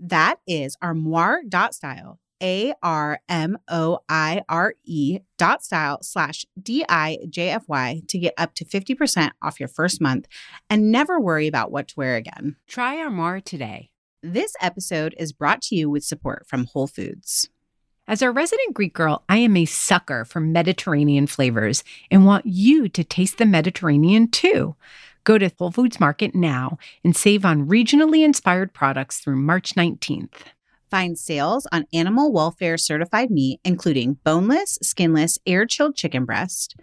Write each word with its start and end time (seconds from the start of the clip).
That 0.00 0.36
is 0.46 0.78
armoire.style, 0.80 2.18
A 2.42 2.72
R 2.82 3.20
M 3.28 3.58
O 3.68 3.98
I 4.08 4.42
R 4.48 4.74
E 4.84 5.18
dot 5.36 5.62
style 5.62 5.98
slash 6.02 6.46
D 6.60 6.84
I 6.88 7.18
J 7.28 7.50
F 7.50 7.64
Y 7.68 8.00
to 8.08 8.18
get 8.18 8.32
up 8.38 8.54
to 8.54 8.64
50% 8.64 9.32
off 9.42 9.60
your 9.60 9.68
first 9.68 10.00
month 10.00 10.26
and 10.70 10.90
never 10.90 11.20
worry 11.20 11.46
about 11.46 11.70
what 11.70 11.88
to 11.88 11.94
wear 11.98 12.16
again. 12.16 12.56
Try 12.66 12.96
Armoire 12.96 13.40
today. 13.40 13.90
This 14.22 14.54
episode 14.60 15.14
is 15.18 15.32
brought 15.32 15.60
to 15.62 15.76
you 15.76 15.90
with 15.90 16.04
support 16.04 16.46
from 16.46 16.64
Whole 16.64 16.86
Foods. 16.86 17.50
As 18.08 18.22
a 18.22 18.30
resident 18.30 18.74
Greek 18.74 18.92
girl, 18.92 19.22
I 19.28 19.36
am 19.36 19.56
a 19.56 19.66
sucker 19.66 20.24
for 20.24 20.40
Mediterranean 20.40 21.26
flavors 21.26 21.84
and 22.10 22.26
want 22.26 22.44
you 22.44 22.88
to 22.88 23.04
taste 23.04 23.38
the 23.38 23.46
Mediterranean 23.46 24.28
too. 24.28 24.74
Go 25.24 25.38
to 25.38 25.50
Whole 25.58 25.70
Foods 25.70 26.00
Market 26.00 26.34
now 26.34 26.78
and 27.04 27.16
save 27.16 27.44
on 27.44 27.68
regionally 27.68 28.24
inspired 28.24 28.72
products 28.72 29.18
through 29.18 29.36
March 29.36 29.74
19th. 29.74 30.32
Find 30.90 31.18
sales 31.18 31.66
on 31.70 31.86
animal 31.92 32.32
welfare 32.32 32.76
certified 32.76 33.30
meat, 33.30 33.60
including 33.64 34.14
boneless, 34.24 34.78
skinless, 34.82 35.38
air 35.46 35.66
chilled 35.66 35.94
chicken 35.94 36.24
breast, 36.24 36.74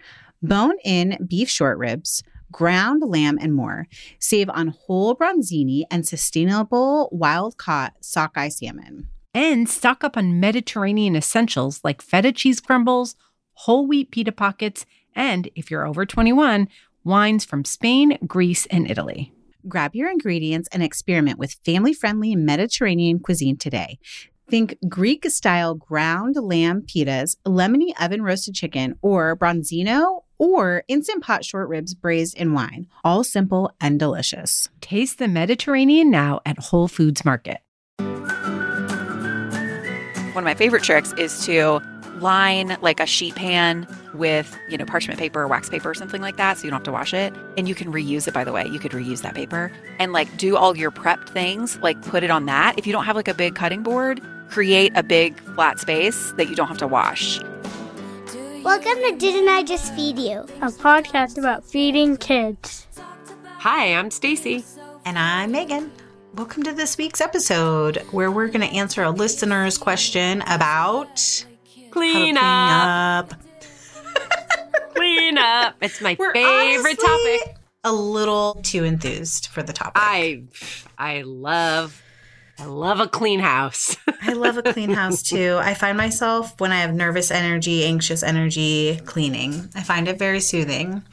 bone 0.42 0.76
in 0.84 1.18
beef 1.28 1.50
short 1.50 1.76
ribs, 1.78 2.22
ground 2.50 3.02
lamb, 3.04 3.38
and 3.40 3.54
more. 3.54 3.86
Save 4.18 4.48
on 4.50 4.68
whole 4.68 5.14
bronzini 5.14 5.82
and 5.90 6.06
sustainable 6.06 7.08
wild 7.12 7.58
caught 7.58 7.94
sockeye 8.00 8.48
salmon. 8.48 9.08
And 9.34 9.68
stock 9.68 10.02
up 10.02 10.16
on 10.16 10.40
Mediterranean 10.40 11.14
essentials 11.14 11.80
like 11.84 12.00
feta 12.00 12.32
cheese 12.32 12.60
crumbles, 12.60 13.14
whole 13.52 13.86
wheat 13.86 14.10
pita 14.10 14.32
pockets, 14.32 14.86
and 15.14 15.50
if 15.54 15.70
you're 15.70 15.86
over 15.86 16.06
21, 16.06 16.68
wines 17.08 17.44
from 17.44 17.64
Spain, 17.64 18.18
Greece, 18.26 18.66
and 18.66 18.88
Italy. 18.88 19.32
Grab 19.66 19.94
your 19.94 20.08
ingredients 20.10 20.68
and 20.70 20.82
experiment 20.82 21.38
with 21.38 21.56
family 21.64 21.92
friendly 21.92 22.36
Mediterranean 22.36 23.18
cuisine 23.18 23.56
today. 23.56 23.98
Think 24.48 24.78
Greek 24.88 25.28
style 25.30 25.74
ground 25.74 26.36
lamb 26.36 26.82
pitas, 26.82 27.36
lemony 27.44 27.92
oven 28.00 28.22
roasted 28.22 28.54
chicken, 28.54 28.96
or 29.02 29.36
bronzino 29.36 30.20
or 30.38 30.84
instant 30.88 31.22
pot 31.22 31.44
short 31.44 31.68
ribs 31.68 31.94
braised 31.94 32.36
in 32.36 32.54
wine. 32.54 32.86
All 33.04 33.24
simple 33.24 33.72
and 33.80 33.98
delicious. 33.98 34.68
Taste 34.80 35.18
the 35.18 35.28
Mediterranean 35.28 36.10
now 36.10 36.40
at 36.46 36.58
Whole 36.58 36.88
Foods 36.88 37.24
Market. 37.24 37.58
One 40.38 40.44
of 40.44 40.44
my 40.44 40.54
favorite 40.54 40.84
tricks 40.84 41.12
is 41.14 41.44
to 41.46 41.80
line 42.20 42.76
like 42.80 43.00
a 43.00 43.06
sheet 43.06 43.34
pan 43.34 43.86
with, 44.14 44.58
you 44.68 44.76
know, 44.76 44.84
parchment 44.84 45.18
paper 45.18 45.42
or 45.42 45.48
wax 45.48 45.68
paper 45.68 45.90
or 45.90 45.94
something 45.94 46.20
like 46.20 46.36
that 46.36 46.58
so 46.58 46.64
you 46.64 46.70
don't 46.70 46.78
have 46.78 46.84
to 46.84 46.92
wash 46.92 47.14
it. 47.14 47.32
And 47.56 47.68
you 47.68 47.74
can 47.74 47.92
reuse 47.92 48.28
it, 48.28 48.34
by 48.34 48.44
the 48.44 48.52
way. 48.52 48.66
You 48.66 48.78
could 48.78 48.92
reuse 48.92 49.22
that 49.22 49.34
paper 49.34 49.72
and 49.98 50.12
like 50.12 50.36
do 50.36 50.56
all 50.56 50.76
your 50.76 50.90
prepped 50.90 51.28
things, 51.28 51.78
like 51.78 52.00
put 52.02 52.22
it 52.22 52.30
on 52.30 52.46
that. 52.46 52.78
If 52.78 52.86
you 52.86 52.92
don't 52.92 53.04
have 53.04 53.16
like 53.16 53.28
a 53.28 53.34
big 53.34 53.54
cutting 53.54 53.82
board, 53.82 54.20
create 54.48 54.92
a 54.94 55.02
big 55.02 55.38
flat 55.54 55.78
space 55.78 56.32
that 56.32 56.48
you 56.48 56.54
don't 56.54 56.68
have 56.68 56.78
to 56.78 56.88
wash. 56.88 57.40
Welcome 58.64 58.96
to 59.04 59.16
Didn't 59.16 59.48
I 59.48 59.62
Just 59.62 59.94
Feed 59.94 60.18
You? 60.18 60.40
A 60.60 60.70
podcast 60.70 61.38
about 61.38 61.64
feeding 61.64 62.16
kids. 62.16 62.86
Hi, 63.58 63.94
I'm 63.94 64.10
Stacy. 64.10 64.64
And 65.04 65.18
I'm 65.18 65.52
Megan. 65.52 65.90
Welcome 66.34 66.62
to 66.64 66.72
this 66.72 66.98
week's 66.98 67.20
episode 67.20 67.96
where 68.10 68.30
we're 68.30 68.48
going 68.48 68.60
to 68.60 68.76
answer 68.76 69.02
a 69.02 69.10
listener's 69.10 69.78
question 69.78 70.42
about 70.42 71.44
Clean 71.90 72.36
how 72.36 73.24
to 73.24 73.32
up. 73.32 73.40
Clean 74.94 75.38
up. 75.38 75.76
It's 75.80 76.00
my 76.00 76.16
We're 76.18 76.32
favorite 76.32 76.98
topic. 76.98 77.56
A 77.84 77.92
little 77.92 78.60
too 78.62 78.84
enthused 78.84 79.46
for 79.48 79.62
the 79.62 79.72
topic. 79.72 79.94
I 79.96 80.42
I 80.98 81.22
love 81.22 82.02
I 82.58 82.64
love 82.64 82.98
a 82.98 83.06
clean 83.06 83.38
house. 83.38 83.96
I 84.22 84.32
love 84.32 84.56
a 84.56 84.62
clean 84.62 84.90
house 84.90 85.22
too. 85.22 85.58
I 85.60 85.74
find 85.74 85.96
myself 85.96 86.60
when 86.60 86.72
I 86.72 86.80
have 86.80 86.92
nervous 86.92 87.30
energy, 87.30 87.84
anxious 87.84 88.22
energy, 88.24 89.00
cleaning. 89.04 89.68
I 89.76 89.82
find 89.82 90.08
it 90.08 90.18
very 90.18 90.40
soothing. 90.40 91.04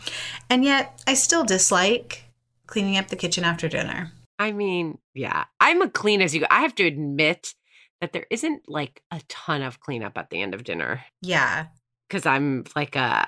And 0.50 0.66
yet 0.66 1.00
I 1.06 1.14
still 1.14 1.44
dislike 1.44 2.24
cleaning 2.66 2.98
up 2.98 3.10
the 3.10 3.16
kitchen 3.16 3.44
after 3.44 3.68
dinner. 3.68 4.12
I 4.40 4.52
mean, 4.52 4.98
yeah, 5.14 5.46
I'm 5.60 5.82
a 5.84 5.90
clean 5.90 6.22
as 6.22 6.34
you 6.34 6.42
go. 6.42 6.48
I 6.50 6.62
have 6.62 6.76
to 6.76 6.86
admit 6.86 7.54
that 8.02 8.14
there 8.14 8.26
isn't 8.30 8.64
like 8.68 9.02
a 9.12 9.22
ton 9.30 9.62
of 9.62 9.80
cleanup 9.80 10.18
at 10.18 10.30
the 10.30 10.42
end 10.42 10.54
of 10.54 10.64
dinner 10.64 11.04
Yeah. 11.22 11.68
because 12.10 12.26
I'm 12.26 12.64
like 12.76 12.96
a 12.96 13.28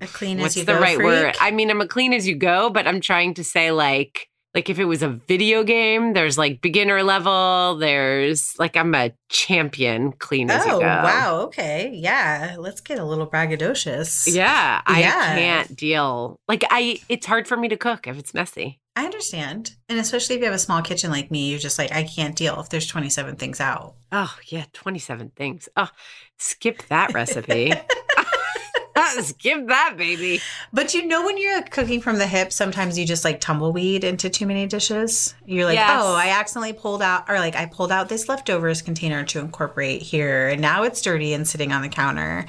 A 0.00 0.06
clean 0.12 0.38
what's 0.40 0.56
as 0.56 0.60
you 0.60 0.64
go. 0.64 0.66
That's 0.66 0.66
the 0.66 0.72
go 0.74 0.80
right 0.80 0.96
freak. 0.96 1.06
word? 1.06 1.36
I 1.40 1.50
mean, 1.50 1.70
I'm 1.70 1.80
a 1.80 1.86
clean 1.88 2.12
as 2.12 2.26
you 2.26 2.34
go, 2.36 2.68
but 2.70 2.86
I'm 2.86 3.00
trying 3.00 3.34
to 3.34 3.44
say 3.44 3.70
like 3.70 4.28
like 4.54 4.70
if 4.70 4.78
it 4.78 4.86
was 4.86 5.02
a 5.02 5.08
video 5.10 5.62
game, 5.62 6.14
there's 6.14 6.38
like 6.38 6.62
beginner 6.62 7.02
level, 7.02 7.76
there's 7.76 8.54
like 8.58 8.76
I'm 8.76 8.94
a 8.94 9.12
champion 9.28 10.12
clean 10.12 10.50
as 10.50 10.64
you 10.64 10.72
Oh, 10.72 10.80
go. 10.80 10.86
wow. 10.86 11.40
Okay. 11.44 11.92
Yeah. 11.94 12.56
Let's 12.58 12.80
get 12.80 12.98
a 12.98 13.04
little 13.04 13.26
braggadocious. 13.26 14.26
Yeah, 14.32 14.80
I 14.86 15.00
Yeah. 15.00 15.34
can't 15.36 15.76
deal. 15.76 16.40
Like 16.48 16.64
I 16.70 16.98
it's 17.08 17.26
hard 17.26 17.46
for 17.46 17.56
me 17.56 17.68
to 17.68 17.76
cook 17.76 18.06
if 18.06 18.18
it's 18.18 18.32
messy. 18.34 18.80
I 18.98 19.04
understand. 19.04 19.76
And 19.88 20.00
especially 20.00 20.34
if 20.34 20.40
you 20.40 20.46
have 20.46 20.54
a 20.54 20.58
small 20.58 20.82
kitchen 20.82 21.12
like 21.12 21.30
me, 21.30 21.50
you're 21.50 21.60
just 21.60 21.78
like, 21.78 21.92
I 21.92 22.02
can't 22.02 22.34
deal 22.34 22.58
if 22.58 22.68
there's 22.68 22.88
27 22.88 23.36
things 23.36 23.60
out. 23.60 23.94
Oh, 24.10 24.34
yeah, 24.46 24.64
27 24.72 25.30
things. 25.36 25.68
Oh, 25.76 25.88
skip 26.36 26.82
that 26.88 27.14
recipe. 27.14 27.72
skip 29.20 29.68
that, 29.68 29.94
baby. 29.96 30.40
But 30.72 30.94
you 30.94 31.06
know, 31.06 31.24
when 31.24 31.38
you're 31.38 31.62
cooking 31.62 32.00
from 32.00 32.18
the 32.18 32.26
hip, 32.26 32.52
sometimes 32.52 32.98
you 32.98 33.06
just 33.06 33.24
like 33.24 33.40
tumbleweed 33.40 34.02
into 34.02 34.28
too 34.30 34.46
many 34.46 34.66
dishes. 34.66 35.32
You're 35.46 35.66
like, 35.66 35.76
Yes. 35.76 35.88
oh, 36.02 36.16
I 36.16 36.30
accidentally 36.30 36.72
pulled 36.72 37.00
out, 37.00 37.30
or 37.30 37.38
like 37.38 37.54
I 37.54 37.66
pulled 37.66 37.92
out 37.92 38.08
this 38.08 38.28
leftovers 38.28 38.82
container 38.82 39.22
to 39.26 39.38
incorporate 39.38 40.02
here, 40.02 40.48
and 40.48 40.60
now 40.60 40.82
it's 40.82 41.00
dirty 41.00 41.34
and 41.34 41.46
sitting 41.46 41.70
on 41.70 41.82
the 41.82 41.88
counter. 41.88 42.46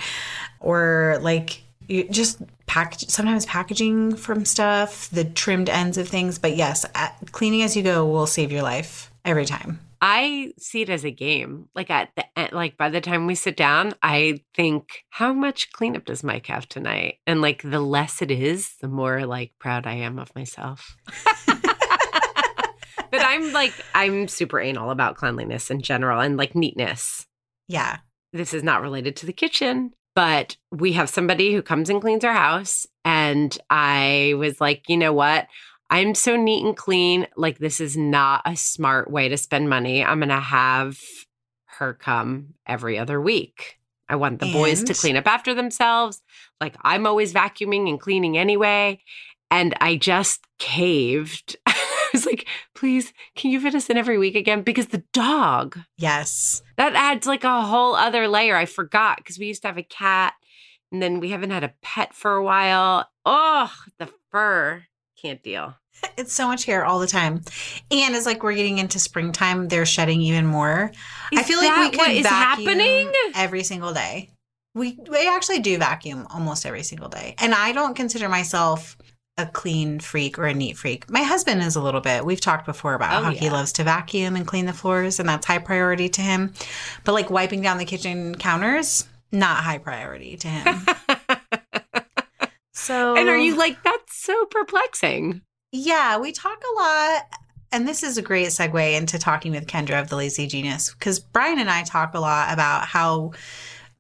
Or 0.60 1.20
like 1.22 1.62
you 1.88 2.10
just 2.10 2.42
package, 2.70 3.10
sometimes 3.10 3.46
packaging 3.48 4.16
from 4.16 4.46
stuff, 4.46 5.10
the 5.10 5.26
trimmed 5.26 5.70
ends 5.70 5.98
of 5.98 6.08
things. 6.08 6.38
But 6.38 6.56
yes, 6.56 6.86
cleaning 7.32 7.64
as 7.64 7.76
you 7.76 7.84
go 7.84 8.06
will 8.06 8.28
save 8.28 8.52
your 8.52 8.62
life 8.62 9.12
every 9.26 9.46
time. 9.46 9.80
I 10.02 10.54
see 10.58 10.84
it 10.84 10.90
as 10.90 11.04
a 11.04 11.12
game. 11.12 11.68
Like 11.76 11.90
at 11.90 12.10
the 12.16 12.26
end, 12.38 12.54
like 12.54 12.78
by 12.78 12.90
the 12.90 13.02
time 13.02 13.26
we 13.26 13.36
sit 13.36 13.58
down, 13.58 13.94
I 14.02 14.42
think, 14.56 15.04
how 15.10 15.34
much 15.34 15.74
cleanup 15.74 16.06
does 16.06 16.24
Mike 16.24 16.46
have 16.46 16.70
tonight? 16.70 17.16
And 17.28 17.42
like 17.42 17.64
the 17.64 17.82
less 17.82 18.22
it 18.22 18.32
is, 18.32 18.76
the 18.82 18.88
more 18.88 19.26
like 19.26 19.52
proud 19.60 19.86
I 19.86 19.96
am 19.96 20.20
of 20.20 20.34
myself. 20.36 20.96
but 21.48 21.66
I'm 23.14 23.52
like, 23.52 23.74
I'm 23.94 24.28
super 24.30 24.62
anal 24.62 24.92
about 24.92 25.16
cleanliness 25.16 25.70
in 25.70 25.82
general 25.82 26.22
and 26.22 26.38
like 26.38 26.56
neatness. 26.56 27.26
Yeah. 27.68 27.98
this 28.32 28.54
is 28.54 28.64
not 28.64 28.82
related 28.82 29.16
to 29.18 29.26
the 29.26 29.34
kitchen, 29.34 29.92
but 30.20 30.58
we 30.70 30.92
have 30.92 31.08
somebody 31.08 31.54
who 31.54 31.62
comes 31.62 31.90
and 31.90 32.02
cleans 32.02 32.26
our 32.26 32.34
house. 32.34 32.86
And 33.06 33.58
I 33.70 34.34
was 34.36 34.60
like, 34.60 34.90
you 34.90 34.98
know 34.98 35.14
what? 35.14 35.48
I'm 35.90 36.14
so 36.14 36.36
neat 36.36 36.66
and 36.66 36.76
clean. 36.76 37.26
Like, 37.38 37.60
this 37.60 37.80
is 37.80 37.96
not 37.96 38.42
a 38.46 38.58
smart 38.58 39.10
way 39.10 39.30
to 39.30 39.38
spend 39.38 39.70
money. 39.70 40.04
I'm 40.04 40.20
going 40.20 40.28
to 40.28 40.42
have 40.42 41.00
her 41.78 41.94
come 41.94 42.56
every 42.68 43.00
other 43.00 43.22
week. 43.22 43.80
I 44.10 44.18
want 44.18 44.42
the 44.42 44.52
boys 44.52 44.84
to 44.84 44.94
clean 44.94 45.16
up 45.16 45.26
after 45.26 45.54
themselves. 45.54 46.22
Like 46.60 46.76
I'm 46.82 47.08
always 47.08 47.34
vacuuming 47.34 47.88
and 47.88 47.98
cleaning 47.98 48.38
anyway. 48.38 49.02
And 49.50 49.74
I 49.80 49.96
just 49.96 50.42
caved. 50.58 51.56
I 52.20 52.22
was 52.22 52.26
like, 52.26 52.48
please, 52.76 53.14
can 53.38 53.50
you 53.52 53.62
fit 53.62 53.76
us 53.76 53.90
in 53.90 53.96
every 53.96 54.18
week 54.18 54.36
again? 54.36 54.62
Because 54.62 54.88
the 54.88 55.04
dog, 55.14 55.80
Yes. 55.98 56.62
that 56.76 56.94
adds 56.96 57.26
like 57.26 57.46
a 57.46 57.62
whole 57.62 57.96
other 57.96 58.28
layer. 58.28 58.58
I 58.58 58.66
forgot 58.66 59.18
because 59.18 59.40
we 59.40 59.46
used 59.46 59.62
to 59.62 59.70
have 59.70 59.78
a 59.78 59.84
cat 59.84 60.34
and 60.92 61.02
then 61.02 61.22
we 61.22 61.30
haven't 61.30 61.52
had 61.52 61.64
a 61.64 61.74
pet 61.82 62.14
for 62.14 62.34
a 62.34 62.44
while. 62.44 63.08
Oh, 63.26 63.72
the 64.00 64.10
fur. 64.32 64.84
Can't 65.22 65.42
deal. 65.42 65.76
It's 66.18 66.34
so 66.34 66.48
much 66.48 66.66
hair 66.66 66.86
all 66.86 67.00
the 67.00 67.08
time. 67.08 67.42
And 67.92 68.16
it's 68.16 68.26
like 68.26 68.42
we're 68.44 68.54
getting 68.56 68.78
into 68.80 69.00
springtime, 69.00 69.68
they're 69.68 69.86
shedding 69.86 70.22
even 70.22 70.46
more. 70.46 70.92
I 71.36 71.40
Is 71.42 71.46
feel 71.48 71.58
like 71.58 71.76
we 71.76 71.84
that 71.84 71.92
could 71.92 71.98
what 72.00 72.12
is 72.12 72.24
vacuum 72.24 72.68
happening? 72.68 73.12
every 73.36 73.64
single 73.64 73.94
day. 73.94 74.30
We 74.76 74.98
we 75.10 75.28
actually 75.28 75.60
do 75.60 75.78
vacuum 75.78 76.26
almost 76.30 76.66
every 76.66 76.84
single 76.84 77.10
day. 77.10 77.36
And 77.40 77.54
I 77.54 77.72
don't 77.74 77.96
consider 77.96 78.30
myself 78.30 78.98
a 79.40 79.46
clean 79.48 80.00
freak 80.00 80.38
or 80.38 80.46
a 80.46 80.54
neat 80.54 80.78
freak. 80.78 81.10
My 81.10 81.24
husband 81.24 81.62
is 81.62 81.76
a 81.76 81.82
little 81.82 82.02
bit. 82.02 82.26
We've 82.26 82.42
talked 82.42 82.66
before 82.66 82.94
about 82.94 83.22
Oh, 83.22 83.26
how 83.26 83.32
he 83.32 83.50
loves 83.50 83.72
to 83.74 83.84
vacuum 83.84 84.36
and 84.36 84.46
clean 84.46 84.66
the 84.66 84.74
floors 84.74 85.20
and 85.20 85.28
that's 85.28 85.46
high 85.46 85.60
priority 85.60 86.10
to 86.10 86.22
him. 86.22 86.54
But 87.06 87.14
like 87.14 87.30
wiping 87.30 87.62
down 87.62 87.78
the 87.78 87.86
kitchen 87.86 88.36
counters, 88.36 89.08
not 89.32 89.64
high 89.64 89.78
priority 89.78 90.38
to 90.38 90.48
him. 90.48 90.86
so 92.74 93.16
and 93.16 93.30
are 93.30 93.38
you 93.38 93.56
like, 93.56 93.82
that's 93.84 94.24
so 94.24 94.46
perplexing? 94.46 95.42
Yeah, 95.72 96.18
we 96.18 96.32
talk 96.32 96.62
a 96.62 96.80
lot. 96.80 97.24
And 97.72 97.88
this 97.88 98.02
is 98.02 98.18
a 98.18 98.24
great 98.24 98.48
segue 98.48 98.98
into 98.98 99.20
talking 99.20 99.52
with 99.52 99.68
Kendra 99.68 100.02
of 100.02 100.10
the 100.10 100.16
Lazy 100.16 100.48
Genius 100.48 100.94
because 100.94 101.20
Brian 101.20 101.60
and 101.60 101.70
I 101.70 101.84
talk 101.84 102.16
a 102.16 102.20
lot 102.20 102.52
about 102.52 102.86
how 102.86 103.34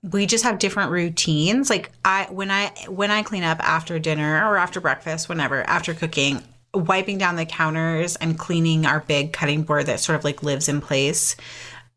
we 0.01 0.25
just 0.25 0.43
have 0.43 0.59
different 0.59 0.91
routines. 0.91 1.69
Like 1.69 1.91
I 2.05 2.27
when 2.29 2.51
I 2.51 2.71
when 2.87 3.11
I 3.11 3.23
clean 3.23 3.43
up 3.43 3.59
after 3.59 3.99
dinner 3.99 4.45
or 4.45 4.57
after 4.57 4.79
breakfast, 4.79 5.27
whenever, 5.27 5.61
after 5.63 5.93
cooking, 5.93 6.41
wiping 6.73 7.17
down 7.17 7.35
the 7.35 7.45
counters 7.45 8.15
and 8.17 8.37
cleaning 8.37 8.85
our 8.85 9.01
big 9.01 9.33
cutting 9.33 9.63
board 9.63 9.87
that 9.87 9.99
sort 9.99 10.17
of 10.17 10.23
like 10.23 10.41
lives 10.43 10.69
in 10.69 10.79
place 10.81 11.35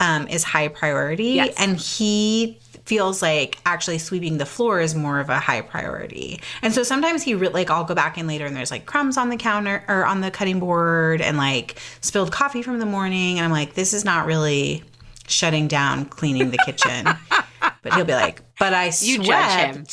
um, 0.01 0.27
is 0.29 0.43
high 0.43 0.69
priority. 0.69 1.33
Yes. 1.33 1.55
And 1.59 1.77
he 1.79 2.59
feels 2.85 3.23
like 3.23 3.59
actually 3.65 3.99
sweeping 3.99 4.39
the 4.39 4.47
floor 4.47 4.81
is 4.81 4.97
more 4.97 5.21
of 5.21 5.31
a 5.31 5.39
high 5.39 5.61
priority. 5.61 6.41
And 6.63 6.75
so 6.75 6.83
sometimes 6.83 7.23
he 7.23 7.37
re- 7.37 7.49
like 7.49 7.71
I'll 7.71 7.85
go 7.85 7.95
back 7.95 8.19
in 8.19 8.27
later 8.27 8.45
and 8.47 8.57
there's 8.57 8.73
like 8.73 8.87
crumbs 8.87 9.17
on 9.17 9.29
the 9.29 9.37
counter 9.37 9.85
or 9.87 10.05
on 10.05 10.21
the 10.21 10.33
cutting 10.33 10.59
board 10.59 11.21
and 11.21 11.37
like 11.37 11.79
spilled 12.01 12.33
coffee 12.33 12.63
from 12.63 12.81
the 12.81 12.87
morning 12.87 13.39
and 13.39 13.45
I'm 13.45 13.53
like 13.53 13.75
this 13.75 13.95
is 13.95 14.05
not 14.05 14.27
really 14.27 14.83
shutting 15.29 15.69
down 15.69 16.07
cleaning 16.07 16.51
the 16.51 16.59
kitchen. 16.67 17.07
but 17.83 17.95
he'll 17.95 18.05
be 18.05 18.15
like, 18.15 18.43
"But 18.59 18.75
I 18.75 18.87
You 19.01 19.23
swept." 19.23 19.27
judge 19.27 19.77
him. 19.77 19.87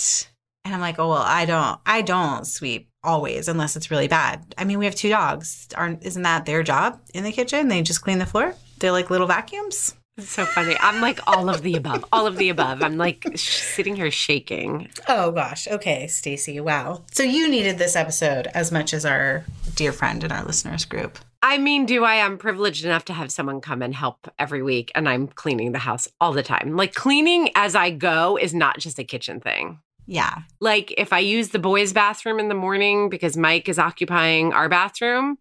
And 0.65 0.75
I'm 0.75 0.81
like, 0.81 0.99
"Oh, 0.99 1.09
well, 1.09 1.23
I 1.25 1.45
don't 1.45 1.79
I 1.85 2.01
don't 2.01 2.45
sweep 2.45 2.89
always 3.03 3.47
unless 3.47 3.75
it's 3.75 3.91
really 3.91 4.07
bad. 4.07 4.53
I 4.57 4.65
mean, 4.65 4.77
we 4.79 4.85
have 4.85 4.95
two 4.95 5.09
dogs. 5.09 5.67
Aren't 5.75 6.03
isn't 6.03 6.23
that 6.23 6.45
their 6.45 6.63
job 6.63 7.01
in 7.13 7.23
the 7.23 7.31
kitchen? 7.31 7.67
They 7.67 7.81
just 7.81 8.01
clean 8.01 8.19
the 8.19 8.25
floor. 8.25 8.55
They're 8.79 8.91
like 8.91 9.09
little 9.09 9.27
vacuums." 9.27 9.95
It's 10.19 10.31
so 10.31 10.45
funny. 10.45 10.75
I'm 10.81 10.99
like 10.99 11.19
all 11.27 11.49
of 11.49 11.61
the 11.61 11.77
above, 11.77 12.03
all 12.11 12.27
of 12.27 12.35
the 12.35 12.49
above. 12.49 12.83
I'm 12.83 12.97
like 12.97 13.25
sh- 13.35 13.61
sitting 13.61 13.95
here 13.95 14.11
shaking. 14.11 14.89
Oh 15.07 15.31
gosh. 15.31 15.65
Okay, 15.67 16.07
Stacy. 16.07 16.59
Wow. 16.59 17.03
So 17.11 17.23
you 17.23 17.49
needed 17.49 17.77
this 17.77 17.95
episode 17.95 18.47
as 18.47 18.69
much 18.69 18.93
as 18.93 19.05
our 19.05 19.45
dear 19.75 19.93
friend 19.93 20.21
in 20.23 20.31
our 20.31 20.43
listeners 20.43 20.83
group. 20.83 21.19
I 21.41 21.57
mean, 21.57 21.85
do 21.85 22.03
I? 22.03 22.15
I'm 22.15 22.37
privileged 22.37 22.83
enough 22.83 23.05
to 23.05 23.13
have 23.13 23.31
someone 23.31 23.61
come 23.61 23.81
and 23.81 23.95
help 23.95 24.29
every 24.37 24.61
week, 24.61 24.91
and 24.93 25.07
I'm 25.07 25.27
cleaning 25.27 25.71
the 25.71 25.79
house 25.79 26.05
all 26.19 26.33
the 26.33 26.43
time. 26.43 26.75
Like, 26.75 26.93
cleaning 26.93 27.49
as 27.55 27.75
I 27.75 27.91
go 27.91 28.37
is 28.37 28.53
not 28.53 28.77
just 28.79 28.99
a 28.99 29.05
kitchen 29.05 29.39
thing. 29.39 29.79
Yeah. 30.05 30.39
Like, 30.59 30.93
if 30.97 31.13
I 31.13 31.19
use 31.19 31.49
the 31.49 31.59
boys' 31.59 31.93
bathroom 31.93 32.39
in 32.39 32.49
the 32.49 32.55
morning 32.55 33.07
because 33.07 33.37
Mike 33.37 33.69
is 33.69 33.79
occupying 33.79 34.51
our 34.51 34.67
bathroom, 34.67 35.37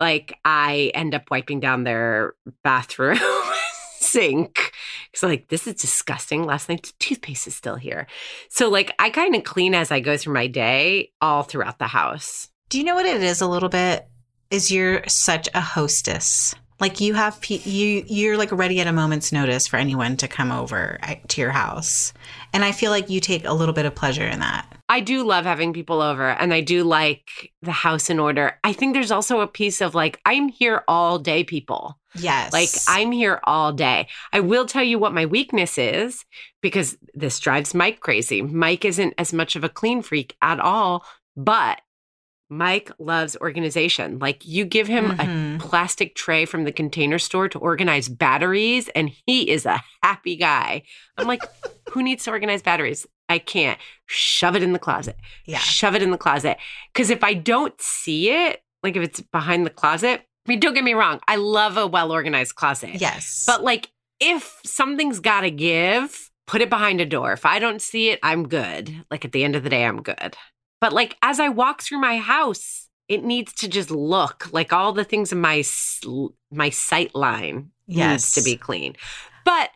like, 0.00 0.38
I 0.42 0.90
end 0.94 1.14
up 1.14 1.30
wiping 1.30 1.60
down 1.60 1.84
their 1.84 2.32
bathroom 2.64 3.18
sink. 4.02 4.72
Because, 5.10 5.22
like, 5.22 5.48
this 5.48 5.66
is 5.66 5.74
disgusting. 5.74 6.44
Last 6.44 6.68
night's 6.68 6.92
toothpaste 6.92 7.46
is 7.46 7.54
still 7.54 7.76
here. 7.76 8.06
So, 8.48 8.68
like, 8.68 8.94
I 8.98 9.10
kind 9.10 9.34
of 9.34 9.44
clean 9.44 9.74
as 9.74 9.90
I 9.90 10.00
go 10.00 10.16
through 10.16 10.34
my 10.34 10.46
day 10.46 11.12
all 11.20 11.42
throughout 11.42 11.78
the 11.78 11.86
house. 11.86 12.48
Do 12.68 12.78
you 12.78 12.84
know 12.84 12.94
what 12.94 13.06
it 13.06 13.22
is 13.22 13.40
a 13.40 13.46
little 13.46 13.68
bit? 13.68 14.08
Is 14.50 14.70
you're 14.70 15.02
such 15.08 15.48
a 15.54 15.60
hostess. 15.60 16.54
Like 16.82 17.00
you 17.00 17.14
have 17.14 17.40
pe- 17.40 17.62
you 17.62 18.04
you're 18.08 18.36
like 18.36 18.50
ready 18.50 18.80
at 18.80 18.88
a 18.88 18.92
moment's 18.92 19.30
notice 19.30 19.68
for 19.68 19.76
anyone 19.76 20.16
to 20.16 20.26
come 20.26 20.50
over 20.50 20.98
uh, 21.04 21.14
to 21.28 21.40
your 21.40 21.52
house. 21.52 22.12
And 22.52 22.64
I 22.64 22.72
feel 22.72 22.90
like 22.90 23.08
you 23.08 23.20
take 23.20 23.44
a 23.44 23.52
little 23.52 23.72
bit 23.72 23.86
of 23.86 23.94
pleasure 23.94 24.26
in 24.26 24.40
that. 24.40 24.66
I 24.88 24.98
do 24.98 25.22
love 25.22 25.44
having 25.44 25.72
people 25.72 26.02
over 26.02 26.28
and 26.28 26.52
I 26.52 26.60
do 26.60 26.82
like 26.82 27.52
the 27.62 27.70
house 27.70 28.10
in 28.10 28.18
order. 28.18 28.58
I 28.64 28.72
think 28.72 28.94
there's 28.94 29.12
also 29.12 29.40
a 29.40 29.46
piece 29.46 29.80
of 29.80 29.94
like, 29.94 30.20
I'm 30.26 30.48
here 30.48 30.82
all 30.88 31.20
day, 31.20 31.44
people. 31.44 32.00
Yes. 32.16 32.52
Like, 32.52 32.68
I'm 32.88 33.12
here 33.12 33.40
all 33.44 33.72
day. 33.72 34.08
I 34.32 34.40
will 34.40 34.66
tell 34.66 34.82
you 34.82 34.98
what 34.98 35.14
my 35.14 35.24
weakness 35.24 35.78
is 35.78 36.24
because 36.62 36.98
this 37.14 37.38
drives 37.38 37.74
Mike 37.74 38.00
crazy. 38.00 38.42
Mike 38.42 38.84
isn't 38.84 39.14
as 39.18 39.32
much 39.32 39.54
of 39.54 39.62
a 39.62 39.68
clean 39.68 40.02
freak 40.02 40.36
at 40.42 40.58
all, 40.58 41.06
but 41.36 41.80
Mike 42.52 42.90
loves 42.98 43.36
organization. 43.40 44.18
Like, 44.18 44.46
you 44.46 44.64
give 44.64 44.86
him 44.86 45.12
a 45.12 45.14
Mhm. 45.24 45.58
plastic 45.58 46.14
tray 46.14 46.44
from 46.44 46.64
the 46.64 46.72
container 46.72 47.18
store 47.18 47.48
to 47.48 47.58
organize 47.58 48.08
batteries, 48.08 48.88
and 48.90 49.10
he 49.26 49.48
is 49.50 49.64
a 49.66 49.82
happy 50.02 50.36
guy. 50.36 50.82
I'm 51.16 51.26
like, 51.26 51.40
who 51.90 52.02
needs 52.02 52.24
to 52.24 52.30
organize 52.30 52.62
batteries? 52.62 53.06
I 53.28 53.38
can't. 53.38 53.78
Shove 54.06 54.54
it 54.56 54.62
in 54.62 54.72
the 54.74 54.78
closet. 54.78 55.16
Yeah. 55.46 55.58
Shove 55.58 55.94
it 55.94 56.02
in 56.02 56.10
the 56.10 56.18
closet. 56.18 56.58
Because 56.92 57.08
if 57.08 57.24
I 57.24 57.32
don't 57.34 57.80
see 57.80 58.30
it, 58.30 58.62
like 58.82 58.96
if 58.96 59.02
it's 59.02 59.20
behind 59.20 59.64
the 59.64 59.70
closet, 59.70 60.20
I 60.20 60.50
mean, 60.50 60.60
don't 60.60 60.74
get 60.74 60.84
me 60.84 60.92
wrong. 60.94 61.20
I 61.28 61.36
love 61.36 61.76
a 61.78 61.86
well 61.86 62.12
organized 62.12 62.56
closet. 62.56 63.00
Yes. 63.00 63.44
But 63.46 63.62
like, 63.64 63.90
if 64.20 64.60
something's 64.66 65.20
got 65.20 65.42
to 65.42 65.50
give, 65.50 66.30
put 66.46 66.60
it 66.60 66.68
behind 66.68 67.00
a 67.00 67.06
door. 67.06 67.32
If 67.32 67.46
I 67.46 67.58
don't 67.58 67.80
see 67.80 68.10
it, 68.10 68.18
I'm 68.22 68.46
good. 68.48 69.04
Like 69.10 69.24
at 69.24 69.32
the 69.32 69.44
end 69.44 69.56
of 69.56 69.62
the 69.62 69.70
day, 69.70 69.84
I'm 69.84 70.02
good. 70.02 70.36
But 70.82 70.92
like, 70.92 71.16
as 71.22 71.38
I 71.38 71.48
walk 71.48 71.80
through 71.80 72.00
my 72.00 72.18
house, 72.18 72.88
it 73.06 73.22
needs 73.22 73.52
to 73.54 73.68
just 73.68 73.88
look 73.92 74.52
like 74.52 74.72
all 74.72 74.92
the 74.92 75.04
things 75.04 75.30
in 75.30 75.40
my 75.40 75.62
my 76.50 76.70
sight 76.70 77.14
line 77.14 77.70
needs 77.86 78.32
to 78.32 78.42
be 78.42 78.56
clean. 78.56 78.96
But 79.44 79.70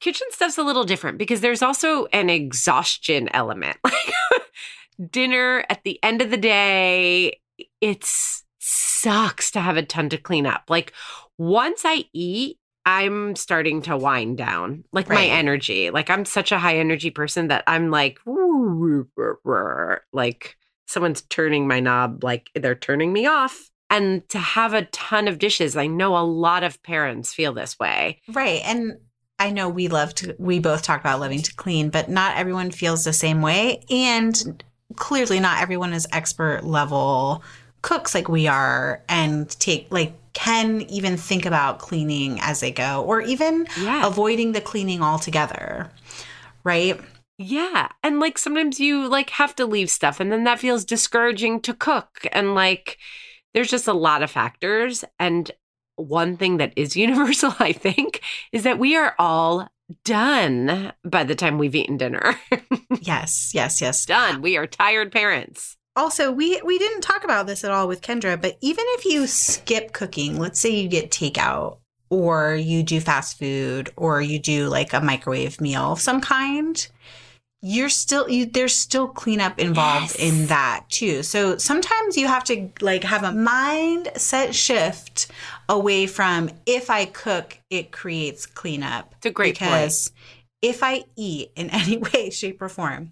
kitchen 0.00 0.26
stuff's 0.32 0.58
a 0.58 0.64
little 0.64 0.82
different 0.82 1.16
because 1.16 1.42
there's 1.42 1.62
also 1.62 2.06
an 2.06 2.28
exhaustion 2.28 3.30
element. 3.32 3.78
Like 3.84 5.12
dinner 5.12 5.64
at 5.70 5.84
the 5.84 6.02
end 6.02 6.20
of 6.22 6.30
the 6.32 6.36
day, 6.36 7.40
it 7.80 8.04
sucks 8.58 9.52
to 9.52 9.60
have 9.60 9.76
a 9.76 9.84
ton 9.84 10.08
to 10.08 10.18
clean 10.18 10.44
up. 10.44 10.64
Like 10.68 10.92
once 11.38 11.82
I 11.84 12.06
eat, 12.12 12.58
I'm 12.88 13.36
starting 13.36 13.82
to 13.82 13.98
wind 13.98 14.38
down, 14.38 14.82
like 14.92 15.10
my 15.10 15.26
energy. 15.26 15.90
Like 15.90 16.08
I'm 16.08 16.24
such 16.24 16.52
a 16.52 16.58
high 16.58 16.78
energy 16.78 17.10
person 17.10 17.48
that 17.48 17.62
I'm 17.66 17.90
like, 17.90 18.18
like 20.14 20.56
someone's 20.86 21.20
turning 21.20 21.68
my 21.68 21.80
knob, 21.80 22.24
like 22.24 22.48
they're 22.54 22.74
turning 22.74 23.12
me 23.12 23.26
off. 23.26 23.70
And 23.90 24.26
to 24.30 24.38
have 24.38 24.72
a 24.72 24.86
ton 24.86 25.28
of 25.28 25.38
dishes, 25.38 25.76
I 25.76 25.86
know 25.86 26.16
a 26.16 26.24
lot 26.24 26.64
of 26.64 26.82
parents 26.82 27.34
feel 27.34 27.52
this 27.52 27.78
way. 27.78 28.22
Right. 28.32 28.62
And 28.64 28.94
I 29.38 29.50
know 29.50 29.68
we 29.68 29.88
love 29.88 30.14
to, 30.16 30.34
we 30.38 30.58
both 30.58 30.80
talk 30.80 31.00
about 31.00 31.20
loving 31.20 31.42
to 31.42 31.54
clean, 31.56 31.90
but 31.90 32.08
not 32.08 32.38
everyone 32.38 32.70
feels 32.70 33.04
the 33.04 33.12
same 33.12 33.42
way. 33.42 33.82
And 33.90 34.64
clearly, 34.96 35.40
not 35.40 35.60
everyone 35.60 35.92
is 35.92 36.08
expert 36.10 36.64
level 36.64 37.42
cooks 37.82 38.14
like 38.14 38.28
we 38.28 38.46
are 38.46 39.02
and 39.08 39.48
take, 39.60 39.86
like, 39.90 40.12
can 40.32 40.82
even 40.82 41.16
think 41.16 41.44
about 41.46 41.78
cleaning 41.80 42.38
as 42.40 42.60
they 42.60 42.70
go 42.70 43.02
or 43.04 43.20
even 43.22 43.66
Yeah. 43.80 44.06
avoiding 44.06 44.52
the 44.52 44.60
cleaning 44.60 45.02
altogether. 45.02 45.90
Right. 46.64 47.00
Yeah. 47.38 47.88
And 48.02 48.20
like 48.20 48.36
sometimes 48.38 48.78
you 48.80 49.08
like 49.08 49.30
have 49.30 49.54
to 49.56 49.66
leave 49.66 49.90
stuff 49.90 50.20
and 50.20 50.30
then 50.30 50.44
that 50.44 50.58
feels 50.60 50.84
discouraging 50.84 51.60
to 51.62 51.74
cook. 51.74 52.26
And 52.32 52.54
like 52.54 52.98
there's 53.54 53.70
just 53.70 53.88
a 53.88 53.92
lot 53.92 54.22
of 54.22 54.30
factors. 54.30 55.04
And 55.18 55.50
one 55.96 56.36
thing 56.36 56.58
that 56.58 56.72
is 56.76 56.96
universal, 57.06 57.54
I 57.58 57.72
think, 57.72 58.20
is 58.52 58.62
that 58.64 58.78
we 58.78 58.96
are 58.96 59.14
all 59.18 59.68
done 60.04 60.92
by 61.04 61.24
the 61.24 61.34
time 61.34 61.58
we've 61.58 61.74
eaten 61.74 61.96
dinner. 61.96 62.38
Yes. 63.00 63.52
Yes. 63.54 63.80
Yes. 63.80 64.04
done. 64.04 64.42
We 64.42 64.56
are 64.56 64.66
tired 64.66 65.12
parents. 65.12 65.76
Also, 65.98 66.30
we 66.30 66.60
we 66.64 66.78
didn't 66.78 67.00
talk 67.00 67.24
about 67.24 67.46
this 67.48 67.64
at 67.64 67.72
all 67.72 67.88
with 67.88 68.00
Kendra, 68.00 68.40
but 68.40 68.56
even 68.60 68.84
if 68.90 69.04
you 69.04 69.26
skip 69.26 69.92
cooking, 69.92 70.38
let's 70.38 70.60
say 70.60 70.70
you 70.70 70.88
get 70.88 71.10
takeout 71.10 71.78
or 72.08 72.54
you 72.54 72.84
do 72.84 73.00
fast 73.00 73.36
food 73.38 73.90
or 73.96 74.22
you 74.22 74.38
do 74.38 74.68
like 74.68 74.92
a 74.92 75.00
microwave 75.00 75.60
meal 75.60 75.92
of 75.92 76.00
some 76.00 76.20
kind, 76.20 76.86
you're 77.62 77.88
still 77.88 78.30
you 78.30 78.46
there's 78.46 78.76
still 78.76 79.08
cleanup 79.08 79.58
involved 79.58 80.14
Yes. 80.18 80.28
in 80.28 80.46
that 80.46 80.84
too. 80.88 81.24
So 81.24 81.58
sometimes 81.58 82.16
you 82.16 82.28
have 82.28 82.44
to 82.44 82.68
like 82.80 83.02
have 83.02 83.24
a 83.24 83.30
mindset 83.30 84.52
shift 84.54 85.26
away 85.68 86.06
from 86.06 86.50
if 86.64 86.90
I 86.90 87.06
cook, 87.06 87.58
it 87.70 87.90
creates 87.90 88.46
cleanup. 88.46 89.14
It's 89.16 89.26
a 89.26 89.30
great 89.30 89.58
point. 89.58 89.70
because 89.72 90.12
if 90.62 90.82
I 90.84 91.04
eat 91.16 91.50
in 91.56 91.70
any 91.80 91.96
way, 91.98 92.30
shape, 92.30 92.62
or 92.62 92.68
form, 92.68 93.10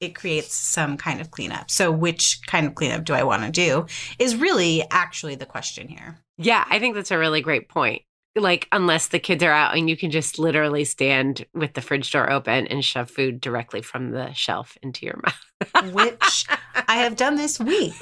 it 0.00 0.14
creates 0.14 0.54
some 0.54 0.96
kind 0.96 1.20
of 1.20 1.30
cleanup. 1.30 1.70
So, 1.70 1.90
which 1.90 2.40
kind 2.46 2.66
of 2.66 2.74
cleanup 2.74 3.04
do 3.04 3.14
I 3.14 3.22
want 3.22 3.42
to 3.42 3.50
do 3.50 3.86
is 4.18 4.36
really 4.36 4.84
actually 4.90 5.34
the 5.34 5.46
question 5.46 5.88
here. 5.88 6.18
Yeah, 6.38 6.64
I 6.68 6.78
think 6.78 6.94
that's 6.94 7.10
a 7.10 7.18
really 7.18 7.40
great 7.40 7.68
point. 7.68 8.02
Like, 8.34 8.68
unless 8.70 9.08
the 9.08 9.18
kids 9.18 9.42
are 9.42 9.50
out 9.50 9.76
and 9.76 9.88
you 9.88 9.96
can 9.96 10.10
just 10.10 10.38
literally 10.38 10.84
stand 10.84 11.46
with 11.54 11.72
the 11.72 11.80
fridge 11.80 12.10
door 12.10 12.30
open 12.30 12.66
and 12.66 12.84
shove 12.84 13.10
food 13.10 13.40
directly 13.40 13.80
from 13.80 14.10
the 14.10 14.32
shelf 14.34 14.76
into 14.82 15.06
your 15.06 15.18
mouth. 15.24 15.94
Which 15.94 16.44
I 16.86 16.96
have 16.96 17.16
done 17.16 17.36
this 17.36 17.58
week, 17.58 17.94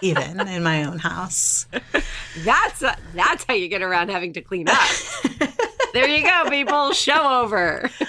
even 0.00 0.40
in 0.48 0.64
my 0.64 0.82
own 0.82 0.98
house. 0.98 1.66
That's 2.44 2.82
that's 3.14 3.44
how 3.44 3.54
you 3.54 3.68
get 3.68 3.82
around 3.82 4.10
having 4.10 4.32
to 4.32 4.40
clean 4.40 4.68
up. 4.68 4.88
there 5.92 6.08
you 6.08 6.24
go, 6.24 6.50
people. 6.50 6.92
Show 6.92 7.42
over. 7.42 7.88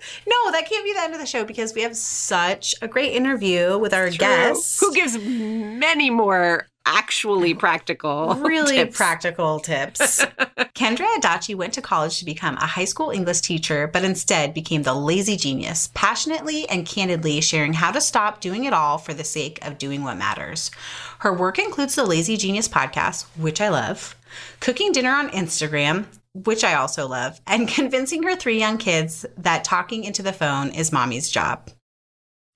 No, 0.26 0.52
that 0.52 0.68
can't 0.68 0.84
be 0.84 0.92
the 0.92 1.00
end 1.00 1.14
of 1.14 1.20
the 1.20 1.26
show 1.26 1.44
because 1.44 1.74
we 1.74 1.82
have 1.82 1.96
such 1.96 2.74
a 2.82 2.88
great 2.88 3.12
interview 3.12 3.78
with 3.78 3.94
our 3.94 4.10
guest. 4.10 4.80
Who 4.80 4.92
gives 4.92 5.18
many 5.18 6.10
more 6.10 6.66
actually 6.86 7.52
practical, 7.52 8.34
really 8.36 8.76
tips. 8.76 8.96
practical 8.96 9.60
tips. 9.60 10.24
Kendra 10.74 11.06
Adachi 11.16 11.54
went 11.54 11.74
to 11.74 11.82
college 11.82 12.18
to 12.18 12.24
become 12.24 12.56
a 12.56 12.66
high 12.66 12.84
school 12.84 13.10
English 13.10 13.40
teacher, 13.40 13.88
but 13.92 14.04
instead 14.04 14.54
became 14.54 14.84
the 14.84 14.94
lazy 14.94 15.36
genius, 15.36 15.90
passionately 15.94 16.68
and 16.68 16.86
candidly 16.86 17.40
sharing 17.40 17.72
how 17.74 17.90
to 17.90 18.00
stop 18.00 18.40
doing 18.40 18.64
it 18.64 18.72
all 18.72 18.98
for 18.98 19.12
the 19.12 19.24
sake 19.24 19.58
of 19.66 19.78
doing 19.78 20.04
what 20.04 20.16
matters. 20.16 20.70
Her 21.18 21.32
work 21.32 21.58
includes 21.58 21.96
the 21.96 22.04
Lazy 22.04 22.36
Genius 22.36 22.68
podcast, 22.68 23.24
which 23.36 23.60
I 23.60 23.68
love, 23.68 24.14
cooking 24.60 24.92
dinner 24.92 25.10
on 25.10 25.30
Instagram, 25.30 26.06
which 26.44 26.64
I 26.64 26.74
also 26.74 27.06
love, 27.06 27.40
and 27.46 27.68
convincing 27.78 28.22
her 28.24 28.36
three 28.36 28.58
young 28.58 28.78
kids 28.78 29.24
that 29.38 29.64
talking 29.64 30.04
into 30.04 30.22
the 30.22 30.32
phone 30.32 30.70
is 30.70 30.92
mommy's 30.92 31.30
job. 31.30 31.70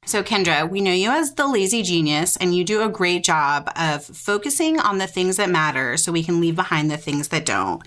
So, 0.07 0.23
Kendra, 0.23 0.69
we 0.69 0.81
know 0.81 0.93
you 0.93 1.11
as 1.11 1.35
the 1.35 1.47
lazy 1.47 1.83
genius, 1.83 2.37
and 2.37 2.55
you 2.55 2.65
do 2.65 2.83
a 2.83 2.89
great 2.89 3.23
job 3.23 3.71
of 3.77 4.05
focusing 4.05 4.81
on 4.81 4.99
the 4.99 5.07
things 5.07 5.37
that 5.37 5.51
matter 5.51 5.97
so 5.97 6.11
we 6.11 6.23
can 6.23 6.41
leave 6.41 6.57
behind 6.57 6.91
the 6.91 6.97
things 6.97 7.29
that 7.29 7.45
don't. 7.45 7.83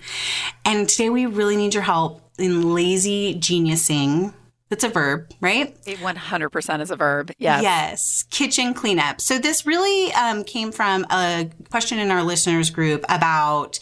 And 0.64 0.88
today 0.88 1.10
we 1.10 1.26
really 1.26 1.56
need 1.56 1.74
your 1.74 1.82
help 1.82 2.22
in 2.38 2.72
lazy 2.72 3.34
geniusing. 3.34 4.32
That's 4.70 4.84
a 4.84 4.88
verb, 4.88 5.30
right? 5.40 5.76
It 5.86 5.98
100% 5.98 6.80
is 6.80 6.90
a 6.90 6.96
verb. 6.96 7.32
Yes. 7.38 7.62
Yes, 7.62 8.24
kitchen 8.30 8.74
cleanup. 8.74 9.20
So 9.20 9.38
this 9.38 9.66
really 9.66 10.12
um, 10.14 10.44
came 10.44 10.72
from 10.72 11.04
a 11.10 11.50
question 11.70 11.98
in 11.98 12.10
our 12.10 12.22
listeners 12.22 12.70
group 12.70 13.04
about 13.08 13.78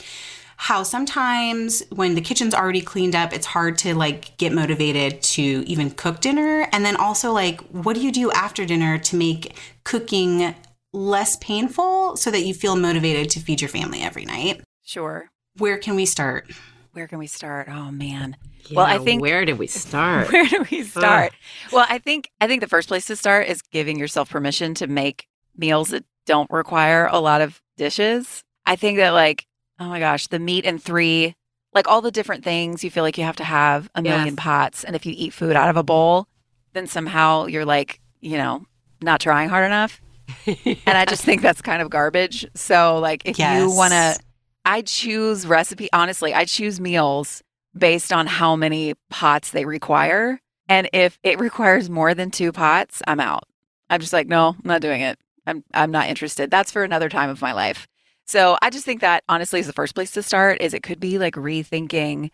how 0.62 0.85
sometimes 0.85 1.83
when 1.90 2.14
the 2.14 2.21
kitchen's 2.21 2.54
already 2.54 2.81
cleaned 2.81 3.16
up, 3.16 3.33
it's 3.33 3.47
hard 3.47 3.76
to 3.76 3.97
like 3.97 4.37
get 4.37 4.52
motivated 4.52 5.21
to 5.21 5.42
even 5.66 5.90
cook 5.90 6.21
dinner. 6.21 6.69
And 6.71 6.85
then 6.85 6.95
also 6.95 7.33
like, 7.33 7.61
what 7.71 7.97
do 7.97 8.00
you 8.00 8.12
do 8.12 8.31
after 8.31 8.64
dinner 8.64 8.97
to 8.97 9.16
make 9.16 9.57
cooking 9.83 10.54
less 10.92 11.35
painful 11.38 12.16
so 12.16 12.31
that 12.31 12.42
you 12.42 12.54
feel 12.54 12.76
motivated 12.76 13.28
to 13.31 13.40
feed 13.40 13.61
your 13.61 13.69
family 13.69 14.02
every 14.02 14.25
night? 14.25 14.62
Sure. 14.85 15.31
Where 15.59 15.78
can 15.78 15.97
we 15.97 16.07
start? 16.07 16.49
Where 16.92 17.09
can 17.09 17.19
we 17.19 17.26
start? 17.26 17.69
Oh 17.69 17.90
man. 17.90 18.37
Well, 18.73 18.87
I 18.87 18.99
think- 18.99 19.21
where 19.21 19.45
do 19.45 19.57
we 19.57 19.66
start? 19.66 20.31
Where 20.33 20.47
do 20.47 20.64
we 20.71 20.85
start? 20.85 21.33
Well, 21.73 21.87
I 21.88 21.99
think 21.99 22.31
I 22.40 22.47
think 22.47 22.61
the 22.61 22.69
first 22.69 22.87
place 22.87 23.07
to 23.07 23.16
start 23.16 23.49
is 23.49 23.62
giving 23.62 23.99
yourself 23.99 24.31
permission 24.31 24.75
to 24.75 24.87
make 24.87 25.26
meals 25.57 25.88
that 25.88 26.04
don't 26.25 26.49
require 26.52 27.09
a 27.11 27.19
lot 27.19 27.40
of 27.40 27.61
dishes. 27.76 28.45
I 28.64 28.76
think 28.76 28.99
that 28.99 29.11
like, 29.11 29.45
oh 29.82 29.88
my 29.88 29.98
gosh, 29.98 30.28
the 30.28 30.38
meat 30.38 30.64
and 30.64 30.82
three, 30.82 31.34
like 31.74 31.88
all 31.88 32.00
the 32.00 32.10
different 32.10 32.44
things 32.44 32.84
you 32.84 32.90
feel 32.90 33.02
like 33.02 33.18
you 33.18 33.24
have 33.24 33.36
to 33.36 33.44
have 33.44 33.90
a 33.94 34.02
million 34.02 34.34
Yes. 34.34 34.34
pots, 34.36 34.84
and 34.84 34.94
if 34.94 35.04
you 35.04 35.12
eat 35.16 35.32
food 35.32 35.56
out 35.56 35.68
of 35.68 35.76
a 35.76 35.82
bowl, 35.82 36.26
then 36.72 36.86
somehow 36.86 37.46
you're 37.46 37.64
like, 37.64 38.00
you 38.20 38.36
know, 38.38 38.64
not 39.00 39.20
trying 39.20 39.48
hard 39.48 39.64
enough. 39.66 40.00
And 40.86 40.96
I 40.98 41.04
just 41.04 41.24
think 41.24 41.42
that's 41.42 41.60
kind 41.60 41.82
of 41.82 41.90
garbage. 41.90 42.46
So 42.54 42.98
like, 42.98 43.22
if 43.24 43.36
you 43.38 43.70
want 43.70 43.92
to, 43.92 44.18
I 44.64 44.82
choose 44.82 45.46
recipe. 45.46 45.88
Honestly, 45.92 46.32
I 46.32 46.44
choose 46.44 46.80
meals 46.80 47.42
based 47.76 48.12
on 48.12 48.26
how 48.26 48.54
many 48.56 48.94
pots 49.10 49.50
they 49.50 49.64
require. 49.64 50.40
And 50.68 50.88
if 50.92 51.18
it 51.22 51.38
requires 51.40 51.90
more 51.90 52.14
than 52.14 52.30
two 52.30 52.52
pots, 52.52 53.02
I'm 53.06 53.20
out. 53.20 53.44
I'm 53.90 54.00
just 54.00 54.12
like, 54.12 54.28
no, 54.28 54.48
I'm 54.50 54.56
not 54.64 54.80
doing 54.80 55.00
it. 55.02 55.18
I'm 55.46 55.64
I'm 55.74 55.90
not 55.90 56.08
interested. 56.08 56.50
That's 56.50 56.70
for 56.72 56.84
another 56.84 57.08
time 57.08 57.28
of 57.28 57.42
my 57.42 57.52
life. 57.52 57.86
So 58.26 58.57
I 58.62 58.71
just 58.71 58.85
think 58.85 59.00
that 59.00 59.25
honestly 59.29 59.61
is 59.61 59.67
the 59.67 59.73
first 59.73 59.95
place 59.95 60.12
to 60.12 60.23
start. 60.23 60.61
Is 60.61 60.75
it 60.75 60.83
could 60.83 61.00
be 61.00 61.19
like 61.19 61.35
rethinking 61.35 62.31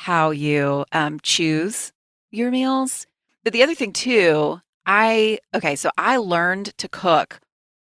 how 0.00 0.30
you 0.30 0.84
um, 0.92 1.20
choose 1.22 1.92
your 2.30 2.50
meals. 2.50 3.06
But 3.44 3.52
the 3.52 3.62
other 3.62 3.74
thing 3.74 3.92
too, 3.92 4.60
I 4.86 5.38
okay, 5.54 5.76
so 5.76 5.90
I 5.98 6.16
learned 6.16 6.76
to 6.78 6.88
cook 6.88 7.40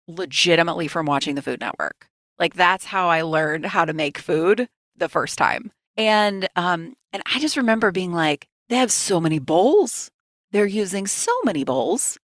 legitimately 0.07 0.89
from 0.89 1.07
watching 1.07 1.37
the 1.37 1.43
Food 1.43 1.61
Network. 1.61 2.09
Like 2.39 2.55
that's 2.55 2.87
how 2.87 3.09
I 3.09 3.23
learned 3.23 3.67
how 3.67 3.85
to 3.85 3.93
make 3.93 4.19
food 4.19 4.69
the 4.97 5.09
first 5.09 5.39
time. 5.39 5.73
And 5.97 6.49
um 6.55 6.95
and 7.13 7.23
I 7.33 7.39
just 7.39 7.57
remember 7.57 7.91
being 7.93 8.13
like, 8.13 8.47
they 8.69 8.77
have 8.77 8.93
so 8.93 9.21
many 9.21 9.39
bowls. 9.39 10.11
They're 10.51 10.67
using 10.67 11.07
so 11.07 11.33
many 11.45 11.65
bowls 11.65 12.19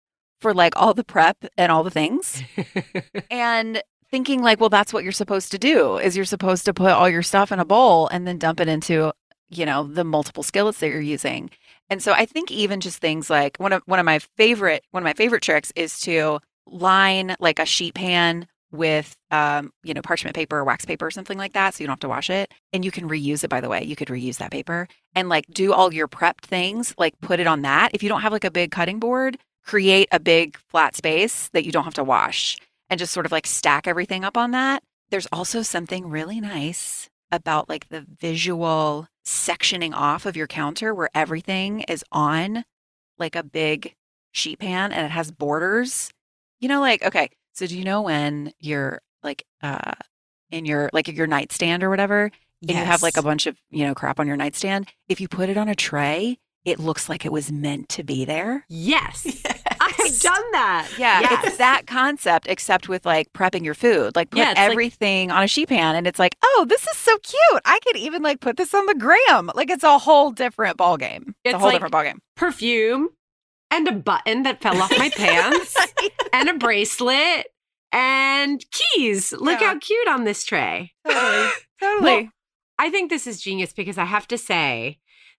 for 0.41 0.55
like 0.55 0.75
all 0.77 0.95
the 0.95 1.05
prep 1.05 1.45
and 1.57 1.71
all 1.71 1.85
the 1.85 1.91
things. 1.91 2.43
and 3.31 3.83
thinking 4.11 4.43
like, 4.43 4.61
well, 4.61 4.71
that's 4.71 4.93
what 4.93 5.03
you're 5.03 5.13
supposed 5.13 5.51
to 5.53 5.59
do 5.59 5.99
is 5.99 6.17
you're 6.17 6.25
supposed 6.25 6.65
to 6.67 6.75
put 6.75 6.93
all 6.93 7.09
your 7.09 7.23
stuff 7.23 7.53
in 7.53 7.61
a 7.61 7.65
bowl 7.65 8.09
and 8.09 8.27
then 8.27 8.39
dump 8.39 8.61
it 8.61 8.69
into, 8.69 9.13
you 9.51 9.67
know, 9.67 9.85
the 9.85 10.05
multiple 10.05 10.43
skillets 10.43 10.81
that 10.81 10.89
you're 10.89 11.01
using. 11.01 11.51
And 11.91 12.03
so 12.03 12.13
I 12.13 12.27
think 12.27 12.51
even 12.51 12.81
just 12.81 12.99
things 12.99 13.29
like 13.29 13.57
one 13.59 13.73
of 13.73 13.83
one 13.87 13.99
of 13.99 14.07
my 14.07 14.19
favorite 14.37 14.85
one 14.91 15.03
of 15.03 15.05
my 15.05 15.13
favorite 15.13 15.43
tricks 15.43 15.73
is 15.77 16.01
to 16.01 16.41
line 16.67 17.37
like 17.41 17.59
a 17.59 17.67
sheet 17.67 17.95
pan 17.95 18.47
with 18.73 19.17
um, 19.31 19.73
you 19.85 19.95
know, 19.95 20.03
parchment 20.03 20.35
paper 20.35 20.59
or 20.59 20.65
wax 20.65 20.85
paper 20.85 21.07
or 21.07 21.11
something 21.11 21.39
like 21.39 21.53
that. 21.53 21.75
So 21.75 21.83
you 21.83 21.87
don't 21.87 21.95
have 21.95 22.01
to 22.01 22.09
wash 22.09 22.31
it. 22.31 22.53
And 22.73 22.85
you 22.85 22.91
can 22.91 23.09
reuse 23.09 23.45
it, 23.45 23.51
by 23.51 23.61
the 23.61 23.69
way. 23.69 23.85
You 23.85 23.95
could 23.97 24.09
reuse 24.09 24.39
that 24.39 24.51
paper 24.51 24.89
and 25.15 25.29
like 25.29 25.47
do 25.53 25.73
all 25.73 25.95
your 25.95 26.09
prepped 26.09 26.43
things, 26.43 26.95
like 26.99 27.15
put 27.21 27.39
it 27.39 27.47
on 27.47 27.63
that. 27.63 27.91
If 27.95 28.03
you 28.03 28.09
don't 28.09 28.23
have 28.23 28.33
like 28.33 28.45
a 28.45 28.51
big 28.51 28.71
cutting 28.73 28.99
board, 28.99 29.39
create 29.65 30.09
a 30.11 30.19
big 30.19 30.59
flat 30.69 30.97
space 30.97 31.49
that 31.53 31.65
you 31.65 31.73
don't 31.73 31.85
have 31.85 31.95
to 31.95 32.05
wash 32.05 32.59
and 32.91 32.99
just 32.99 33.13
sort 33.13 33.27
of 33.27 33.33
like 33.33 33.47
stack 33.47 33.87
everything 33.87 34.25
up 34.25 34.37
on 34.37 34.51
that. 34.53 34.83
There's 35.11 35.29
also 35.33 35.63
something 35.63 36.09
really 36.09 36.41
nice 36.41 37.09
about 37.31 37.69
like 37.69 37.89
the 37.89 38.07
visual 38.21 39.09
sectioning 39.27 39.93
off 39.95 40.27
of 40.27 40.37
your 40.37 40.47
counter 40.47 40.95
where 40.95 41.11
everything 41.15 41.81
is 41.81 42.05
on 42.13 42.65
like 43.19 43.37
a 43.37 43.43
big 43.43 43.95
sheet 44.33 44.59
pan 44.59 44.93
and 44.93 45.07
it 45.07 45.11
has 45.11 45.31
borders. 45.31 46.11
You 46.61 46.69
know, 46.69 46.81
like, 46.81 47.03
okay, 47.03 47.31
so 47.53 47.67
do 47.67 47.77
you 47.77 47.85
know 47.85 48.03
when 48.03 48.53
you're 48.59 49.01
like 49.23 49.45
uh 49.63 49.93
in 50.51 50.65
your 50.65 50.91
like 50.93 51.09
your 51.09 51.27
nightstand 51.27 51.83
or 51.83 51.91
whatever, 51.91 52.31
and 52.63 52.71
you 52.71 52.77
have 52.77 53.03
like 53.03 53.17
a 53.17 53.23
bunch 53.23 53.47
of, 53.47 53.57
you 53.71 53.85
know, 53.85 53.95
crap 53.95 54.21
on 54.21 54.27
your 54.27 54.37
nightstand, 54.37 54.89
if 55.09 55.21
you 55.21 55.29
put 55.29 55.49
it 55.49 55.57
on 55.57 55.69
a 55.69 55.75
tray, 55.75 56.39
it 56.65 56.79
looks 56.79 57.09
like 57.09 57.25
it 57.25 57.33
was 57.33 57.51
meant 57.53 57.89
to 57.91 58.03
be 58.05 58.25
there. 58.25 58.65
yes. 58.69 59.43
I've 60.05 60.21
done 60.21 60.53
that. 60.53 60.89
Yeah, 60.99 61.21
Yes. 61.21 61.45
it's 61.47 61.57
that 61.59 61.87
concept, 61.87 62.47
except 62.49 62.89
with 62.89 63.05
like 63.07 63.33
prepping 63.33 63.65
your 63.65 63.75
food. 63.75 64.15
Like 64.17 64.31
put 64.31 64.39
Yeah, 64.39 64.51
it's 64.51 64.59
like- 64.59 64.71
everything 64.71 65.31
on 65.31 65.43
a 65.43 65.47
sheet 65.49 65.69
pan, 65.69 65.97
and 65.97 66.07
it's 66.07 66.19
like, 66.19 66.37
oh, 66.43 66.67
this 66.69 66.87
is 66.87 66.97
so 66.97 67.17
cute. 67.19 67.63
I 67.65 67.79
could 67.85 67.97
even 67.97 68.23
like 68.23 68.41
put 68.41 68.57
this 68.57 68.75
on 68.75 68.87
the 68.87 68.95
gram. 68.95 69.51
Like 69.55 69.71
it's 69.71 69.85
a 69.85 69.99
whole 69.99 70.31
different 70.31 70.77
ball 70.77 70.97
game. 70.97 71.35
It's, 71.45 71.53
It's 71.53 71.55
a 71.55 71.59
whole 71.59 71.69
like- 71.69 71.75
different 71.77 71.93
ball 71.93 72.03
game. 72.05 72.21
perfume 72.37 73.09
and 73.71 73.89
a 73.89 73.93
button 73.93 74.43
that 74.45 74.61
fell 74.63 74.81
off 74.81 74.91
my 74.99 75.09
pants 75.17 75.77
and 76.33 76.49
a 76.49 76.55
bracelet 76.55 77.47
and 77.93 78.65
keys. 78.71 79.33
Look 79.33 79.61
Yeah. 79.61 79.69
how 79.75 79.79
cute 79.79 80.09
on 80.09 80.25
this 80.25 80.45
tray. 80.45 80.93
Totally, 81.07 81.49
totally. 81.81 82.03
Well, 82.23 82.29
I 82.79 82.91
think 82.91 83.11
this 83.11 83.27
is 83.27 83.41
genius 83.41 83.73
because 83.73 83.99
I 83.99 84.05
have 84.05 84.27
to 84.29 84.39
say 84.39 84.99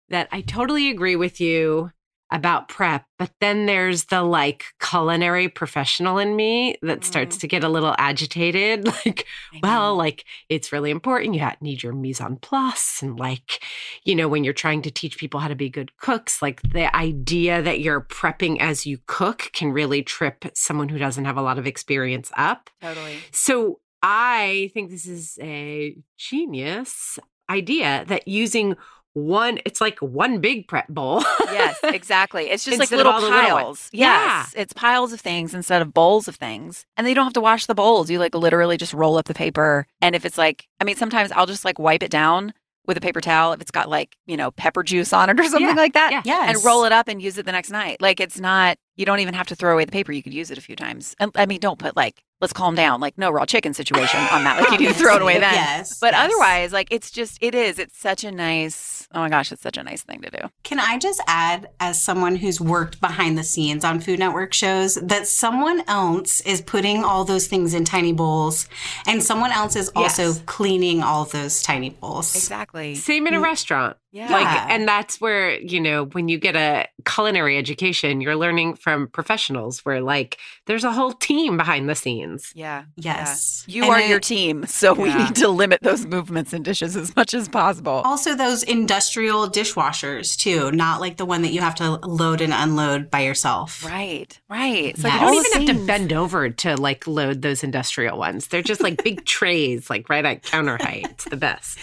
that 0.09 0.27
I 0.31 0.41
totally 0.41 0.89
agree 0.89 1.15
with 1.15 1.41
you 1.41 1.91
about 2.35 2.67
prep, 2.67 3.05
but 3.17 3.31
then 3.39 3.65
there's 3.65 4.05
the 4.05 4.21
like 4.21 4.65
culinary 4.79 5.47
professional 5.49 6.17
in 6.17 6.35
me 6.35 6.75
that 6.81 7.03
starts 7.05 7.37
Mm. 7.37 7.39
to 7.39 7.47
get 7.47 7.63
a 7.63 7.69
little 7.69 7.95
agitated. 7.97 8.85
Like, 9.05 9.25
well, 9.63 9.95
like 9.95 10.25
it's 10.49 10.71
really 10.71 10.91
important. 10.91 11.33
You 11.35 11.47
need 11.61 11.81
your 11.83 11.93
mise 11.93 12.19
en 12.21 12.35
place. 12.37 13.01
And 13.01 13.17
like, 13.19 13.63
you 14.03 14.15
know, 14.15 14.27
when 14.27 14.43
you're 14.43 14.53
trying 14.53 14.81
to 14.83 14.91
teach 14.91 15.17
people 15.17 15.39
how 15.39 15.47
to 15.47 15.55
be 15.55 15.69
good 15.69 15.95
cooks, 15.97 16.41
like 16.41 16.61
the 16.61 16.93
idea 16.95 17.61
that 17.61 17.79
you're 17.79 18.01
prepping 18.01 18.59
as 18.59 18.85
you 18.85 18.99
cook 19.07 19.49
can 19.53 19.71
really 19.71 20.03
trip 20.03 20.45
someone 20.53 20.89
who 20.89 20.97
doesn't 20.97 21.25
have 21.25 21.37
a 21.37 21.41
lot 21.41 21.57
of 21.57 21.65
experience 21.67 22.31
up. 22.35 22.69
totally. 22.81 23.17
So 23.31 23.79
I 24.03 24.69
think 24.73 24.89
this 24.91 25.05
is 25.07 25.37
a 25.41 25.95
genius 26.17 27.17
idea 27.49 28.03
that 28.07 28.27
using 28.27 28.75
one. 29.15 29.59
It's 29.65 29.81
like 29.81 29.97
one 29.99 30.39
big 30.39 30.67
prep 30.67 30.87
bowl. 30.87 31.21
yes, 31.45 31.79
exactly. 31.83 32.49
It's 32.51 32.63
just 32.63 32.77
like 32.77 32.91
little 32.91 33.11
all 33.11 33.21
the 33.21 33.27
little 33.29 33.41
piles. 33.41 33.63
ones. 33.65 33.89
yes, 33.93 34.53
it's 34.55 34.73
piles 34.73 35.11
of 35.13 35.19
things 35.21 35.53
instead 35.55 35.81
of 35.81 35.93
bowls 35.93 36.27
of 36.27 36.35
things. 36.35 36.85
And 36.97 37.05
then 37.05 37.09
you 37.11 37.15
don't 37.15 37.23
have 37.25 37.33
to 37.33 37.41
wash 37.41 37.65
the 37.65 37.75
bowls. 37.75 38.09
You 38.11 38.19
like 38.19 38.35
literally 38.35 38.77
just 38.77 38.93
roll 38.93 39.17
up 39.17 39.25
the 39.25 39.33
paper. 39.33 39.87
And 40.01 40.15
if 40.15 40.25
it's 40.25 40.37
like, 40.37 40.67
I 40.79 40.83
mean, 40.83 40.95
sometimes 40.95 41.31
I'll 41.31 41.47
just 41.47 41.65
like 41.65 41.79
wipe 41.79 42.03
it 42.03 42.11
down 42.11 42.53
with 42.87 42.97
a 42.97 43.01
paper 43.01 43.19
towel 43.19 43.51
if 43.53 43.61
it's 43.61 43.71
got 43.71 43.89
like, 43.89 44.15
you 44.27 44.37
know, 44.37 44.51
pepper 44.51 44.83
juice 44.83 45.11
on 45.11 45.27
it 45.29 45.39
or 45.39 45.43
something 45.45 45.61
Yeah, 45.69 45.73
like 45.73 45.93
that. 45.93 46.11
yeah. 46.11 46.21
Yes. 46.23 46.55
And 46.57 46.63
roll 46.65 46.83
it 46.85 46.91
up 46.91 47.07
and 47.07 47.19
use 47.19 47.37
it 47.39 47.45
the 47.47 47.51
next 47.51 47.71
night. 47.71 47.99
Like 47.99 48.19
it's 48.19 48.39
not, 48.39 48.77
you 48.95 49.07
don't 49.07 49.21
even 49.21 49.33
have 49.33 49.47
to 49.47 49.55
throw 49.55 49.73
away 49.73 49.85
the 49.85 49.91
paper. 49.91 50.11
You 50.11 50.21
could 50.21 50.35
use 50.35 50.51
it 50.51 50.59
a 50.59 50.61
few 50.61 50.75
times. 50.75 51.15
And 51.19 51.31
I 51.35 51.47
mean, 51.47 51.59
don't 51.59 51.79
put 51.79 51.95
like, 51.95 52.21
let's 52.41 52.53
calm 52.53 52.75
down, 52.75 52.99
like 52.99 53.17
no 53.17 53.31
raw 53.31 53.45
chicken 53.45 53.73
situation 53.73 54.19
on 54.31 54.43
that. 54.43 54.59
Like 54.59 54.71
you 54.71 54.87
need 54.87 54.93
to 54.93 54.99
throw 54.99 55.15
it 55.15 55.21
away 55.21 55.39
then. 55.39 55.53
Yes. 55.53 55.99
But 55.99 56.13
yes. 56.13 56.25
otherwise, 56.25 56.73
like 56.73 56.87
it's 56.91 57.11
just, 57.11 57.37
it 57.41 57.55
is. 57.55 57.79
It's 57.79 57.97
such 57.97 58.23
a 58.23 58.31
nice, 58.31 59.07
oh 59.13 59.19
my 59.19 59.29
gosh, 59.29 59.51
it's 59.51 59.61
such 59.61 59.77
a 59.77 59.83
nice 59.83 60.03
thing 60.03 60.21
to 60.21 60.29
do. 60.29 60.49
Can 60.63 60.79
I 60.79 60.97
just 60.97 61.21
add, 61.27 61.69
as 61.79 62.01
someone 62.03 62.35
who's 62.35 62.59
worked 62.59 62.99
behind 62.99 63.37
the 63.37 63.43
scenes 63.43 63.83
on 63.85 63.99
Food 63.99 64.19
Network 64.19 64.53
shows, 64.53 64.95
that 64.95 65.27
someone 65.27 65.83
else 65.87 66.41
is 66.41 66.61
putting 66.61 67.03
all 67.03 67.23
those 67.23 67.47
things 67.47 67.73
in 67.73 67.85
tiny 67.85 68.13
bowls 68.13 68.67
and 69.07 69.23
someone 69.23 69.51
else 69.51 69.75
is 69.75 69.89
also 69.95 70.15
Yes. 70.25 70.43
cleaning 70.45 71.03
all 71.03 71.25
those 71.25 71.61
tiny 71.61 71.89
bowls. 71.91 72.35
Exactly. 72.35 72.95
Same 72.95 73.27
in 73.27 73.33
a 73.33 73.39
mm. 73.39 73.43
restaurant. 73.43 73.97
Yeah. 74.15 74.31
Like, 74.31 74.47
and 74.71 74.87
that's 74.87 75.19
where, 75.19 75.59
you 75.59 75.81
know, 75.81 76.05
when 76.05 76.29
you 76.29 76.37
get 76.37 76.55
a 76.55 76.87
culinary 77.05 77.57
education, 77.57 78.21
you're 78.21 78.37
learning 78.37 78.75
from 78.75 79.09
professionals 79.09 79.83
where, 79.83 79.99
like, 79.99 80.37
there's 80.67 80.85
a 80.85 80.91
whole 80.93 81.11
team 81.11 81.57
behind 81.57 81.89
the 81.89 81.95
scenes. 81.95 82.53
yeah. 82.55 82.85
Yes. 82.95 83.65
You 83.67 83.83
And 83.83 83.91
are 83.91 83.97
I- 83.97 84.05
your 84.05 84.21
team, 84.21 84.65
so 84.67 84.93
we 84.93 85.13
need 85.13 85.35
to 85.35 85.49
limit 85.49 85.81
those 85.81 86.05
movements 86.05 86.53
in 86.53 86.63
dishes 86.63 86.95
as 86.95 87.13
much 87.17 87.33
as 87.33 87.49
possible. 87.49 88.01
Also, 88.05 88.35
those 88.35 88.63
industrial 88.63 89.49
dishwashers, 89.49 90.37
too, 90.37 90.71
not 90.71 91.01
like 91.01 91.17
the 91.17 91.25
one 91.25 91.41
that 91.41 91.51
you 91.51 91.59
have 91.59 91.75
to 91.75 91.99
load 92.07 92.39
and 92.39 92.53
unload 92.53 93.11
by 93.11 93.19
yourself. 93.19 93.83
Right, 93.85 94.39
right. 94.49 94.85
It's 94.85 95.03
you 95.03 95.09
like 95.09 95.19
don't 95.19 95.45
even 95.45 95.67
have 95.67 95.77
to 95.77 95.85
bend 95.85 96.13
over 96.13 96.49
to 96.49 96.77
like 96.77 97.05
load 97.05 97.41
those 97.41 97.65
industrial 97.65 98.17
ones. 98.17 98.47
They're 98.47 98.61
just 98.61 98.81
like 98.81 99.03
big 99.03 99.25
trays, 99.35 99.89
like 99.89 100.07
right 100.09 100.23
at 100.23 100.43
counter 100.43 100.77
height. 100.79 101.05
It's 101.11 101.25
the 101.25 101.35
best. 101.35 101.77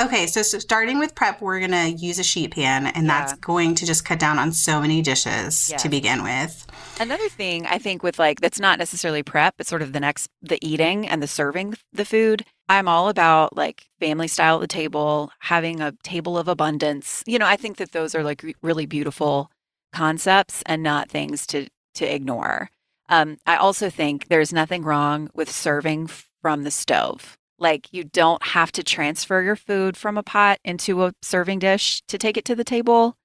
Okay, 0.00 0.26
so, 0.26 0.42
so 0.42 0.58
starting 0.58 0.98
with 0.98 1.14
prep, 1.14 1.40
we're 1.40 1.60
going 1.60 1.70
to 1.70 1.90
use 1.90 2.18
a 2.18 2.24
sheet 2.24 2.50
pan, 2.52 2.88
and 2.88 3.08
that's 3.08 3.32
going 3.34 3.76
to 3.76 3.86
just 3.86 4.04
cut 4.04 4.18
down 4.18 4.40
on 4.40 4.50
so 4.50 4.80
many 4.80 5.02
dishes 5.02 5.70
Yes. 5.70 5.80
to 5.84 5.88
begin 5.88 6.24
with. 6.24 6.66
Another 6.98 7.28
thing 7.28 7.64
I 7.66 7.78
think 7.78 8.02
with 8.02 8.18
like 8.18 8.40
that's 8.40 8.58
not 8.58 8.80
necessarily 8.80 9.22
prep, 9.22 9.54
but 9.56 9.68
sort 9.68 9.82
of 9.82 9.92
the 9.92 10.00
next 10.00 10.28
the 10.42 10.58
eating 10.66 11.08
and 11.08 11.22
the 11.22 11.28
serving 11.28 11.74
the 11.92 12.04
food. 12.04 12.44
I'm 12.68 12.88
all 12.88 13.08
about 13.08 13.56
like 13.56 13.86
family 14.00 14.26
style 14.26 14.56
at 14.56 14.60
the 14.62 14.66
table, 14.66 15.30
having 15.40 15.80
a 15.80 15.92
table 16.02 16.36
of 16.38 16.48
abundance. 16.48 17.22
You 17.26 17.38
know, 17.38 17.46
I 17.46 17.56
think 17.56 17.76
that 17.76 17.92
those 17.92 18.16
are 18.16 18.24
like 18.24 18.42
re- 18.42 18.54
really 18.62 18.86
beautiful 18.86 19.50
concepts 19.92 20.62
and 20.66 20.82
not 20.82 21.08
things 21.08 21.46
to 21.48 21.68
to 21.94 22.04
ignore. 22.04 22.68
Um, 23.08 23.36
I 23.46 23.56
also 23.56 23.90
think 23.90 24.26
there's 24.26 24.52
nothing 24.52 24.82
wrong 24.82 25.30
with 25.34 25.50
serving 25.50 26.08
from 26.42 26.64
the 26.64 26.70
stove. 26.72 27.36
Like 27.58 27.88
you 27.92 28.04
don't 28.04 28.42
have 28.42 28.72
to 28.72 28.82
transfer 28.82 29.42
your 29.42 29.56
food 29.56 29.96
from 29.96 30.18
a 30.18 30.22
pot 30.22 30.58
into 30.64 31.04
a 31.04 31.12
serving 31.22 31.60
dish 31.60 32.02
to 32.08 32.18
take 32.18 32.36
it 32.36 32.44
to 32.46 32.54
the 32.54 32.64
table. 32.64 33.16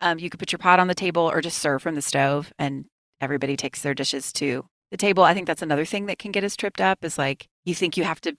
Um, 0.00 0.18
you 0.18 0.30
could 0.30 0.38
put 0.38 0.52
your 0.52 0.58
pot 0.58 0.78
on 0.78 0.88
the 0.88 0.94
table 0.94 1.22
or 1.22 1.40
just 1.40 1.58
serve 1.58 1.82
from 1.82 1.94
the 1.94 2.02
stove 2.02 2.52
and 2.58 2.84
everybody 3.20 3.56
takes 3.56 3.82
their 3.82 3.94
dishes 3.94 4.32
to 4.34 4.66
the 4.90 4.96
table. 4.96 5.24
I 5.24 5.34
think 5.34 5.46
that's 5.46 5.62
another 5.62 5.84
thing 5.84 6.06
that 6.06 6.18
can 6.18 6.32
get 6.32 6.44
us 6.44 6.56
tripped 6.56 6.80
up 6.80 7.04
is 7.04 7.18
like 7.18 7.48
you 7.64 7.74
think 7.74 7.96
you 7.96 8.04
have 8.04 8.20
to 8.22 8.36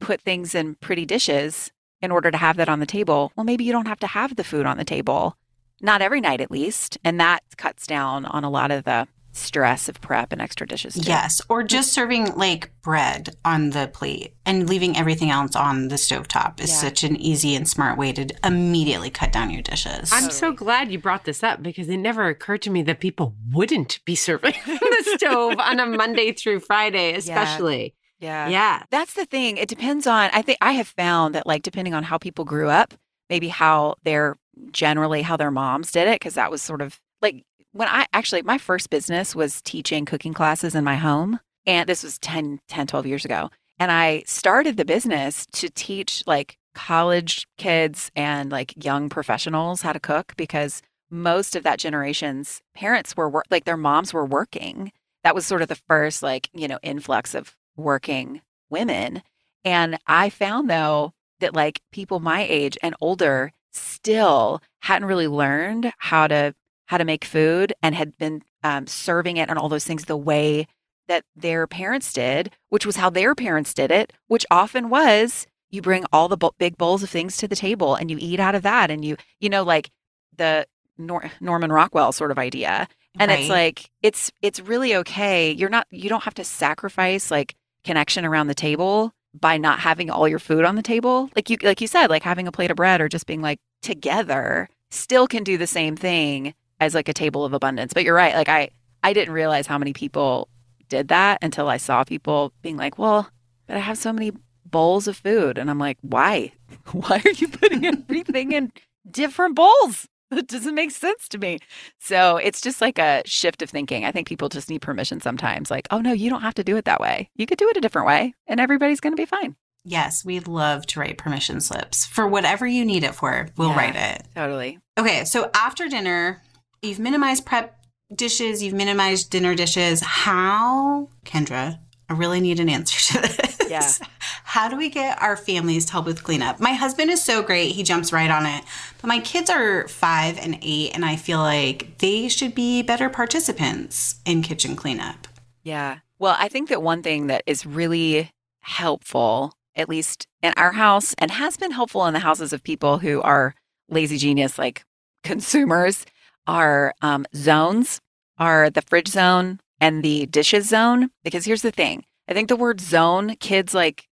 put 0.00 0.20
things 0.20 0.54
in 0.54 0.76
pretty 0.76 1.04
dishes 1.04 1.70
in 2.00 2.10
order 2.10 2.30
to 2.30 2.36
have 2.36 2.56
that 2.56 2.68
on 2.68 2.80
the 2.80 2.86
table. 2.86 3.32
Well, 3.36 3.44
maybe 3.44 3.64
you 3.64 3.72
don't 3.72 3.88
have 3.88 4.00
to 4.00 4.06
have 4.06 4.36
the 4.36 4.44
food 4.44 4.66
on 4.66 4.76
the 4.76 4.84
table, 4.84 5.36
not 5.80 6.02
every 6.02 6.20
night 6.20 6.40
at 6.40 6.50
least. 6.50 6.98
And 7.04 7.20
that 7.20 7.42
cuts 7.56 7.86
down 7.86 8.24
on 8.26 8.44
a 8.44 8.50
lot 8.50 8.70
of 8.70 8.84
the 8.84 9.08
stress 9.34 9.88
of 9.88 10.00
prep 10.00 10.32
and 10.32 10.40
extra 10.40 10.66
dishes. 10.66 10.94
Too. 10.94 11.02
Yes, 11.02 11.40
or 11.48 11.62
just 11.62 11.92
serving 11.92 12.34
like 12.36 12.70
bread 12.82 13.36
on 13.44 13.70
the 13.70 13.90
plate 13.92 14.34
and 14.46 14.68
leaving 14.68 14.96
everything 14.96 15.30
else 15.30 15.56
on 15.56 15.88
the 15.88 15.96
stovetop 15.96 16.60
is 16.60 16.70
Yeah. 16.70 16.76
such 16.76 17.02
an 17.04 17.16
easy 17.16 17.54
and 17.54 17.68
smart 17.68 17.98
way 17.98 18.12
to 18.12 18.28
immediately 18.44 19.10
cut 19.10 19.32
down 19.32 19.50
your 19.50 19.62
dishes. 19.62 20.10
I'm 20.12 20.30
so 20.30 20.52
glad 20.52 20.90
you 20.92 20.98
brought 20.98 21.24
this 21.24 21.42
up 21.42 21.62
because 21.62 21.88
it 21.88 21.96
never 21.96 22.28
occurred 22.28 22.62
to 22.62 22.70
me 22.70 22.82
that 22.82 23.00
people 23.00 23.34
wouldn't 23.52 24.00
be 24.04 24.14
serving 24.14 24.54
the 24.66 25.16
stove 25.18 25.58
on 25.58 25.80
a 25.80 25.86
Monday 25.86 26.32
through 26.32 26.60
Friday, 26.60 27.14
especially. 27.14 27.94
Yeah. 28.20 28.48
Yeah. 28.48 28.82
That's 28.90 29.14
the 29.14 29.26
thing. 29.26 29.56
It 29.56 29.68
depends 29.68 30.06
on, 30.06 30.30
I 30.32 30.42
think 30.42 30.58
I 30.60 30.72
have 30.72 30.88
found 30.88 31.34
that, 31.34 31.46
like, 31.46 31.62
depending 31.62 31.92
on 31.94 32.04
how 32.04 32.16
people 32.18 32.44
grew 32.44 32.68
up, 32.68 32.94
maybe 33.28 33.48
how 33.48 33.96
they're 34.04 34.36
generally 34.70 35.22
how 35.22 35.36
their 35.36 35.50
moms 35.50 35.90
did 35.90 36.06
it, 36.06 36.14
because 36.20 36.34
that 36.34 36.50
was 36.50 36.62
sort 36.62 36.80
of 36.80 37.00
like 37.20 37.44
when 37.74 37.88
I 37.88 38.06
actually, 38.12 38.42
my 38.42 38.56
first 38.56 38.88
business 38.88 39.34
was 39.34 39.60
teaching 39.60 40.04
cooking 40.04 40.32
classes 40.32 40.74
in 40.74 40.84
my 40.84 40.94
home. 40.94 41.40
And 41.66 41.88
this 41.88 42.04
was 42.04 42.18
10, 42.20 42.60
10, 42.68 42.86
12 42.86 43.06
years 43.06 43.24
ago. 43.24 43.50
And 43.78 43.90
I 43.90 44.22
started 44.26 44.76
the 44.76 44.84
business 44.84 45.46
to 45.52 45.68
teach 45.68 46.22
like 46.26 46.56
college 46.74 47.48
kids 47.58 48.10
and 48.14 48.50
like 48.52 48.84
young 48.84 49.08
professionals 49.08 49.82
how 49.82 49.92
to 49.92 50.00
cook 50.00 50.34
because 50.36 50.82
most 51.10 51.56
of 51.56 51.64
that 51.64 51.78
generation's 51.78 52.62
parents 52.74 53.16
were 53.16 53.28
wor- 53.28 53.44
like 53.50 53.64
their 53.64 53.76
moms 53.76 54.14
were 54.14 54.24
working. 54.24 54.92
That 55.24 55.34
was 55.34 55.44
sort 55.44 55.62
of 55.62 55.68
the 55.68 55.80
first 55.88 56.22
like, 56.22 56.50
you 56.52 56.68
know, 56.68 56.78
influx 56.82 57.34
of 57.34 57.56
working 57.76 58.40
women. 58.70 59.22
And 59.64 59.98
I 60.06 60.30
found 60.30 60.70
though 60.70 61.12
that 61.40 61.54
like 61.54 61.80
people 61.90 62.20
my 62.20 62.46
age 62.48 62.78
and 62.82 62.94
older 63.00 63.52
still 63.72 64.62
hadn't 64.80 65.08
really 65.08 65.28
learned 65.28 65.92
how 65.98 66.28
to 66.28 66.54
how 66.86 66.98
to 66.98 67.04
make 67.04 67.24
food 67.24 67.72
and 67.82 67.94
had 67.94 68.16
been 68.18 68.42
um, 68.62 68.86
serving 68.86 69.36
it 69.36 69.48
and 69.48 69.58
all 69.58 69.68
those 69.68 69.84
things 69.84 70.04
the 70.04 70.16
way 70.16 70.66
that 71.08 71.24
their 71.36 71.66
parents 71.66 72.12
did, 72.12 72.50
which 72.70 72.86
was 72.86 72.96
how 72.96 73.10
their 73.10 73.34
parents 73.34 73.74
did 73.74 73.90
it, 73.90 74.12
which 74.26 74.46
often 74.50 74.88
was 74.88 75.46
you 75.70 75.82
bring 75.82 76.04
all 76.12 76.28
the 76.28 76.36
bo- 76.36 76.54
big 76.58 76.78
bowls 76.78 77.02
of 77.02 77.10
things 77.10 77.36
to 77.36 77.48
the 77.48 77.56
table 77.56 77.94
and 77.94 78.10
you 78.10 78.16
eat 78.20 78.40
out 78.40 78.54
of 78.54 78.62
that 78.62 78.90
and 78.90 79.04
you 79.04 79.16
you 79.40 79.48
know 79.48 79.64
like 79.64 79.90
the 80.36 80.66
Nor- 80.96 81.30
Norman 81.40 81.72
Rockwell 81.72 82.12
sort 82.12 82.30
of 82.30 82.38
idea. 82.38 82.88
And 83.18 83.30
it's 83.30 83.48
like 83.48 83.90
it's 84.02 84.32
it's 84.42 84.60
really 84.60 84.94
okay. 84.96 85.52
You're 85.52 85.70
not 85.70 85.86
you 85.90 86.08
don't 86.08 86.24
have 86.24 86.34
to 86.34 86.44
sacrifice 86.44 87.30
like 87.30 87.54
connection 87.84 88.24
around 88.24 88.48
the 88.48 88.54
table 88.54 89.12
by 89.38 89.56
not 89.56 89.80
having 89.80 90.10
all 90.10 90.26
your 90.28 90.38
food 90.38 90.64
on 90.64 90.76
the 90.76 90.82
table. 90.82 91.30
Like 91.36 91.50
you 91.50 91.56
like 91.62 91.80
you 91.80 91.86
said 91.86 92.08
like 92.08 92.22
having 92.22 92.48
a 92.48 92.52
plate 92.52 92.70
of 92.70 92.76
bread 92.76 93.00
or 93.00 93.08
just 93.08 93.26
being 93.26 93.40
like 93.40 93.60
together 93.82 94.68
still 94.90 95.26
can 95.26 95.44
do 95.44 95.58
the 95.58 95.66
same 95.66 95.96
thing 95.96 96.54
as 96.80 96.94
like 96.94 97.08
a 97.08 97.12
table 97.14 97.44
of 97.44 97.52
abundance 97.52 97.92
but 97.92 98.04
you're 98.04 98.14
right 98.14 98.34
like 98.34 98.48
i 98.48 98.68
i 99.02 99.12
didn't 99.12 99.34
realize 99.34 99.66
how 99.66 99.78
many 99.78 99.92
people 99.92 100.48
did 100.88 101.08
that 101.08 101.38
until 101.42 101.68
i 101.68 101.76
saw 101.76 102.04
people 102.04 102.52
being 102.62 102.76
like 102.76 102.98
well 102.98 103.28
but 103.66 103.76
i 103.76 103.80
have 103.80 103.98
so 103.98 104.12
many 104.12 104.32
bowls 104.66 105.06
of 105.08 105.16
food 105.16 105.56
and 105.58 105.70
i'm 105.70 105.78
like 105.78 105.98
why 106.02 106.50
why 106.92 107.20
are 107.24 107.30
you 107.32 107.48
putting 107.48 107.84
everything 107.86 108.52
in 108.52 108.72
different 109.10 109.54
bowls 109.54 110.06
it 110.30 110.48
doesn't 110.48 110.74
make 110.74 110.90
sense 110.90 111.28
to 111.28 111.38
me 111.38 111.58
so 112.00 112.38
it's 112.38 112.60
just 112.60 112.80
like 112.80 112.98
a 112.98 113.22
shift 113.24 113.62
of 113.62 113.70
thinking. 113.70 114.04
I 114.04 114.10
think 114.10 114.26
people 114.26 114.48
just 114.48 114.68
need 114.68 114.82
permission 114.82 115.20
sometimes. 115.20 115.70
Like, 115.70 115.86
oh 115.92 116.00
no, 116.00 116.12
you 116.12 116.28
don't 116.28 116.40
have 116.40 116.54
to 116.54 116.64
do 116.64 116.76
it 116.76 116.86
that 116.86 116.98
way. 117.00 117.30
You 117.36 117.46
could 117.46 117.58
do 117.58 117.68
it 117.68 117.76
a 117.76 117.80
different 117.80 118.08
way 118.08 118.34
and 118.48 118.58
everybody's 118.58 118.98
going 118.98 119.12
to 119.12 119.20
be 119.20 119.26
fine. 119.26 119.54
yes, 119.84 120.24
we'd 120.24 120.48
love 120.48 120.86
to 120.86 120.98
write 120.98 121.18
permission 121.18 121.60
slips 121.60 122.04
for 122.06 122.26
whatever 122.26 122.66
you 122.66 122.84
need 122.84 123.04
it 123.04 123.14
for. 123.14 123.48
We'll 123.56 123.68
Yeah. 123.68 123.76
write 123.76 123.94
it. 123.96 124.26
Totally. 124.34 124.80
Okay, 124.98 125.24
so 125.24 125.50
after 125.54 125.88
dinner, 125.88 126.42
you've 126.84 126.98
minimized 126.98 127.46
prep 127.46 127.78
dishes, 128.14 128.62
you've 128.62 128.74
minimized 128.74 129.30
dinner 129.30 129.54
dishes. 129.54 130.00
How, 130.00 131.08
Kendra, 131.24 131.78
I 132.08 132.12
really 132.12 132.40
need 132.40 132.60
an 132.60 132.68
answer 132.68 133.14
to 133.14 133.20
this. 133.20 133.70
Yeah. 133.70 133.90
How 134.44 134.68
do 134.68 134.76
we 134.76 134.88
get 134.88 135.20
our 135.20 135.36
families 135.36 135.86
to 135.86 135.92
help 135.92 136.06
with 136.06 136.22
cleanup? 136.22 136.60
My 136.60 136.74
husband 136.74 137.10
is 137.10 137.22
so 137.22 137.42
great, 137.42 137.72
he 137.72 137.82
jumps 137.82 138.12
right 138.12 138.30
on 138.30 138.46
it. 138.46 138.64
But 139.00 139.08
my 139.08 139.18
kids 139.20 139.50
are 139.50 139.88
five 139.88 140.38
and 140.38 140.58
eight, 140.62 140.92
and 140.94 141.04
I 141.04 141.16
feel 141.16 141.38
like 141.38 141.98
they 141.98 142.28
should 142.28 142.54
be 142.54 142.82
better 142.82 143.08
participants 143.08 144.16
in 144.24 144.42
kitchen 144.42 144.76
cleanup. 144.76 145.26
Yeah. 145.62 145.98
Well, 146.18 146.36
I 146.38 146.48
think 146.48 146.68
that 146.68 146.82
one 146.82 147.02
thing 147.02 147.26
that 147.26 147.42
is 147.46 147.66
really 147.66 148.30
helpful, 148.60 149.54
at 149.74 149.88
least 149.88 150.26
in 150.42 150.52
our 150.56 150.72
house, 150.72 151.14
and 151.18 151.30
has 151.30 151.56
been 151.56 151.72
helpful 151.72 152.06
in 152.06 152.14
the 152.14 152.20
houses 152.20 152.52
of 152.52 152.62
people 152.62 152.98
who 152.98 153.20
are 153.22 153.54
lazy 153.88 154.18
genius 154.18 154.58
like 154.58 154.84
consumers, 155.24 156.06
are 156.46 156.94
um, 157.02 157.26
zones, 157.34 158.00
are 158.38 158.70
the 158.70 158.82
fridge 158.82 159.08
zone 159.08 159.60
and 159.80 160.02
the 160.02 160.26
dishes 160.26 160.68
zone. 160.68 161.10
Because 161.22 161.44
here's 161.44 161.62
the 161.62 161.70
thing 161.70 162.04
I 162.28 162.34
think 162.34 162.48
the 162.48 162.56
word 162.56 162.80
zone, 162.80 163.36
kids 163.36 163.74
like 163.74 164.08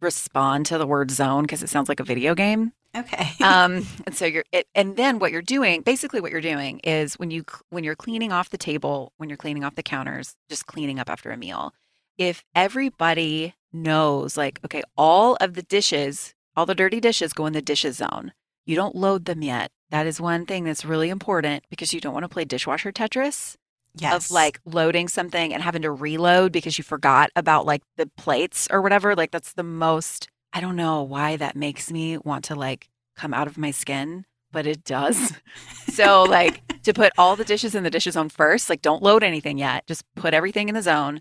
respond 0.00 0.66
to 0.66 0.78
the 0.78 0.86
word 0.86 1.10
zone 1.10 1.42
because 1.42 1.62
it 1.62 1.68
sounds 1.68 1.88
like 1.88 2.00
a 2.00 2.04
video 2.04 2.34
game. 2.34 2.72
Okay. 2.96 3.30
um, 3.42 3.86
and 4.06 4.14
so 4.14 4.24
you're, 4.24 4.44
it, 4.52 4.66
and 4.74 4.96
then 4.96 5.18
what 5.18 5.30
you're 5.30 5.42
doing, 5.42 5.82
basically, 5.82 6.20
what 6.20 6.32
you're 6.32 6.40
doing 6.40 6.80
is 6.80 7.14
when 7.14 7.30
you 7.30 7.44
when 7.70 7.84
you're 7.84 7.96
cleaning 7.96 8.32
off 8.32 8.50
the 8.50 8.58
table, 8.58 9.12
when 9.18 9.28
you're 9.28 9.36
cleaning 9.36 9.64
off 9.64 9.76
the 9.76 9.82
counters, 9.82 10.34
just 10.48 10.66
cleaning 10.66 10.98
up 10.98 11.08
after 11.08 11.30
a 11.30 11.36
meal. 11.36 11.72
If 12.18 12.44
everybody 12.54 13.54
knows, 13.72 14.36
like, 14.36 14.60
okay, 14.64 14.82
all 14.96 15.36
of 15.40 15.54
the 15.54 15.62
dishes, 15.62 16.34
all 16.56 16.66
the 16.66 16.74
dirty 16.74 17.00
dishes 17.00 17.32
go 17.32 17.46
in 17.46 17.52
the 17.52 17.62
dishes 17.62 17.96
zone. 17.96 18.32
you 18.66 18.76
don't 18.76 18.94
load 18.94 19.24
them 19.24 19.42
yet. 19.42 19.70
That 19.90 20.06
is 20.06 20.20
one 20.20 20.46
thing 20.46 20.64
that's 20.64 20.84
really 20.84 21.10
important 21.10 21.64
because 21.70 21.92
you 21.92 22.00
don't 22.00 22.14
want 22.14 22.24
to 22.24 22.28
play 22.28 22.44
dishwasher 22.44 22.92
Tetris 22.92 23.56
Yes. 23.96 24.26
of 24.26 24.30
like 24.30 24.60
loading 24.64 25.08
something 25.08 25.52
and 25.52 25.64
having 25.64 25.82
to 25.82 25.90
reload 25.90 26.52
because 26.52 26.78
you 26.78 26.84
forgot 26.84 27.30
about 27.34 27.66
like 27.66 27.82
the 27.96 28.06
plates 28.16 28.68
or 28.70 28.80
whatever. 28.82 29.16
Like 29.16 29.32
that's 29.32 29.54
the 29.54 29.64
most 29.64 30.28
I 30.52 30.60
don't 30.60 30.76
know 30.76 31.02
why 31.02 31.36
that 31.36 31.56
makes 31.56 31.90
me 31.90 32.16
want 32.18 32.44
to 32.46 32.54
like 32.54 32.88
come 33.16 33.34
out 33.34 33.48
of 33.48 33.58
my 33.58 33.72
skin, 33.72 34.26
but 34.52 34.64
it 34.66 34.84
does. 34.84 35.32
so 35.92 36.22
like 36.22 36.62
to 36.84 36.92
put 36.92 37.12
all 37.18 37.34
the 37.34 37.44
dishes 37.44 37.74
in 37.74 37.82
the 37.82 37.90
dishes 37.90 38.14
zone 38.14 38.28
first, 38.28 38.70
like 38.70 38.80
don't 38.80 39.02
load 39.02 39.24
anything 39.24 39.58
yet. 39.58 39.86
Just 39.88 40.04
put 40.14 40.34
everything 40.34 40.68
in 40.68 40.76
the 40.76 40.82
zone. 40.82 41.20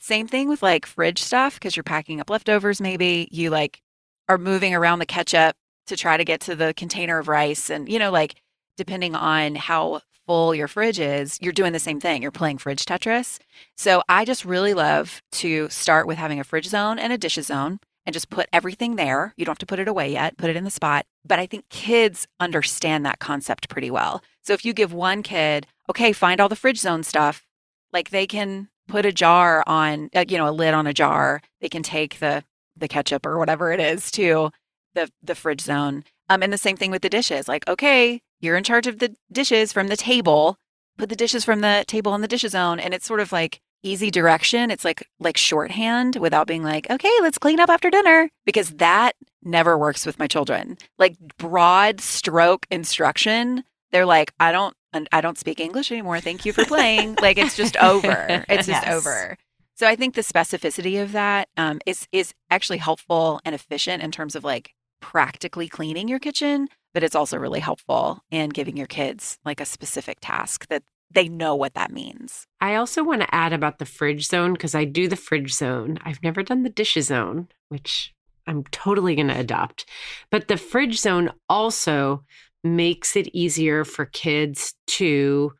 Same 0.00 0.26
thing 0.26 0.48
with 0.48 0.60
like 0.62 0.86
fridge 0.86 1.22
stuff 1.22 1.54
because 1.54 1.76
you're 1.76 1.84
packing 1.84 2.20
up 2.20 2.30
leftovers 2.30 2.80
maybe. 2.80 3.28
You 3.30 3.50
like 3.50 3.80
are 4.28 4.38
moving 4.38 4.74
around 4.74 4.98
the 4.98 5.06
ketchup 5.06 5.54
to 5.88 5.96
try 5.96 6.16
to 6.16 6.24
get 6.24 6.40
to 6.42 6.54
the 6.54 6.72
container 6.74 7.18
of 7.18 7.28
rice 7.28 7.70
and 7.70 7.90
you 7.90 7.98
know 7.98 8.10
like 8.10 8.36
depending 8.76 9.14
on 9.14 9.56
how 9.56 10.00
full 10.28 10.54
your 10.54 10.68
fridge 10.68 11.00
is, 11.00 11.38
you're 11.40 11.54
doing 11.54 11.72
the 11.72 11.78
same 11.78 11.98
thing. 11.98 12.20
You're 12.20 12.30
playing 12.30 12.58
fridge 12.58 12.84
Tetris. 12.84 13.38
So 13.76 14.02
I 14.10 14.26
just 14.26 14.44
really 14.44 14.74
love 14.74 15.22
to 15.32 15.68
start 15.70 16.06
with 16.06 16.18
having 16.18 16.38
a 16.38 16.44
fridge 16.44 16.68
zone 16.68 16.98
and 16.98 17.12
a 17.12 17.18
dishes 17.18 17.46
zone 17.46 17.80
and 18.04 18.12
just 18.12 18.28
put 18.28 18.46
everything 18.52 18.96
there. 18.96 19.32
You 19.36 19.46
don't 19.46 19.52
have 19.52 19.58
to 19.58 19.66
put 19.66 19.78
it 19.78 19.88
away 19.88 20.12
yet, 20.12 20.36
put 20.36 20.50
it 20.50 20.56
in 20.56 20.64
the 20.64 20.70
spot. 20.70 21.06
But 21.26 21.38
I 21.38 21.46
think 21.46 21.68
kids 21.70 22.26
understand 22.38 23.06
that 23.06 23.18
concept 23.20 23.70
pretty 23.70 23.90
well. 23.90 24.22
So 24.42 24.52
if 24.52 24.66
you 24.66 24.74
give 24.74 24.92
one 24.92 25.22
kid, 25.22 25.66
okay, 25.88 26.12
find 26.12 26.40
all 26.40 26.48
the 26.50 26.56
fridge 26.56 26.78
zone 26.78 27.02
stuff, 27.02 27.46
like 27.92 28.10
they 28.10 28.26
can 28.26 28.68
put 28.86 29.06
a 29.06 29.12
jar 29.12 29.64
on, 29.66 30.10
uh, 30.14 30.26
you 30.28 30.36
know, 30.36 30.48
a 30.48 30.52
lid 30.52 30.74
on 30.74 30.86
a 30.86 30.94
jar. 30.94 31.40
They 31.60 31.68
can 31.68 31.82
take 31.82 32.18
the 32.18 32.44
the 32.76 32.88
ketchup 32.88 33.26
or 33.26 33.38
whatever 33.38 33.72
it 33.72 33.80
is 33.80 34.10
to 34.12 34.50
the 34.98 35.10
the 35.22 35.34
fridge 35.34 35.60
zone. 35.62 36.04
Um, 36.28 36.42
and 36.42 36.52
the 36.52 36.58
same 36.58 36.76
thing 36.76 36.90
with 36.90 37.02
the 37.02 37.08
dishes. 37.08 37.48
Like, 37.48 37.66
okay, 37.68 38.20
you're 38.40 38.56
in 38.56 38.64
charge 38.64 38.86
of 38.86 38.98
the 38.98 39.14
dishes 39.32 39.72
from 39.72 39.88
the 39.88 39.96
table. 39.96 40.56
Put 40.98 41.08
the 41.08 41.16
dishes 41.16 41.44
from 41.44 41.60
the 41.60 41.84
table 41.86 42.12
on 42.12 42.20
the 42.20 42.28
dishes 42.28 42.52
zone, 42.52 42.78
and 42.80 42.92
it's 42.92 43.06
sort 43.06 43.20
of 43.20 43.32
like 43.32 43.60
easy 43.82 44.10
direction. 44.10 44.70
It's 44.70 44.84
like 44.84 45.02
like 45.20 45.36
shorthand 45.36 46.16
without 46.16 46.46
being 46.46 46.62
like, 46.64 46.90
okay, 46.90 47.12
let's 47.22 47.38
clean 47.38 47.60
up 47.60 47.70
after 47.70 47.88
dinner 47.90 48.28
because 48.44 48.70
that 48.72 49.12
never 49.42 49.78
works 49.78 50.04
with 50.04 50.18
my 50.18 50.26
children. 50.26 50.76
Like 50.98 51.16
broad 51.38 52.00
stroke 52.00 52.66
instruction, 52.70 53.64
they're 53.92 54.06
like, 54.06 54.32
I 54.40 54.50
don't 54.52 54.76
I 55.12 55.20
don't 55.20 55.38
speak 55.38 55.60
English 55.60 55.92
anymore. 55.92 56.20
Thank 56.20 56.44
you 56.44 56.52
for 56.52 56.64
playing. 56.64 57.16
like 57.22 57.38
it's 57.38 57.56
just 57.56 57.76
over. 57.76 58.44
It's 58.48 58.66
just 58.66 58.84
Yes. 58.84 58.92
over. 58.92 59.36
So 59.76 59.86
I 59.86 59.94
think 59.94 60.14
the 60.16 60.22
specificity 60.22 61.00
of 61.00 61.12
that 61.12 61.48
um, 61.56 61.78
is 61.86 62.08
is 62.10 62.34
actually 62.50 62.78
helpful 62.78 63.40
and 63.44 63.54
efficient 63.54 64.02
in 64.02 64.10
terms 64.10 64.34
of 64.34 64.42
like 64.42 64.74
practically 65.00 65.68
cleaning 65.68 66.08
your 66.08 66.18
kitchen, 66.18 66.68
but 66.94 67.02
it's 67.02 67.14
also 67.14 67.36
really 67.36 67.60
helpful 67.60 68.20
in 68.30 68.50
giving 68.50 68.76
your 68.76 68.86
kids 68.86 69.38
like 69.44 69.60
a 69.60 69.66
specific 69.66 70.18
task 70.20 70.66
that 70.68 70.82
they 71.10 71.28
know 71.28 71.54
what 71.54 71.74
that 71.74 71.90
means. 71.90 72.46
I 72.60 72.74
also 72.74 73.02
want 73.02 73.22
to 73.22 73.34
add 73.34 73.52
about 73.52 73.78
the 73.78 73.86
fridge 73.86 74.26
zone 74.26 74.52
because 74.52 74.74
I 74.74 74.84
do 74.84 75.08
the 75.08 75.16
fridge 75.16 75.54
zone. 75.54 75.98
I've 76.02 76.22
never 76.22 76.42
done 76.42 76.62
the 76.62 76.68
dishes 76.68 77.06
zone, 77.06 77.48
which 77.68 78.14
I'm 78.46 78.64
totally 78.64 79.14
going 79.14 79.28
to 79.28 79.38
adopt. 79.38 79.86
But 80.30 80.48
the 80.48 80.56
fridge 80.56 80.98
zone 80.98 81.32
also 81.48 82.24
makes 82.64 83.16
it 83.16 83.28
easier 83.28 83.84
for 83.84 84.06
kids 84.06 84.74
to 84.86 85.52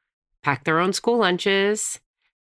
pack 0.42 0.64
their 0.64 0.80
own 0.80 0.92
school 0.92 1.18
lunches, 1.18 2.00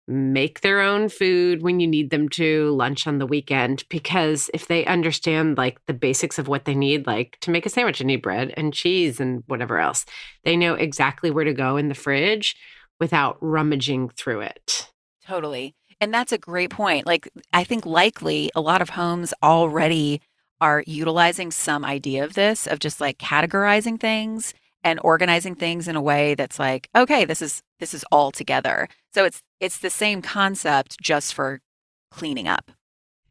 make 0.09 0.61
their 0.61 0.81
own 0.81 1.09
food 1.09 1.63
when 1.63 1.81
you 1.81 1.87
need 1.87 2.11
them 2.11 2.29
to, 2.29 2.71
lunch 2.71 3.07
on 3.07 3.19
the 3.19 3.27
weekend. 3.27 3.85
Because 3.89 4.51
if 4.55 4.69
they 4.69 4.87
understand 4.87 5.57
like 5.57 5.85
the 5.87 5.95
basics 5.95 6.39
of 6.39 6.49
what 6.49 6.65
they 6.65 6.75
need, 6.75 7.07
like 7.07 7.39
to 7.41 7.51
make 7.51 7.67
a 7.67 7.69
sandwich, 7.69 8.01
you 8.01 8.07
need 8.07 8.23
bread 8.23 8.55
and 8.57 8.73
cheese 8.73 9.21
and 9.21 9.43
whatever 9.47 9.79
else, 9.79 10.07
they 10.45 10.57
know 10.57 10.75
exactly 10.75 11.31
where 11.31 11.45
to 11.45 11.53
go 11.53 11.77
in 11.77 11.89
the 11.89 11.95
fridge 11.95 12.57
without 13.01 13.37
rummaging 13.41 14.09
through 14.11 14.41
it. 14.41 14.91
Totally. 15.25 15.75
And 16.01 16.13
that's 16.13 16.33
a 16.33 16.39
great 16.39 16.71
point. 16.71 17.07
Like, 17.07 17.29
I 17.53 17.65
think 17.65 17.85
likely 17.87 18.51
a 18.55 18.61
lot 18.61 18.83
of 18.83 18.91
homes 18.91 19.35
already 19.43 20.21
are 20.61 20.85
utilizing 20.87 21.51
some 21.51 21.85
idea 21.85 22.25
of 22.25 22.35
this, 22.35 22.67
of 22.67 22.79
just 22.79 23.01
like 23.01 23.19
categorizing 23.19 23.99
things 23.99 24.55
and 24.83 25.01
organizing 25.03 25.55
things 25.55 25.89
in 25.89 25.97
a 25.97 26.01
way 26.01 26.35
that's 26.35 26.59
like, 26.59 26.89
okay, 26.95 27.25
this 27.25 27.43
is 27.43 27.63
this 27.81 27.93
is 27.93 28.05
all 28.13 28.31
together. 28.31 28.89
So 29.17 29.25
it's 29.25 29.43
it's 29.61 29.79
the 29.79 29.89
same 29.89 30.21
concept 30.21 31.01
just 31.01 31.33
for 31.33 31.63
cleaning 32.11 32.47
up. 32.47 32.71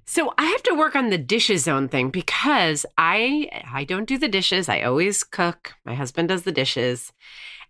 So 0.07 0.33
I 0.35 0.45
have 0.45 0.63
to 0.63 0.73
work 0.73 0.95
on 0.95 1.11
the 1.11 1.17
dishes 1.19 1.65
zone 1.65 1.89
thing 1.89 2.09
because 2.09 2.87
I 2.97 3.63
I 3.71 3.83
don't 3.83 4.07
do 4.07 4.17
the 4.17 4.27
dishes. 4.27 4.67
I 4.67 4.81
always 4.81 5.23
cook. 5.23 5.75
My 5.85 5.93
husband 5.93 6.29
does 6.29 6.41
the 6.41 6.51
dishes. 6.51 7.13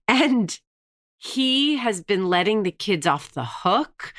And 0.08 0.58
he 1.18 1.76
has 1.76 2.02
been 2.02 2.30
letting 2.30 2.64
the 2.64 2.72
kids 2.72 3.06
off 3.06 3.34
the 3.34 3.44
hook 3.44 4.14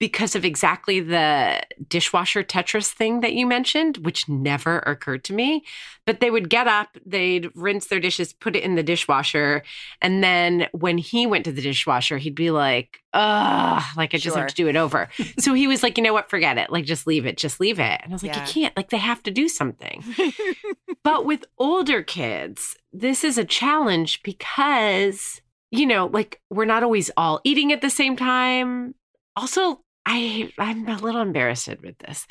because 0.00 0.36
of 0.36 0.44
exactly 0.44 1.00
the 1.00 1.60
dishwasher 1.88 2.44
Tetris 2.44 2.92
thing 2.92 3.20
that 3.20 3.32
you 3.32 3.46
mentioned, 3.46 3.96
which 3.98 4.28
never 4.28 4.78
occurred 4.80 5.24
to 5.24 5.32
me. 5.32 5.64
But 6.06 6.20
they 6.20 6.30
would 6.30 6.48
get 6.48 6.66
up, 6.68 6.96
they'd 7.04 7.50
rinse 7.56 7.88
their 7.88 7.98
dishes, 7.98 8.32
put 8.32 8.54
it 8.54 8.62
in 8.62 8.76
the 8.76 8.82
dishwasher. 8.84 9.62
And 10.00 10.22
then 10.22 10.68
when 10.72 10.98
he 10.98 11.26
went 11.26 11.44
to 11.46 11.52
the 11.52 11.60
dishwasher, 11.60 12.16
he'd 12.18 12.36
be 12.36 12.50
like, 12.52 13.00
ugh, 13.12 13.82
like 13.96 14.14
I 14.14 14.18
just 14.18 14.34
Sure. 14.34 14.38
have 14.42 14.48
to 14.48 14.54
do 14.54 14.68
it 14.68 14.76
over. 14.76 15.08
so 15.38 15.52
he 15.52 15.66
was 15.66 15.82
like, 15.82 15.98
you 15.98 16.04
know 16.04 16.12
what, 16.12 16.30
forget 16.30 16.58
it. 16.58 16.70
Like, 16.70 16.84
just 16.84 17.06
leave 17.06 17.26
it, 17.26 17.36
just 17.36 17.58
leave 17.58 17.80
it. 17.80 18.00
And 18.04 18.12
I 18.12 18.14
was 18.14 18.22
like, 18.22 18.36
Yeah. 18.36 18.46
you 18.46 18.52
can't, 18.52 18.76
like, 18.76 18.90
they 18.90 18.98
have 18.98 19.22
to 19.24 19.30
do 19.32 19.48
something. 19.48 20.04
but 21.02 21.24
with 21.26 21.44
older 21.58 22.02
kids, 22.02 22.76
this 22.92 23.24
is 23.24 23.36
a 23.36 23.44
challenge 23.44 24.22
because, 24.22 25.40
you 25.70 25.86
know, 25.86 26.06
like 26.06 26.40
we're 26.50 26.64
not 26.64 26.82
always 26.84 27.10
all 27.16 27.40
eating 27.44 27.72
at 27.72 27.80
the 27.82 27.90
same 27.90 28.16
time. 28.16 28.94
Also, 29.36 29.80
I 30.08 30.50
I'm 30.58 30.88
a 30.88 30.96
little 30.96 31.20
embarrassed 31.20 31.68
with 31.82 31.98
this. 31.98 32.26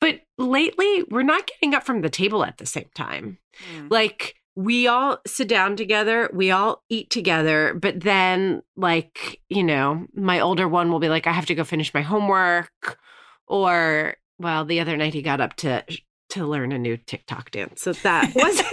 But 0.00 0.20
lately, 0.36 1.04
we're 1.10 1.22
not 1.22 1.46
getting 1.46 1.74
up 1.74 1.84
from 1.84 2.02
the 2.02 2.10
table 2.10 2.44
at 2.44 2.58
the 2.58 2.66
same 2.66 2.90
time. 2.94 3.38
Mm. 3.74 3.90
Like 3.90 4.34
we 4.54 4.86
all 4.86 5.18
sit 5.26 5.48
down 5.48 5.74
together, 5.74 6.30
we 6.32 6.50
all 6.50 6.84
eat 6.90 7.10
together, 7.10 7.74
but 7.74 8.00
then 8.00 8.62
like, 8.76 9.40
you 9.48 9.64
know, 9.64 10.06
my 10.14 10.38
older 10.38 10.68
one 10.68 10.92
will 10.92 11.00
be 11.00 11.08
like 11.08 11.26
I 11.26 11.32
have 11.32 11.46
to 11.46 11.54
go 11.54 11.64
finish 11.64 11.94
my 11.94 12.02
homework 12.02 12.98
or 13.46 14.16
well, 14.38 14.66
the 14.66 14.80
other 14.80 14.96
night 14.96 15.14
he 15.14 15.22
got 15.22 15.40
up 15.40 15.56
to 15.56 15.82
to 16.30 16.46
learn 16.46 16.72
a 16.72 16.78
new 16.78 16.98
TikTok 16.98 17.52
dance. 17.52 17.80
So 17.80 17.94
that 17.94 18.34
wasn't 18.34 18.68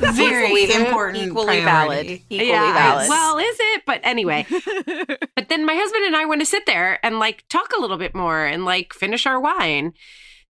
Very 0.00 0.46
Equally- 0.46 0.86
important 0.86 1.26
equally 1.26 1.60
valid. 1.60 2.06
Equally 2.06 2.48
yeah, 2.48 2.72
valid. 2.72 3.08
Well, 3.08 3.38
is 3.38 3.56
it? 3.58 3.82
But 3.86 4.00
anyway. 4.02 4.46
but 5.36 5.48
then 5.48 5.66
my 5.66 5.74
husband 5.74 6.04
and 6.04 6.16
I 6.16 6.24
want 6.24 6.40
to 6.40 6.46
sit 6.46 6.66
there 6.66 7.04
and 7.04 7.18
like 7.18 7.44
talk 7.48 7.72
a 7.76 7.80
little 7.80 7.98
bit 7.98 8.14
more 8.14 8.44
and 8.44 8.64
like 8.64 8.92
finish 8.92 9.26
our 9.26 9.40
wine. 9.40 9.92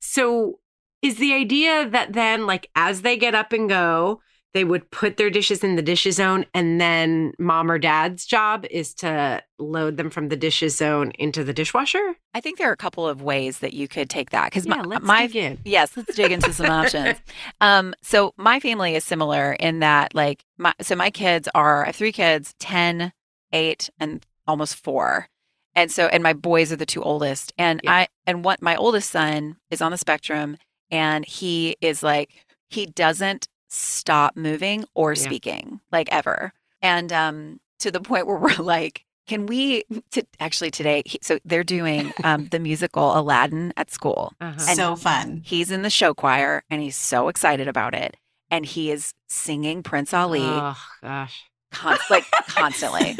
So 0.00 0.58
is 1.02 1.16
the 1.16 1.32
idea 1.32 1.88
that 1.88 2.12
then 2.12 2.46
like 2.46 2.70
as 2.74 3.02
they 3.02 3.16
get 3.16 3.34
up 3.34 3.52
and 3.52 3.68
go, 3.68 4.20
they 4.54 4.64
would 4.64 4.90
put 4.90 5.16
their 5.16 5.30
dishes 5.30 5.64
in 5.64 5.76
the 5.76 5.82
dishes 5.82 6.16
zone 6.16 6.44
and 6.52 6.80
then 6.80 7.32
mom 7.38 7.70
or 7.70 7.78
dad's 7.78 8.26
job 8.26 8.66
is 8.70 8.92
to 8.94 9.42
load 9.58 9.96
them 9.96 10.10
from 10.10 10.28
the 10.28 10.36
dishes 10.36 10.76
zone 10.76 11.12
into 11.18 11.42
the 11.42 11.52
dishwasher? 11.52 12.16
I 12.34 12.40
think 12.40 12.58
there 12.58 12.68
are 12.68 12.72
a 12.72 12.76
couple 12.76 13.08
of 13.08 13.22
ways 13.22 13.60
that 13.60 13.72
you 13.72 13.88
could 13.88 14.10
take 14.10 14.30
that 14.30 14.46
because 14.46 14.66
Yeah, 14.66 14.82
my, 14.82 14.98
my 14.98 15.56
yes, 15.64 15.96
let's 15.96 16.14
dig 16.14 16.32
into 16.32 16.52
some 16.52 16.70
options. 16.70 17.18
Um, 17.60 17.94
so 18.02 18.34
my 18.36 18.58
family 18.60 18.94
is 18.96 19.04
similar 19.04 19.52
in 19.52 19.78
that 19.80 20.14
like 20.14 20.44
my 20.58 20.74
so 20.80 20.96
my 20.96 21.10
kids 21.10 21.48
are 21.54 21.84
I 21.84 21.86
have 21.86 21.96
three 21.96 22.12
kids, 22.12 22.54
10, 22.58 23.12
8, 23.52 23.90
and 24.00 24.26
almost 24.46 24.74
four. 24.76 25.28
And 25.74 25.90
so 25.90 26.06
and 26.08 26.22
my 26.22 26.32
boys 26.32 26.72
are 26.72 26.76
the 26.76 26.84
two 26.86 27.02
oldest. 27.02 27.52
And 27.56 27.80
Yeah. 27.84 27.92
I 27.92 28.08
and 28.26 28.44
what 28.44 28.60
my 28.60 28.76
oldest 28.76 29.10
son 29.10 29.56
is 29.70 29.80
on 29.80 29.92
the 29.92 29.98
spectrum 29.98 30.56
and 30.90 31.24
he 31.24 31.76
is 31.80 32.02
like 32.02 32.30
he 32.68 32.86
doesn't 32.86 33.46
stop 33.72 34.36
moving 34.36 34.84
or 34.94 35.12
Yeah. 35.14 35.22
speaking 35.22 35.80
like 35.90 36.08
ever. 36.12 36.52
And 36.82 37.12
um 37.12 37.60
to 37.80 37.90
the 37.90 38.00
point 38.10 38.26
where 38.26 38.36
we're 38.36 38.54
like 38.56 39.04
can 39.28 39.46
we 39.46 39.84
to 40.10 40.26
actually 40.40 40.70
today 40.70 41.02
he, 41.06 41.18
so 41.22 41.38
they're 41.44 41.64
doing 41.64 42.12
um 42.24 42.46
the 42.50 42.58
musical 42.58 43.16
Aladdin 43.18 43.72
at 43.76 43.90
school. 43.90 44.32
Uh-huh. 44.40 44.64
And- 44.68 44.76
so 44.76 44.96
fun. 44.96 45.42
He's 45.44 45.70
in 45.70 45.82
the 45.82 45.90
show 45.90 46.12
choir 46.12 46.64
and 46.70 46.82
he's 46.82 46.96
so 46.96 47.28
excited 47.28 47.68
about 47.68 47.94
it. 47.94 48.16
And 48.50 48.66
he 48.66 48.90
is 48.90 49.14
singing 49.28 49.82
Prince 49.82 50.12
Ali 50.12 50.40
Oh 50.42 50.76
gosh. 51.02 51.44
Con- 51.72 51.98
like 52.10 52.24
constantly. 52.48 53.16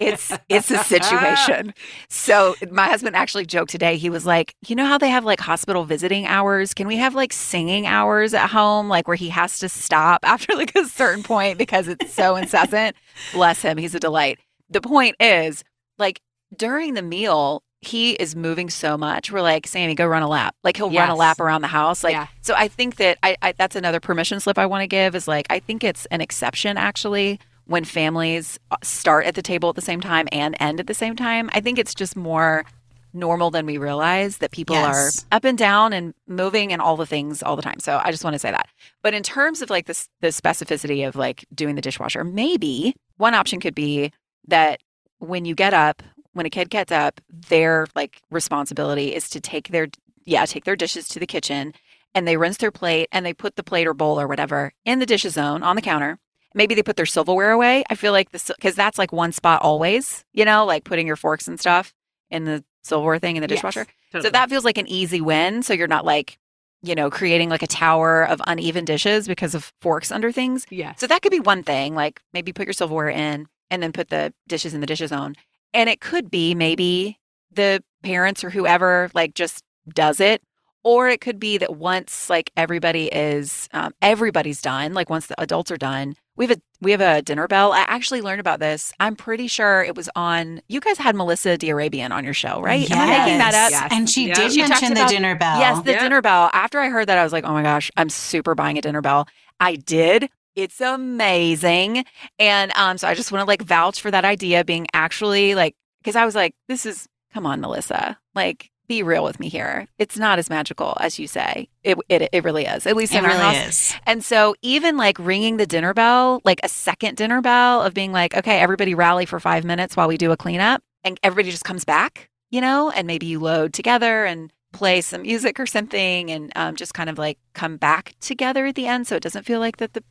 It's 0.00 0.32
it's 0.48 0.70
a 0.70 0.78
situation. 0.84 1.74
So 2.08 2.54
my 2.70 2.86
husband 2.86 3.16
actually 3.16 3.46
joked 3.46 3.70
today. 3.70 3.96
He 3.96 4.10
was 4.10 4.26
like, 4.26 4.54
"You 4.66 4.74
know 4.76 4.86
how 4.86 4.98
they 4.98 5.10
have 5.10 5.24
like 5.24 5.40
hospital 5.40 5.84
visiting 5.84 6.26
hours? 6.26 6.74
Can 6.74 6.86
we 6.88 6.96
have 6.96 7.14
like 7.14 7.32
singing 7.32 7.86
hours 7.86 8.34
at 8.34 8.50
home 8.50 8.88
like 8.88 9.06
where 9.08 9.16
he 9.16 9.28
has 9.28 9.58
to 9.60 9.68
stop 9.68 10.20
after 10.24 10.54
like 10.56 10.74
a 10.74 10.84
certain 10.86 11.22
point 11.22 11.58
because 11.58 11.88
it's 11.88 12.12
so 12.12 12.36
incessant?" 12.36 12.96
Bless 13.32 13.62
him. 13.62 13.76
He's 13.78 13.94
a 13.94 14.00
delight. 14.00 14.38
The 14.68 14.80
point 14.80 15.16
is, 15.20 15.62
like 15.98 16.20
during 16.56 16.94
the 16.94 17.02
meal, 17.02 17.62
he 17.82 18.12
is 18.12 18.36
moving 18.36 18.68
so 18.70 18.98
much. 18.98 19.32
We're 19.32 19.40
like, 19.40 19.66
Sammy, 19.66 19.94
go 19.94 20.06
run 20.06 20.22
a 20.22 20.28
lap. 20.28 20.54
Like 20.62 20.76
he'll 20.76 20.90
run 20.90 21.08
a 21.10 21.14
lap 21.16 21.40
around 21.40 21.62
the 21.62 21.68
house. 21.68 22.04
Like 22.04 22.12
Yeah. 22.12 22.26
so 22.42 22.54
I 22.54 22.68
think 22.68 22.96
that 22.96 23.18
I, 23.22 23.36
I 23.40 23.52
that's 23.52 23.74
another 23.76 24.00
permission 24.00 24.38
slip 24.40 24.58
I 24.58 24.66
want 24.66 24.82
to 24.82 24.86
give 24.86 25.14
is 25.14 25.26
like 25.26 25.46
I 25.50 25.60
think 25.60 25.82
it's 25.84 26.06
an 26.06 26.20
exception 26.20 26.76
actually 26.76 27.40
when 27.70 27.84
families 27.84 28.58
uh, 28.72 28.76
start 28.82 29.24
at 29.26 29.36
the 29.36 29.42
table 29.42 29.68
at 29.68 29.76
the 29.76 29.80
same 29.80 30.00
time 30.00 30.26
and 30.32 30.56
end 30.58 30.80
at 30.80 30.88
the 30.88 30.94
same 30.94 31.14
time. 31.14 31.48
I 31.52 31.60
think 31.60 31.78
it's 31.78 31.94
just 31.94 32.16
more 32.16 32.64
normal 33.12 33.50
than 33.52 33.64
we 33.64 33.78
realize 33.78 34.38
that 34.38 34.50
people 34.50 34.74
Yes. 34.74 35.24
are 35.30 35.36
up 35.36 35.44
and 35.44 35.56
down 35.56 35.92
and 35.92 36.12
moving 36.26 36.72
and 36.72 36.82
all 36.82 36.96
the 36.96 37.06
things 37.06 37.44
all 37.44 37.54
the 37.54 37.62
time. 37.62 37.78
So 37.78 38.00
I 38.04 38.10
just 38.10 38.24
want 38.24 38.34
to 38.34 38.40
say 38.40 38.50
that. 38.50 38.66
But 39.02 39.14
in 39.14 39.22
terms 39.22 39.62
of 39.62 39.70
like 39.70 39.86
this 39.86 40.08
the 40.20 40.28
specificity 40.28 41.06
of 41.06 41.14
like 41.14 41.44
doing 41.54 41.76
the 41.76 41.80
dishwasher, 41.80 42.24
maybe 42.24 42.94
one 43.18 43.34
option 43.34 43.60
could 43.60 43.74
be 43.76 44.10
that 44.48 44.80
when 45.18 45.44
you 45.44 45.54
get 45.54 45.72
up, 45.72 46.02
when 46.32 46.46
a 46.46 46.50
kid 46.50 46.70
gets 46.70 46.90
up, 46.90 47.20
their 47.28 47.86
like 47.94 48.20
responsibility 48.32 49.14
is 49.14 49.28
to 49.30 49.40
take 49.40 49.68
their 49.68 49.86
yeah, 50.24 50.44
take 50.44 50.64
their 50.64 50.76
dishes 50.76 51.06
to 51.08 51.20
the 51.20 51.26
kitchen 51.26 51.72
and 52.16 52.26
they 52.26 52.36
rinse 52.36 52.56
their 52.56 52.72
plate 52.72 53.08
and 53.12 53.24
they 53.24 53.32
put 53.32 53.54
the 53.54 53.62
plate 53.62 53.86
or 53.86 53.94
bowl 53.94 54.20
or 54.20 54.26
whatever 54.26 54.72
in 54.84 54.98
the 54.98 55.06
dishes 55.06 55.34
zone 55.34 55.62
on 55.62 55.76
the 55.76 55.82
counter. 55.82 56.18
Maybe 56.54 56.74
they 56.74 56.82
put 56.82 56.96
their 56.96 57.06
silverware 57.06 57.52
away. 57.52 57.84
I 57.90 57.94
feel 57.94 58.12
like 58.12 58.30
this 58.30 58.50
because 58.54 58.74
that's 58.74 58.98
like 58.98 59.12
one 59.12 59.32
spot 59.32 59.62
always, 59.62 60.24
you 60.32 60.44
know, 60.44 60.64
like 60.64 60.84
putting 60.84 61.06
your 61.06 61.16
forks 61.16 61.46
and 61.46 61.58
stuff 61.60 61.94
in 62.30 62.44
the 62.44 62.64
silverware 62.82 63.18
thing 63.18 63.36
in 63.36 63.42
the 63.42 63.48
dishwasher. 63.48 63.86
So 64.12 64.22
that 64.22 64.50
feels 64.50 64.64
like 64.64 64.78
an 64.78 64.88
easy 64.88 65.20
win. 65.20 65.62
So 65.62 65.72
you're 65.72 65.86
not 65.86 66.04
like, 66.04 66.38
you 66.82 66.94
know, 66.94 67.10
creating 67.10 67.50
like 67.50 67.62
a 67.62 67.68
tower 67.68 68.24
of 68.24 68.40
uneven 68.46 68.84
dishes 68.84 69.28
because 69.28 69.54
of 69.54 69.72
forks 69.80 70.10
under 70.10 70.32
things. 70.32 70.66
yeah. 70.70 70.94
So 70.96 71.06
that 71.06 71.22
could 71.22 71.30
be 71.30 71.40
one 71.40 71.62
thing, 71.62 71.94
like 71.94 72.20
maybe 72.32 72.52
put 72.52 72.66
your 72.66 72.72
silverware 72.72 73.10
in 73.10 73.46
and 73.70 73.82
then 73.82 73.92
put 73.92 74.08
the 74.08 74.32
dishes 74.48 74.74
in 74.74 74.80
the 74.80 74.86
dishes 74.86 75.10
zone. 75.10 75.36
And 75.72 75.88
it 75.88 76.00
could 76.00 76.30
be 76.30 76.54
maybe 76.54 77.18
the 77.52 77.84
parents 78.02 78.42
or 78.42 78.50
whoever 78.50 79.10
like 79.14 79.34
just 79.34 79.62
does 79.88 80.18
it. 80.20 80.42
Or 80.82 81.08
it 81.10 81.20
could 81.20 81.38
be 81.38 81.58
that 81.58 81.76
once 81.76 82.30
like 82.30 82.50
everybody 82.56 83.06
is 83.08 83.68
um, 83.74 83.92
everybody's 84.00 84.62
done, 84.62 84.94
like 84.94 85.10
once 85.10 85.26
the 85.26 85.38
adults 85.40 85.70
are 85.70 85.76
done, 85.76 86.14
we 86.40 86.46
have 86.46 86.56
a 86.56 86.60
we 86.80 86.90
have 86.92 87.02
a 87.02 87.20
dinner 87.20 87.46
bell. 87.46 87.72
I 87.72 87.80
actually 87.86 88.22
learned 88.22 88.40
about 88.40 88.60
this. 88.60 88.94
I'm 88.98 89.14
pretty 89.14 89.46
sure 89.46 89.84
it 89.84 89.94
was 89.94 90.08
on. 90.16 90.62
You 90.68 90.80
guys 90.80 90.96
had 90.96 91.14
Melissa 91.14 91.58
D'Arabian 91.58 92.12
on 92.12 92.24
your 92.24 92.32
show, 92.32 92.62
right? 92.62 92.90
Am 92.90 92.98
I 92.98 93.18
making 93.26 93.38
that 93.38 93.52
up? 93.54 93.70
Yes. 93.70 93.88
And 93.92 94.08
she 94.08 94.28
Yeah. 94.28 94.34
did 94.34 94.52
She 94.52 94.60
talked 94.60 94.70
mention 94.70 94.94
the 94.94 95.00
about- 95.02 95.10
dinner 95.10 95.34
bell. 95.36 95.58
Yes, 95.60 95.82
the 95.84 95.92
Yeah. 95.92 96.02
dinner 96.02 96.22
bell. 96.22 96.48
After 96.54 96.80
I 96.80 96.88
heard 96.88 97.08
that, 97.08 97.18
I 97.18 97.24
was 97.24 97.32
like, 97.34 97.44
oh 97.44 97.52
my 97.52 97.62
gosh, 97.62 97.90
I'm 97.98 98.08
super 98.08 98.54
buying 98.54 98.78
a 98.78 98.80
dinner 98.80 99.02
bell. 99.02 99.28
I 99.60 99.76
did. 99.76 100.30
It's 100.56 100.80
amazing. 100.80 102.04
And 102.38 102.72
um, 102.74 102.96
so 102.96 103.06
I 103.06 103.12
just 103.14 103.30
want 103.30 103.42
to 103.42 103.46
like 103.46 103.60
vouch 103.62 104.00
for 104.00 104.10
that 104.10 104.24
idea 104.24 104.64
being 104.64 104.86
actually 104.94 105.54
like, 105.54 105.74
because 106.02 106.16
I 106.16 106.24
was 106.24 106.34
like, 106.34 106.54
this 106.68 106.86
is, 106.86 107.06
come 107.34 107.44
on, 107.44 107.60
Melissa. 107.60 108.18
Like, 108.34 108.70
be 108.90 109.04
real 109.04 109.22
with 109.22 109.38
me 109.38 109.48
here. 109.48 109.86
It's 109.98 110.18
not 110.18 110.40
as 110.40 110.50
magical 110.50 110.96
as 110.98 111.16
you 111.16 111.28
say. 111.28 111.68
It, 111.84 111.96
it, 112.08 112.28
it 112.32 112.42
really 112.42 112.66
is, 112.66 112.88
at 112.88 112.96
least 112.96 113.14
it 113.14 113.18
in 113.18 113.24
our 113.24 113.30
really 113.30 113.54
house. 113.54 113.92
is. 113.92 113.94
And 114.04 114.24
so 114.24 114.56
even 114.62 114.96
like 114.96 115.16
ringing 115.20 115.58
the 115.58 115.66
dinner 115.66 115.94
bell, 115.94 116.40
like 116.44 116.58
a 116.64 116.68
second 116.68 117.16
dinner 117.16 117.40
bell 117.40 117.82
of 117.82 117.94
being 117.94 118.10
like, 118.10 118.36
okay, 118.36 118.58
everybody 118.58 118.96
rally 118.96 119.26
for 119.26 119.38
five 119.38 119.64
minutes 119.64 119.96
while 119.96 120.08
we 120.08 120.16
do 120.16 120.32
a 120.32 120.36
cleanup 120.36 120.82
and 121.04 121.20
everybody 121.22 121.52
just 121.52 121.62
comes 121.62 121.84
back, 121.84 122.28
you 122.50 122.60
know, 122.60 122.90
and 122.90 123.06
maybe 123.06 123.26
you 123.26 123.38
load 123.38 123.72
together 123.72 124.24
and 124.24 124.52
play 124.72 125.00
some 125.00 125.22
music 125.22 125.60
or 125.60 125.66
something 125.66 126.28
and 126.28 126.52
um, 126.56 126.74
just 126.74 126.92
kind 126.92 127.08
of 127.08 127.16
like 127.16 127.38
come 127.54 127.76
back 127.76 128.14
together 128.20 128.66
at 128.66 128.74
the 128.74 128.88
end. 128.88 129.06
So 129.06 129.14
it 129.14 129.22
doesn't 129.22 129.46
feel 129.46 129.60
like 129.60 129.76
that 129.76 129.92
the, 129.92 130.02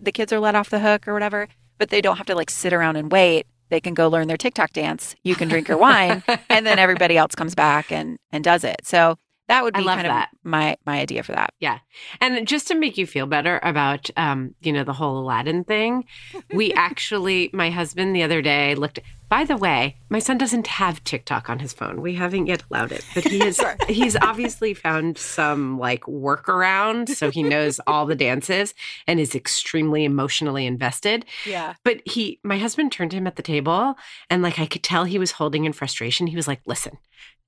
the 0.00 0.12
kids 0.12 0.32
are 0.32 0.38
let 0.38 0.54
off 0.54 0.70
the 0.70 0.78
hook 0.78 1.08
or 1.08 1.12
whatever, 1.12 1.48
but 1.76 1.90
they 1.90 2.00
don't 2.00 2.18
have 2.18 2.26
to 2.26 2.36
like 2.36 2.50
sit 2.50 2.72
around 2.72 2.94
and 2.94 3.10
wait. 3.10 3.48
They 3.68 3.80
can 3.80 3.94
go 3.94 4.08
learn 4.08 4.28
their 4.28 4.36
TikTok 4.36 4.72
dance. 4.72 5.14
You 5.22 5.34
can 5.34 5.48
drink 5.48 5.68
your 5.68 5.78
wine 5.78 6.22
and 6.48 6.66
then 6.66 6.78
everybody 6.78 7.16
else 7.16 7.34
comes 7.34 7.54
back 7.54 7.92
and, 7.92 8.18
and 8.32 8.42
does 8.44 8.64
it. 8.64 8.80
So 8.84 9.18
that 9.48 9.64
would 9.64 9.76
I 9.76 9.80
be 9.80 9.84
love 9.84 9.96
kind 9.96 10.08
that. 10.08 10.28
of 10.32 10.38
my, 10.44 10.76
my 10.86 10.98
idea 11.00 11.22
for 11.22 11.32
that. 11.32 11.54
Yeah, 11.58 11.78
and 12.20 12.46
just 12.46 12.68
to 12.68 12.74
make 12.74 12.96
you 12.98 13.06
feel 13.06 13.26
better 13.26 13.60
about, 13.62 14.10
um, 14.16 14.54
you 14.60 14.72
know, 14.72 14.84
the 14.84 14.92
whole 14.92 15.18
Aladdin 15.18 15.64
thing, 15.64 16.04
we 16.52 16.72
actually, 16.74 17.50
my 17.52 17.70
husband 17.70 18.14
the 18.14 18.22
other 18.22 18.42
day 18.42 18.74
looked. 18.74 19.00
By 19.28 19.44
the 19.44 19.58
way, 19.58 19.98
my 20.08 20.20
son 20.20 20.38
doesn't 20.38 20.66
have 20.68 21.04
TikTok 21.04 21.50
on 21.50 21.58
his 21.58 21.74
phone. 21.74 22.00
We 22.00 22.14
haven't 22.14 22.46
yet 22.46 22.62
allowed 22.70 22.92
it, 22.92 23.04
but 23.14 23.24
he 23.24 23.42
is. 23.46 23.60
he's 23.86 24.16
obviously 24.16 24.72
found 24.72 25.18
some 25.18 25.78
like 25.78 26.02
workaround, 26.02 27.10
so 27.10 27.30
he 27.30 27.42
knows 27.42 27.78
all 27.86 28.06
the 28.06 28.14
dances 28.14 28.72
and 29.06 29.20
is 29.20 29.34
extremely 29.34 30.04
emotionally 30.04 30.64
invested. 30.64 31.26
Yeah. 31.44 31.74
But 31.84 32.00
he, 32.06 32.40
my 32.42 32.56
husband 32.56 32.90
turned 32.90 33.10
to 33.10 33.18
him 33.18 33.26
at 33.26 33.36
the 33.36 33.42
table 33.42 33.96
and 34.30 34.42
like 34.42 34.58
I 34.58 34.66
could 34.66 34.82
tell 34.82 35.04
he 35.04 35.18
was 35.18 35.32
holding 35.32 35.64
in 35.64 35.72
frustration. 35.72 36.26
He 36.26 36.36
was 36.36 36.48
like, 36.48 36.60
listen, 36.66 36.98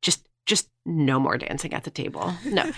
just, 0.03 0.29
just 0.47 0.69
no 0.87 1.21
more 1.21 1.39
dancing 1.39 1.73
at 1.73 1.85
the 1.85 1.91
table. 1.91 2.35
No. 2.45 2.71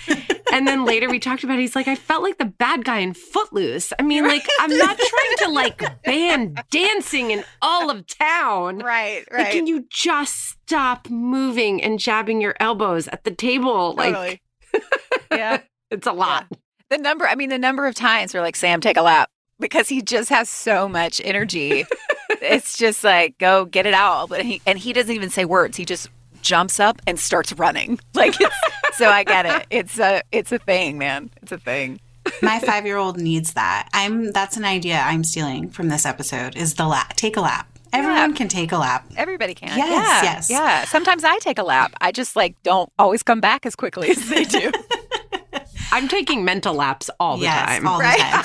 and 0.53 0.66
then 0.66 0.85
later 0.85 1.09
we 1.09 1.18
talked 1.18 1.44
about 1.44 1.59
it. 1.59 1.62
He's 1.62 1.77
like, 1.77 1.88
I 1.88 1.94
felt 1.94 2.22
like 2.22 2.38
the 2.38 2.44
bad 2.44 2.85
guy 2.85 2.98
in 2.98 3.14
Footloose. 3.14 3.92
I 3.98 4.03
mean, 4.03 4.27
like, 4.27 4.46
I'm 4.61 4.77
not 4.77 4.98
trying 4.98 5.37
to 5.38 5.48
like 5.51 6.03
ban 6.03 6.55
dancing 6.70 7.31
in 7.31 7.44
all 7.62 7.90
of 7.90 8.07
town. 8.07 8.79
Right. 8.79 9.25
Like, 9.33 9.53
can 9.53 9.66
you 9.66 9.87
just 9.90 10.35
stop 10.35 11.09
moving 11.09 11.83
and 11.83 11.98
jabbing 11.98 12.40
your 12.40 12.55
elbows 12.61 13.09
at 13.09 13.25
the 13.25 13.31
table? 13.31 13.94
Like, 13.94 14.42
yeah. 15.31 15.61
it's 15.90 16.07
a 16.07 16.12
lot. 16.12 16.46
The 16.90 16.98
number, 16.98 17.27
I 17.27 17.35
mean, 17.37 17.48
the 17.48 17.59
number 17.59 17.87
of 17.87 17.94
times 17.94 18.35
we're 18.35 18.42
like, 18.42 18.57
Sam, 18.57 18.81
take 18.81 18.98
a 18.98 19.03
lap 19.03 19.31
because 19.59 19.88
he 19.88 20.03
just 20.03 20.29
has 20.29 20.51
so 20.51 20.88
much 20.88 21.20
energy. 21.25 21.87
it's 22.42 22.77
just 22.77 23.03
like, 23.03 23.38
go 23.38 23.64
get 23.64 23.87
it 23.87 23.94
out. 23.94 24.29
But 24.29 24.44
he, 24.44 24.61
and 24.66 24.79
he 24.79 24.92
doesn't 24.92 25.14
even 25.14 25.31
say 25.31 25.46
words. 25.46 25.77
He 25.77 25.87
just 25.87 26.11
jumps 26.42 26.78
up 26.81 27.00
and 27.07 27.18
starts 27.18 27.52
running. 27.52 27.98
Like, 28.14 28.37
it's, 28.38 28.98
so 28.98 29.09
I 29.09 29.24
get 29.24 29.46
it. 29.46 29.66
It's 29.70 29.98
a, 29.98 30.22
it's 30.33 30.52
a 30.52 30.59
thing, 30.59 30.98
man. 30.98 31.31
It's 31.42 31.50
a 31.50 31.59
thing. 31.59 31.98
My 32.42 32.59
five 32.59 32.85
year 32.85 32.98
old 32.98 33.18
needs 33.18 33.55
that. 33.55 33.88
I'm 33.94 34.33
that's 34.33 34.57
an 34.57 34.64
idea 34.64 35.00
I'm 35.00 35.24
stealing 35.24 35.70
from 35.70 35.88
this 35.88 36.05
episode 36.05 36.57
is 36.57 36.74
the 36.74 36.87
lap. 36.87 37.16
Take 37.16 37.37
a 37.37 37.40
lap. 37.40 37.66
Everyone 37.92 38.35
can 38.35 38.48
take 38.48 38.70
a 38.72 38.78
lap. 38.78 39.07
Everybody 39.16 39.55
can. 39.55 39.76
Yes, 39.76 39.90
yeah, 39.90 40.22
yes. 40.22 40.50
Yeah. 40.50 40.85
Sometimes 40.85 41.24
I 41.24 41.38
take 41.38 41.59
a 41.59 41.62
lap. 41.62 41.92
I 42.00 42.12
just 42.12 42.37
like 42.37 42.55
don't 42.62 42.92
always 42.98 43.22
come 43.22 43.40
back 43.40 43.66
as 43.66 43.74
quickly 43.74 44.11
as 44.11 44.28
they 44.28 44.44
do. 44.44 44.70
I'm 45.92 46.09
taking 46.09 46.42
mental 46.42 46.74
laps 46.74 47.11
all 47.20 47.37
the 47.37 47.42
yes, 47.42 47.68
time. 47.68 47.87
all 47.87 47.98
the 47.98 48.05
time. 48.05 48.44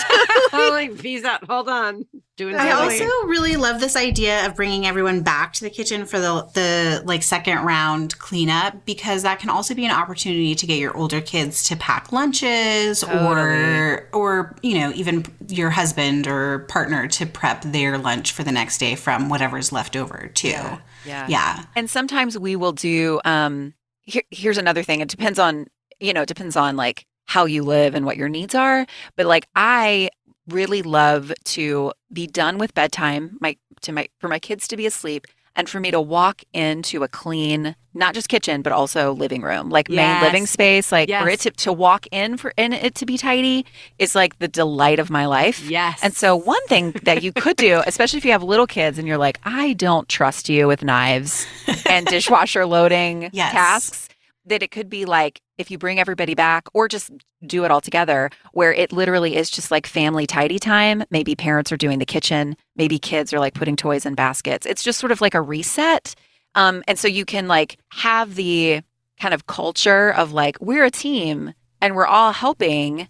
I'm 0.51 0.69
like, 0.89 0.97
peace 0.99 1.23
out. 1.23 1.45
Hold 1.45 1.69
on. 1.69 2.05
Doing 2.38 2.56
I 2.56 2.69
also 2.69 3.04
really 3.26 3.56
love 3.56 3.80
this 3.80 3.95
idea 3.95 4.45
of 4.45 4.56
bringing 4.56 4.86
everyone 4.86 5.23
back 5.23 5.54
to 5.54 5.63
the 5.63 5.71
kitchen 5.71 6.06
for 6.06 6.19
the 6.19 6.47
the 6.54 7.02
like 7.04 7.23
second 7.23 7.65
round 7.65 8.19
cleanup 8.19 8.86
because 8.86 9.23
that 9.23 9.39
can 9.39 9.50
also 9.50 9.73
be 9.73 9.86
an 9.86 9.91
opportunity 9.91 10.54
to 10.54 10.67
get 10.67 10.78
your 10.78 10.95
older 10.95 11.19
kids 11.19 11.67
to 11.69 11.76
pack 11.76 12.12
lunches 12.12 13.04
or 13.04 14.08
or 14.13 14.56
you 14.62 14.78
know 14.78 14.91
even 14.93 15.26
your 15.47 15.71
husband 15.71 16.28
or 16.28 16.60
partner 16.69 17.08
to 17.08 17.26
prep 17.26 17.63
their 17.63 17.97
lunch 17.97 18.32
for 18.32 18.43
the 18.43 18.52
next 18.52 18.78
day 18.78 18.93
from 18.93 19.30
whatever's 19.30 19.71
left 19.71 19.95
over 19.95 20.30
too. 20.36 20.50
Yeah. 20.50 21.26
Yeah. 21.28 21.63
And 21.76 21.89
sometimes 21.89 22.38
we 22.38 22.56
will 22.56 22.71
do 22.71 23.19
um 23.26 23.73
here, 24.04 24.21
here's 24.30 24.60
another 24.60 24.84
thing. 24.84 25.02
It 25.02 25.10
depends 25.10 25.39
on, 25.39 25.65
you 26.00 26.13
know, 26.13 26.21
it 26.21 26.28
depends 26.28 26.56
on 26.56 26.76
like 26.76 27.08
how 27.26 27.45
you 27.45 27.63
live 27.63 27.95
and 27.95 28.06
what 28.06 28.15
your 28.15 28.30
needs 28.30 28.54
are, 28.54 28.86
but 29.15 29.26
like 29.26 29.47
I 29.56 30.12
really 30.47 30.81
love 30.81 31.31
to 31.43 31.91
be 32.12 32.27
done 32.27 32.57
with 32.57 32.73
bedtime, 32.73 33.38
my 33.41 33.57
to 33.81 33.91
my 33.91 34.07
for 34.19 34.27
my 34.27 34.39
kids 34.39 34.67
to 34.69 34.77
be 34.77 34.86
asleep 34.86 35.27
and 35.55 35.67
for 35.67 35.79
me 35.79 35.89
to 35.91 35.99
walk 35.99 36.43
into 36.53 37.03
a 37.03 37.07
clean 37.07 37.75
not 37.93 38.13
just 38.13 38.29
kitchen 38.29 38.62
but 38.62 38.71
also 38.71 39.12
living 39.13 39.41
room, 39.41 39.69
like 39.71 39.89
main 39.89 40.21
living 40.21 40.45
space, 40.45 40.91
like 40.91 41.10
for 41.10 41.27
it 41.29 41.39
to, 41.41 41.51
to 41.51 41.73
walk 41.73 42.05
in 42.12 42.38
for 42.38 42.53
in 42.57 42.71
it 42.73 42.93
to 42.95 43.05
be 43.07 43.17
tidy 43.17 43.65
is 43.97 44.13
like 44.13 44.38
the 44.39 44.47
delight 44.47 44.99
of 44.99 45.10
my 45.10 45.25
life. 45.25 45.67
Yes. 45.67 45.99
And 46.03 46.15
so, 46.15 46.36
one 46.36 46.63
thing 46.67 46.91
that 47.03 47.23
you 47.23 47.33
could 47.33 47.57
do, 47.57 47.81
especially 47.88 48.17
if 48.17 48.25
you 48.25 48.31
have 48.33 48.43
little 48.43 48.67
kids 48.67 48.99
and 48.99 49.07
you're 49.07 49.17
like, 49.17 49.39
I 49.43 49.73
don't 49.73 50.07
trust 50.07 50.47
you 50.47 50.67
with 50.67 50.83
knives 50.83 51.47
and 51.89 52.05
dishwasher 52.15 52.65
loading 52.67 53.29
Yes. 53.33 53.51
tasks, 53.51 54.10
that 54.47 54.63
it 54.63 54.71
could 54.71 54.89
be 54.89 55.05
like 55.05 55.41
if 55.57 55.71
you 55.71 55.77
bring 55.77 55.99
everybody 55.99 56.36
back 56.36 56.67
or 56.73 56.88
just 56.88 57.12
do 57.45 57.63
it 57.63 57.71
all 57.71 57.81
together, 57.81 58.29
where 58.53 58.73
it 58.73 58.91
literally 58.91 59.36
is 59.36 59.49
just 59.49 59.71
like 59.71 59.88
family 59.88 60.27
tidy 60.27 60.60
time. 60.60 61.03
Maybe 61.10 61.36
parents 61.36 61.71
are 61.71 61.77
doing 61.77 61.99
the 61.99 62.05
kitchen, 62.05 62.55
maybe 62.75 62.99
kids 62.99 63.33
are 63.33 63.39
like 63.39 63.53
putting 63.53 63.75
toys 63.75 64.05
in 64.05 64.15
baskets. 64.15 64.65
It's 64.65 64.83
just 64.83 64.99
sort 64.99 65.12
of 65.12 65.21
like 65.21 65.33
a 65.33 65.41
reset. 65.41 66.15
Um, 66.55 66.83
and 66.88 66.97
so 66.97 67.07
you 67.07 67.25
can 67.25 67.47
like 67.47 67.77
have 67.89 68.36
the 68.36 68.81
kind 69.19 69.33
of 69.33 69.47
culture 69.47 70.12
of 70.13 70.33
like, 70.33 70.57
we're 70.60 70.86
a 70.86 70.91
team 70.91 71.53
and 71.81 71.95
we're 71.95 72.07
all 72.07 72.31
helping 72.31 73.07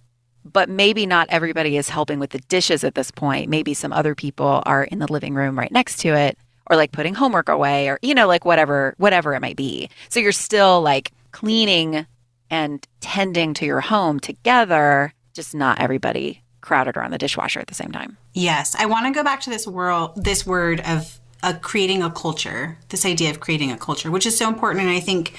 but 0.54 0.70
maybe 0.70 1.06
not 1.06 1.28
everybody 1.30 1.78
is 1.78 1.90
helping 1.90 2.20
with 2.20 2.30
the 2.32 2.40
dishes 2.40 2.84
at 2.84 2.96
this 2.96 3.12
point. 3.12 3.50
Maybe 3.50 3.74
some 3.74 3.92
other 3.92 4.16
people 4.16 4.64
are 4.66 4.86
in 4.86 5.00
the 5.00 5.12
living 5.12 5.34
room 5.34 5.58
right 5.58 5.72
next 5.72 5.98
to 6.00 6.10
it 6.10 6.38
or 6.70 6.76
like 6.76 6.92
putting 6.92 7.14
homework 7.14 7.50
away 7.50 7.90
or 7.90 8.00
you 8.02 8.14
know 8.14 8.28
like 8.28 8.46
whatever 8.46 8.94
whatever 8.98 9.34
it 9.34 9.42
might 9.42 9.58
be. 9.58 9.90
So 10.10 10.20
you're 10.20 10.32
still 10.32 10.82
like 10.82 11.12
cleaning 11.38 12.08
and 12.50 12.88
tending 13.00 13.54
to 13.54 13.64
your 13.64 13.80
home 13.80 14.20
together, 14.20 15.14
just 15.36 15.54
not 15.54 15.80
everybody 15.80 16.42
crowded 16.62 16.98
around 16.98 17.12
the 17.12 17.18
dishwasher 17.20 17.60
at 17.60 17.68
the 17.68 17.76
same 17.76 17.92
time. 17.92 18.18
Yes, 18.34 18.76
I 18.80 18.88
want 18.88 19.06
to 19.06 19.12
go 19.12 19.24
back 19.24 19.42
to 19.42 19.52
this 19.52 19.68
world, 19.68 20.14
this 20.16 20.48
word 20.48 20.80
of 20.80 21.20
a 21.44 21.54
creating 21.54 22.02
a 22.02 22.10
culture, 22.10 22.80
this 22.90 23.06
idea 23.06 23.30
of 23.30 23.40
creating 23.40 23.72
a 23.72 23.78
culture, 23.78 24.10
which 24.10 24.26
is 24.26 24.36
so 24.36 24.48
important. 24.48 24.82
And 24.82 24.90
I 24.90 25.00
think 25.00 25.38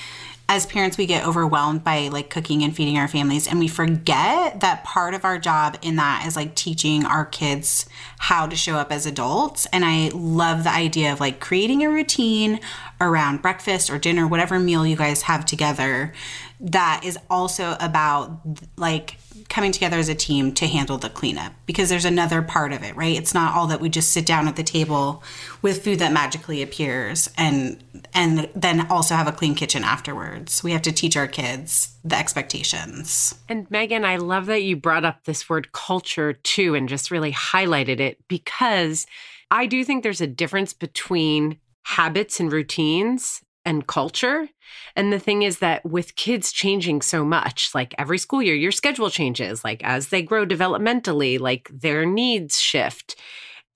as 0.50 0.64
parents, 0.64 0.96
we 0.96 1.04
get 1.04 1.26
overwhelmed 1.26 1.84
by 1.84 2.08
like 2.08 2.30
cooking 2.30 2.64
and 2.64 2.74
feeding 2.74 2.96
our 2.96 3.06
families, 3.06 3.46
and 3.46 3.58
we 3.58 3.68
forget 3.68 4.60
that 4.60 4.82
part 4.82 5.12
of 5.12 5.24
our 5.24 5.38
job 5.38 5.76
in 5.82 5.96
that 5.96 6.24
is 6.26 6.36
like 6.36 6.54
teaching 6.54 7.04
our 7.04 7.26
kids 7.26 7.86
how 8.18 8.46
to 8.46 8.56
show 8.56 8.76
up 8.76 8.90
as 8.90 9.04
adults. 9.04 9.66
And 9.72 9.84
I 9.84 10.10
love 10.14 10.64
the 10.64 10.72
idea 10.72 11.12
of 11.12 11.20
like 11.20 11.38
creating 11.38 11.84
a 11.84 11.90
routine 11.90 12.60
around 12.98 13.42
breakfast 13.42 13.90
or 13.90 13.98
dinner, 13.98 14.26
whatever 14.26 14.58
meal 14.58 14.86
you 14.86 14.96
guys 14.96 15.22
have 15.22 15.44
together, 15.44 16.14
that 16.60 17.02
is 17.04 17.18
also 17.28 17.76
about 17.78 18.40
like 18.76 19.18
coming 19.48 19.72
together 19.72 19.96
as 19.96 20.08
a 20.08 20.14
team 20.14 20.52
to 20.52 20.66
handle 20.66 20.98
the 20.98 21.08
cleanup 21.08 21.52
because 21.64 21.88
there's 21.88 22.04
another 22.04 22.42
part 22.42 22.72
of 22.72 22.82
it, 22.82 22.94
right? 22.96 23.16
It's 23.16 23.32
not 23.32 23.56
all 23.56 23.66
that 23.68 23.80
we 23.80 23.88
just 23.88 24.10
sit 24.10 24.26
down 24.26 24.46
at 24.46 24.56
the 24.56 24.62
table 24.62 25.22
with 25.62 25.82
food 25.82 25.98
that 26.00 26.12
magically 26.12 26.62
appears 26.62 27.30
and 27.38 27.82
and 28.12 28.48
then 28.54 28.86
also 28.90 29.14
have 29.14 29.26
a 29.26 29.32
clean 29.32 29.54
kitchen 29.54 29.84
afterwards. 29.84 30.62
We 30.62 30.72
have 30.72 30.82
to 30.82 30.92
teach 30.92 31.16
our 31.16 31.26
kids 31.26 31.96
the 32.04 32.16
expectations. 32.16 33.34
And 33.48 33.70
Megan, 33.70 34.04
I 34.04 34.16
love 34.16 34.46
that 34.46 34.62
you 34.62 34.76
brought 34.76 35.04
up 35.04 35.24
this 35.24 35.48
word 35.48 35.72
culture 35.72 36.34
too 36.34 36.74
and 36.74 36.88
just 36.88 37.10
really 37.10 37.32
highlighted 37.32 38.00
it 38.00 38.18
because 38.28 39.06
I 39.50 39.66
do 39.66 39.82
think 39.84 40.02
there's 40.02 40.20
a 40.20 40.26
difference 40.26 40.74
between 40.74 41.58
habits 41.84 42.38
and 42.38 42.52
routines 42.52 43.40
and 43.64 43.86
culture. 43.86 44.48
And 44.96 45.12
the 45.12 45.18
thing 45.18 45.42
is 45.42 45.58
that 45.58 45.84
with 45.84 46.16
kids 46.16 46.52
changing 46.52 47.02
so 47.02 47.24
much, 47.24 47.74
like 47.74 47.94
every 47.98 48.18
school 48.18 48.42
year, 48.42 48.54
your 48.54 48.72
schedule 48.72 49.10
changes, 49.10 49.64
like 49.64 49.82
as 49.84 50.08
they 50.08 50.22
grow 50.22 50.46
developmentally, 50.46 51.38
like 51.38 51.70
their 51.72 52.04
needs 52.04 52.60
shift. 52.60 53.16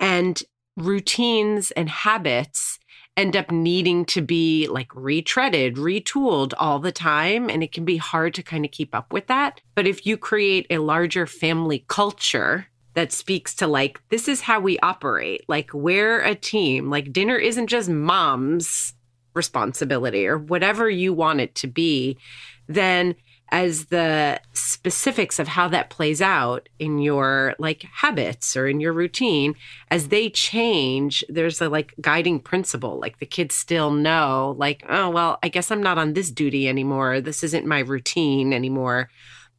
And 0.01 0.43
routines 0.77 1.71
and 1.73 1.89
habits 1.89 2.79
end 3.17 3.37
up 3.37 3.51
needing 3.51 4.05
to 4.07 4.23
be 4.23 4.67
like 4.69 4.89
retreaded, 4.89 5.77
retooled 5.77 6.55
all 6.59 6.79
the 6.79 6.93
time. 6.93 7.51
And 7.51 7.63
it 7.63 7.73
can 7.73 7.85
be 7.85 7.99
hard 7.99 8.35
to 8.35 8.43
kind 8.43 8.65
of 8.65 8.71
keep 8.71 8.95
up 8.95 9.13
with 9.13 9.27
that. 9.27 9.61
But 9.75 9.87
if 9.87 10.07
you 10.07 10.17
create 10.17 10.67
a 10.71 10.79
larger 10.79 11.27
family 11.27 11.85
culture, 11.89 12.69
that 12.95 13.13
speaks 13.13 13.55
to 13.55 13.67
like 13.67 14.01
this 14.11 14.29
is 14.29 14.43
how 14.43 14.61
we 14.61 14.79
operate 14.81 15.45
like 15.49 15.73
we're 15.73 16.21
a 16.21 16.35
team 16.35 16.91
like 16.91 17.13
dinner 17.13 17.37
isn't 17.37 17.69
just 17.69 17.89
mom's 17.89 18.95
responsibility 19.35 20.27
or 20.27 20.39
whatever 20.39 20.89
you 20.89 21.13
want 21.13 21.41
it 21.41 21.55
to 21.57 21.67
be, 21.67 22.17
then 22.67 23.15
as 23.53 23.87
the 23.87 24.41
specifics 24.55 25.39
of 25.39 25.47
how 25.47 25.69
that 25.69 25.91
plays 25.91 26.23
out 26.23 26.71
in 26.79 26.99
your 26.99 27.55
like 27.59 27.83
habits 27.83 28.57
or 28.57 28.67
in 28.67 28.81
your 28.81 28.95
routine 28.95 29.55
as 29.91 30.09
they 30.09 30.31
change 30.31 31.23
there's 31.29 31.61
a 31.61 31.69
like 31.69 31.95
guiding 32.01 32.41
principle. 32.41 32.99
Like 32.99 33.19
the 33.19 33.27
kids 33.27 33.55
still 33.55 33.91
know 33.91 34.57
like 34.59 34.83
oh 34.89 35.11
well 35.11 35.39
i 35.43 35.49
guess 35.49 35.71
i'm 35.71 35.83
not 35.83 35.99
on 35.99 36.15
this 36.15 36.31
duty 36.31 36.67
anymore. 36.67 37.21
This 37.21 37.45
isn't 37.45 37.67
my 37.67 37.81
routine 37.81 38.55
anymore. 38.55 39.11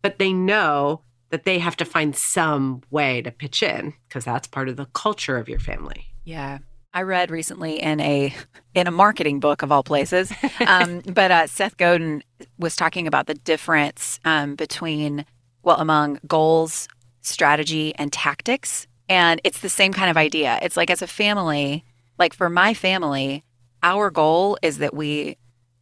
But 0.02 0.18
they 0.18 0.34
know 0.34 1.02
that 1.30 1.46
they 1.46 1.60
have 1.60 1.78
to 1.78 1.86
find 1.86 2.16
some 2.16 2.82
way 2.90 3.22
to 3.22 3.32
pitch 3.32 3.62
in 3.62 3.94
because 4.08 4.26
that's 4.26 4.48
part 4.48 4.70
of 4.70 4.76
the 4.76 4.88
culture 4.88 5.38
of 5.38 5.48
your 5.48 5.60
family. 5.60 6.08
Yeah 6.24 6.60
I 6.94 7.02
read 7.02 7.32
recently 7.32 7.82
in 7.82 8.00
a 8.00 8.34
in 8.76 8.88
a 8.88 8.92
marketing 8.92 9.40
book 9.40 9.64
of 9.64 9.72
all 9.72 9.84
places, 9.84 10.32
um, 10.68 11.00
but 11.00 11.32
uh, 11.32 11.48
Seth 11.48 11.78
Godin 11.78 12.24
was 12.60 12.76
talking 12.76 13.08
about 13.08 13.26
the 13.28 13.34
difference 13.34 14.20
um, 14.26 14.56
between 14.56 15.26
well 15.64 15.78
among 15.78 16.20
goals, 16.28 16.88
strategy, 17.22 17.96
and 17.96 18.14
tactics, 18.14 18.86
and 19.10 19.42
it's 19.44 19.62
the 19.62 19.70
same 19.70 19.92
kind 19.92 20.12
of 20.12 20.18
idea. 20.18 20.60
It's 20.62 20.78
like 20.78 20.92
as 20.92 21.02
a 21.02 21.08
family, 21.08 21.84
like 22.20 22.34
for 22.34 22.50
my 22.50 22.76
family, 22.76 23.44
our 23.82 24.12
goal 24.12 24.58
is 24.62 24.78
that 24.78 24.94
we 24.94 25.38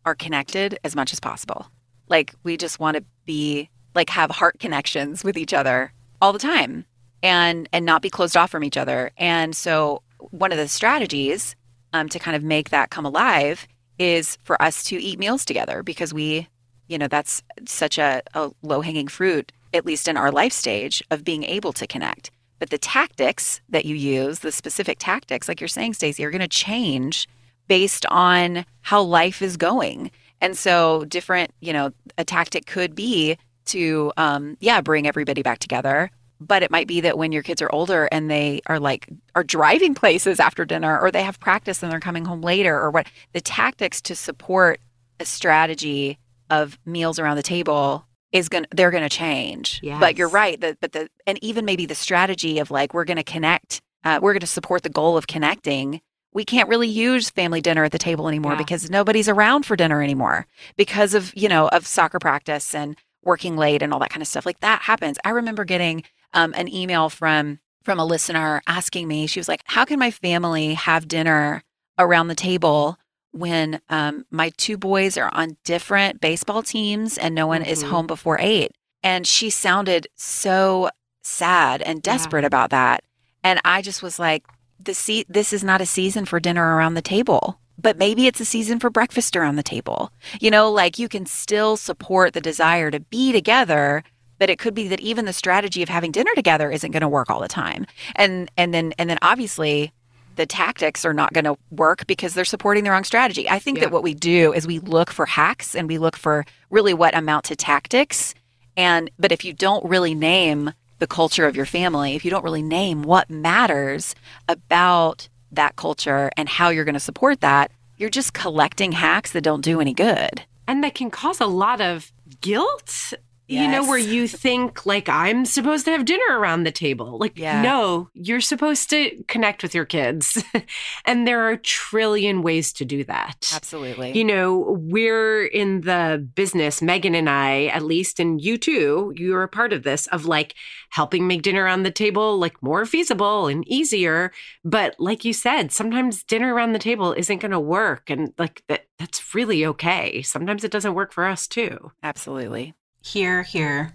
are 0.06 0.16
connected 0.16 0.80
as 0.84 0.96
much 0.96 1.12
as 1.12 1.20
possible. 1.20 1.68
Like 2.08 2.34
we 2.44 2.56
just 2.56 2.80
want 2.80 2.96
to 2.98 3.04
be 3.26 3.70
like 3.96 4.10
have 4.10 4.32
heart 4.32 4.60
connections 4.60 5.26
with 5.26 5.38
each 5.38 5.54
other 5.54 5.92
all 6.22 6.32
the 6.32 6.40
time 6.40 6.86
and 7.22 7.68
and 7.74 7.86
not 7.86 8.02
be 8.02 8.10
closed 8.10 8.38
off 8.38 8.50
from 8.50 8.64
each 8.64 8.78
other. 8.78 9.12
And 9.18 9.56
so 9.56 10.04
one 10.32 10.52
of 10.52 10.58
the 10.58 10.68
strategies 10.68 11.56
um, 11.94 12.10
to 12.10 12.20
kind 12.20 12.36
of 12.36 12.44
make 12.44 12.70
that 12.70 12.90
come 12.90 13.06
alive 13.06 13.68
is 14.00 14.38
for 14.44 14.62
us 14.62 14.84
to 14.86 15.02
eat 15.02 15.20
meals 15.20 15.46
together 15.46 15.84
because 15.84 16.14
we, 16.14 16.48
you 16.88 16.98
know, 16.98 17.08
that's 17.08 17.44
such 17.66 17.98
a, 17.98 18.22
a 18.34 18.52
low 18.62 18.82
hanging 18.82 19.08
fruit, 19.08 19.52
at 19.74 19.86
least 19.86 20.08
in 20.08 20.18
our 20.18 20.32
life 20.32 20.54
stage, 20.54 21.04
of 21.12 21.24
being 21.24 21.44
able 21.44 21.74
to 21.74 21.88
connect. 21.88 22.32
But 22.60 22.70
the 22.70 22.78
tactics 22.78 23.62
that 23.70 23.86
you 23.86 23.96
use, 23.96 24.40
the 24.40 24.52
specific 24.52 24.98
tactics, 25.00 25.48
like 25.48 25.60
you're 25.60 25.68
saying, 25.68 25.94
Stacie, 25.94 26.24
are 26.24 26.32
going 26.32 26.42
to 26.42 26.48
change 26.48 27.28
based 27.68 28.06
on 28.08 28.66
how 28.82 29.02
life 29.02 29.42
is 29.42 29.58
going. 29.58 30.12
And 30.42 30.58
so, 30.58 31.06
different, 31.06 31.52
you 31.60 31.74
know, 31.74 31.92
a 32.18 32.26
tactic 32.26 32.66
could 32.66 32.96
be 32.96 33.38
to, 33.66 34.12
um, 34.18 34.58
yeah, 34.60 34.82
bring 34.82 35.08
everybody 35.08 35.42
back 35.42 35.60
together 35.60 36.12
but 36.42 36.64
it 36.64 36.72
might 36.72 36.88
be 36.88 37.02
that 37.02 37.18
when 37.18 37.32
your 37.32 37.44
kids 37.44 37.62
are 37.62 37.72
older 37.72 38.10
and 38.12 38.30
they 38.30 38.62
are 38.66 38.80
like 38.80 39.08
are 39.36 39.44
driving 39.44 39.94
places 39.94 40.40
after 40.40 40.66
dinner 40.66 41.00
or 41.00 41.12
they 41.12 41.24
have 41.24 41.40
practice 41.40 41.82
and 41.84 41.92
they're 41.92 42.00
coming 42.00 42.26
home 42.26 42.42
later 42.42 42.78
or 42.78 42.90
what 42.90 43.08
the 43.34 43.42
tactics 43.42 44.02
to 44.02 44.16
support 44.16 44.80
a 45.20 45.26
strategy 45.26 46.18
of 46.50 46.78
meals 46.86 47.20
around 47.20 47.38
the 47.38 47.44
table 47.44 48.06
is 48.32 48.50
going 48.50 48.64
to 48.64 48.70
they're 48.76 48.92
going 48.92 49.04
to 49.04 49.10
change 49.10 49.80
yes. 49.84 50.00
but 50.00 50.18
you're 50.18 50.30
right 50.30 50.60
that 50.62 50.80
but 50.82 50.94
the 50.94 51.08
and 51.28 51.42
even 51.44 51.64
maybe 51.64 51.86
the 51.86 51.96
strategy 51.96 52.60
of 52.60 52.72
like 52.72 52.94
we're 52.94 53.06
going 53.06 53.18
to 53.18 53.24
connect 53.24 53.82
uh, 54.04 54.20
we're 54.22 54.34
going 54.34 54.42
to 54.42 54.48
support 54.48 54.82
the 54.82 54.90
goal 54.90 55.18
of 55.18 55.28
connecting 55.28 56.02
we 56.34 56.46
can't 56.46 56.70
really 56.70 56.88
use 56.88 57.30
family 57.30 57.62
dinner 57.62 57.84
at 57.84 57.92
the 57.92 58.00
table 58.00 58.28
anymore 58.28 58.54
yeah. 58.54 58.58
because 58.58 58.90
nobody's 58.90 59.30
around 59.30 59.66
for 59.66 59.76
dinner 59.76 60.02
anymore 60.02 60.48
because 60.76 61.14
of 61.14 61.32
you 61.36 61.48
know 61.48 61.68
of 61.70 61.86
soccer 61.86 62.20
practice 62.20 62.74
and 62.74 62.98
working 63.24 63.56
late 63.56 63.84
and 63.84 63.94
all 63.94 64.00
that 64.00 64.10
kind 64.10 64.22
of 64.22 64.28
stuff 64.28 64.46
like 64.46 64.60
that 64.62 64.82
happens 64.82 65.20
i 65.24 65.30
remember 65.30 65.64
getting 65.64 66.04
um, 66.34 66.54
an 66.56 66.74
email 66.74 67.10
from 67.10 67.60
from 67.84 68.00
a 68.00 68.06
listener 68.06 68.62
asking 68.68 69.08
me. 69.08 69.28
She 69.28 69.40
was 69.40 69.48
like, 69.48 69.64
"How 69.66 69.86
can 69.86 70.00
my 70.00 70.12
family 70.12 70.74
have 70.74 71.08
dinner 71.08 71.64
around 71.98 72.28
the 72.28 72.36
table 72.36 72.98
when 73.32 73.82
um, 73.90 74.26
my 74.30 74.52
two 74.58 74.78
boys 74.78 75.18
are 75.18 75.34
on 75.34 75.58
different 75.64 76.22
baseball 76.22 76.64
teams 76.64 77.18
and 77.18 77.34
no 77.34 77.48
one 77.48 77.62
mm-hmm. 77.62 77.72
is 77.72 77.84
home 77.84 78.08
before 78.08 78.38
eight? 78.40 78.72
And 79.04 79.26
she 79.26 79.50
sounded 79.50 80.08
so 80.16 80.90
sad 81.24 81.82
and 81.82 82.02
desperate 82.02 82.44
yeah. 82.44 82.48
about 82.48 82.70
that. 82.70 83.04
And 83.44 83.60
I 83.66 83.82
just 83.82 84.04
was 84.04 84.20
like, 84.20 84.46
"The 84.80 84.94
se- 84.94 85.26
this 85.28 85.54
is 85.54 85.64
not 85.64 85.82
a 85.82 85.86
season 85.86 86.26
for 86.26 86.40
dinner 86.40 86.76
around 86.76 86.94
the 86.94 87.02
table." 87.02 87.58
But 87.78 87.98
maybe 87.98 88.28
it's 88.28 88.40
a 88.40 88.46
season 88.46 88.80
for 88.80 88.92
breakfast 88.92 89.36
around 89.36 89.56
the 89.56 89.64
table. 89.64 90.12
You 90.40 90.52
know, 90.52 90.72
like 90.72 91.00
you 91.00 91.10
can 91.10 91.26
still 91.26 91.78
support 91.78 92.34
the 92.34 92.42
desire 92.42 92.92
to 92.92 93.00
be 93.00 93.32
together, 93.32 94.04
that 94.42 94.50
it 94.50 94.58
could 94.58 94.74
be 94.74 94.88
that 94.88 95.00
even 95.02 95.26
the 95.26 95.34
strategy 95.34 95.84
of 95.84 95.90
having 95.90 96.12
dinner 96.12 96.32
together 96.34 96.72
isn't 96.72 96.90
going 96.90 97.02
to 97.02 97.08
work 97.08 97.30
all 97.30 97.40
the 97.40 97.48
time. 97.48 97.86
And 98.16 98.50
and 98.58 98.74
then 98.74 98.92
and 98.98 99.08
then 99.08 99.20
obviously 99.22 99.92
the 100.36 100.48
tactics 100.48 101.06
are 101.06 101.14
not 101.14 101.32
going 101.32 101.46
to 101.46 101.56
work 101.70 102.08
because 102.08 102.34
they're 102.34 102.44
supporting 102.44 102.84
the 102.84 102.90
wrong 102.90 103.04
strategy. 103.04 103.48
I 103.48 103.60
think 103.60 103.78
yeah. 103.78 103.86
that 103.86 103.92
what 103.92 104.02
we 104.02 104.16
do 104.16 104.52
is 104.52 104.66
we 104.66 104.80
look 104.80 105.12
for 105.12 105.28
hacks 105.28 105.76
and 105.76 105.88
we 105.88 106.00
look 106.00 106.18
for 106.18 106.44
really 106.72 106.96
what 106.96 107.16
amount 107.16 107.46
to 107.46 107.56
tactics. 107.56 108.34
And 108.76 109.12
but 109.20 109.32
if 109.32 109.46
you 109.46 109.54
don't 109.54 109.86
really 109.86 110.16
name 110.16 110.74
the 110.98 111.06
culture 111.06 111.46
of 111.46 111.56
your 111.56 111.68
family, 111.68 112.16
if 112.16 112.26
you 112.26 112.32
don't 112.32 112.44
really 112.44 112.64
name 112.64 113.04
what 113.04 113.30
matters 113.30 114.16
about 114.50 115.30
that 115.52 115.76
culture 115.76 116.32
and 116.36 116.50
how 116.50 116.70
you're 116.70 116.86
going 116.86 116.94
to 116.96 117.00
support 117.00 117.42
that, 117.42 117.70
you're 117.98 118.10
just 118.10 118.34
collecting 118.34 118.92
hacks 118.92 119.34
that 119.34 119.44
don't 119.44 119.62
do 119.64 119.80
any 119.80 119.94
good. 119.94 120.42
And 120.68 120.84
that 120.84 120.96
can 120.96 121.12
cause 121.12 121.40
a 121.40 121.46
lot 121.46 121.80
of 121.80 122.12
guilt 122.42 123.14
Yes. 123.52 123.66
You 123.66 123.72
know, 123.72 123.86
where 123.86 123.98
you 123.98 124.30
think, 124.30 124.86
like, 124.86 125.10
I'm 125.10 125.44
supposed 125.44 125.84
to 125.84 125.92
have 125.92 126.06
dinner 126.06 126.40
around 126.40 126.64
the 126.64 126.72
table. 126.72 127.18
Like, 127.18 127.38
yeah. 127.38 127.62
no, 127.62 128.10
you're 128.14 128.40
supposed 128.40 128.90
to 128.92 129.22
connect 129.28 129.62
with 129.62 129.76
your 129.76 129.84
kids. 129.84 130.42
and 131.06 131.28
there 131.28 131.42
are 131.42 131.52
a 131.52 131.58
trillion 131.58 132.44
ways 132.44 132.72
to 132.74 132.86
do 132.86 133.04
that. 133.04 133.52
Absolutely. 133.54 134.18
You 134.18 134.24
know, 134.24 134.78
we're 134.80 135.46
in 135.46 135.82
the 135.82 136.26
business, 136.34 136.80
Meghan 136.80 137.14
and 137.14 137.30
I, 137.30 137.66
at 137.66 137.84
least, 137.84 138.22
and 138.22 138.42
you 138.42 138.58
too, 138.58 139.12
you're 139.18 139.44
a 139.44 139.50
part 139.50 139.74
of 139.74 139.84
this, 139.84 140.08
of 140.08 140.26
like 140.26 140.56
helping 140.92 141.28
make 141.28 141.42
dinner 141.42 141.66
around 141.66 141.84
the 141.84 141.92
table 141.92 142.40
like 142.40 142.64
more 142.64 142.86
feasible 142.86 143.48
and 143.48 143.68
easier. 143.68 144.32
But 144.64 144.96
like 144.98 145.26
you 145.26 145.34
said, 145.34 145.74
sometimes 145.74 146.24
dinner 146.24 146.54
around 146.54 146.72
the 146.72 146.80
table 146.80 147.12
isn't 147.12 147.40
going 147.40 147.52
to 147.52 147.60
work. 147.60 148.10
And 148.10 148.34
like, 148.38 148.64
that, 148.70 148.86
that's 148.98 149.36
really 149.36 149.66
okay. 149.66 150.22
Sometimes 150.22 150.64
it 150.64 150.72
doesn't 150.72 150.94
work 150.94 151.12
for 151.12 151.26
us 151.26 151.48
too. 151.48 151.92
Absolutely. 152.02 152.76
Here, 153.02 153.44
here. 153.44 153.94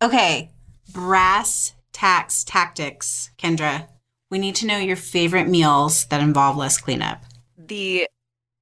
Okay, 0.00 0.50
brass 0.92 1.74
tacks 1.92 2.44
tactics, 2.44 3.30
Kendra. 3.36 3.88
We 4.30 4.38
need 4.38 4.54
to 4.56 4.66
know 4.66 4.78
your 4.78 4.96
favorite 4.96 5.48
meals 5.48 6.06
that 6.06 6.20
involve 6.20 6.56
less 6.56 6.78
cleanup. 6.78 7.24
The 7.56 8.08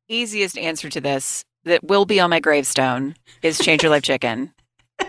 easiest 0.08 0.56
answer 0.56 0.88
to 0.88 1.00
this 1.00 1.44
that 1.64 1.84
will 1.84 2.06
be 2.06 2.20
on 2.20 2.30
my 2.30 2.40
gravestone 2.40 3.16
is 3.42 3.58
change 3.58 3.82
your 3.82 3.90
life 3.90 4.02
chicken. 4.02 4.52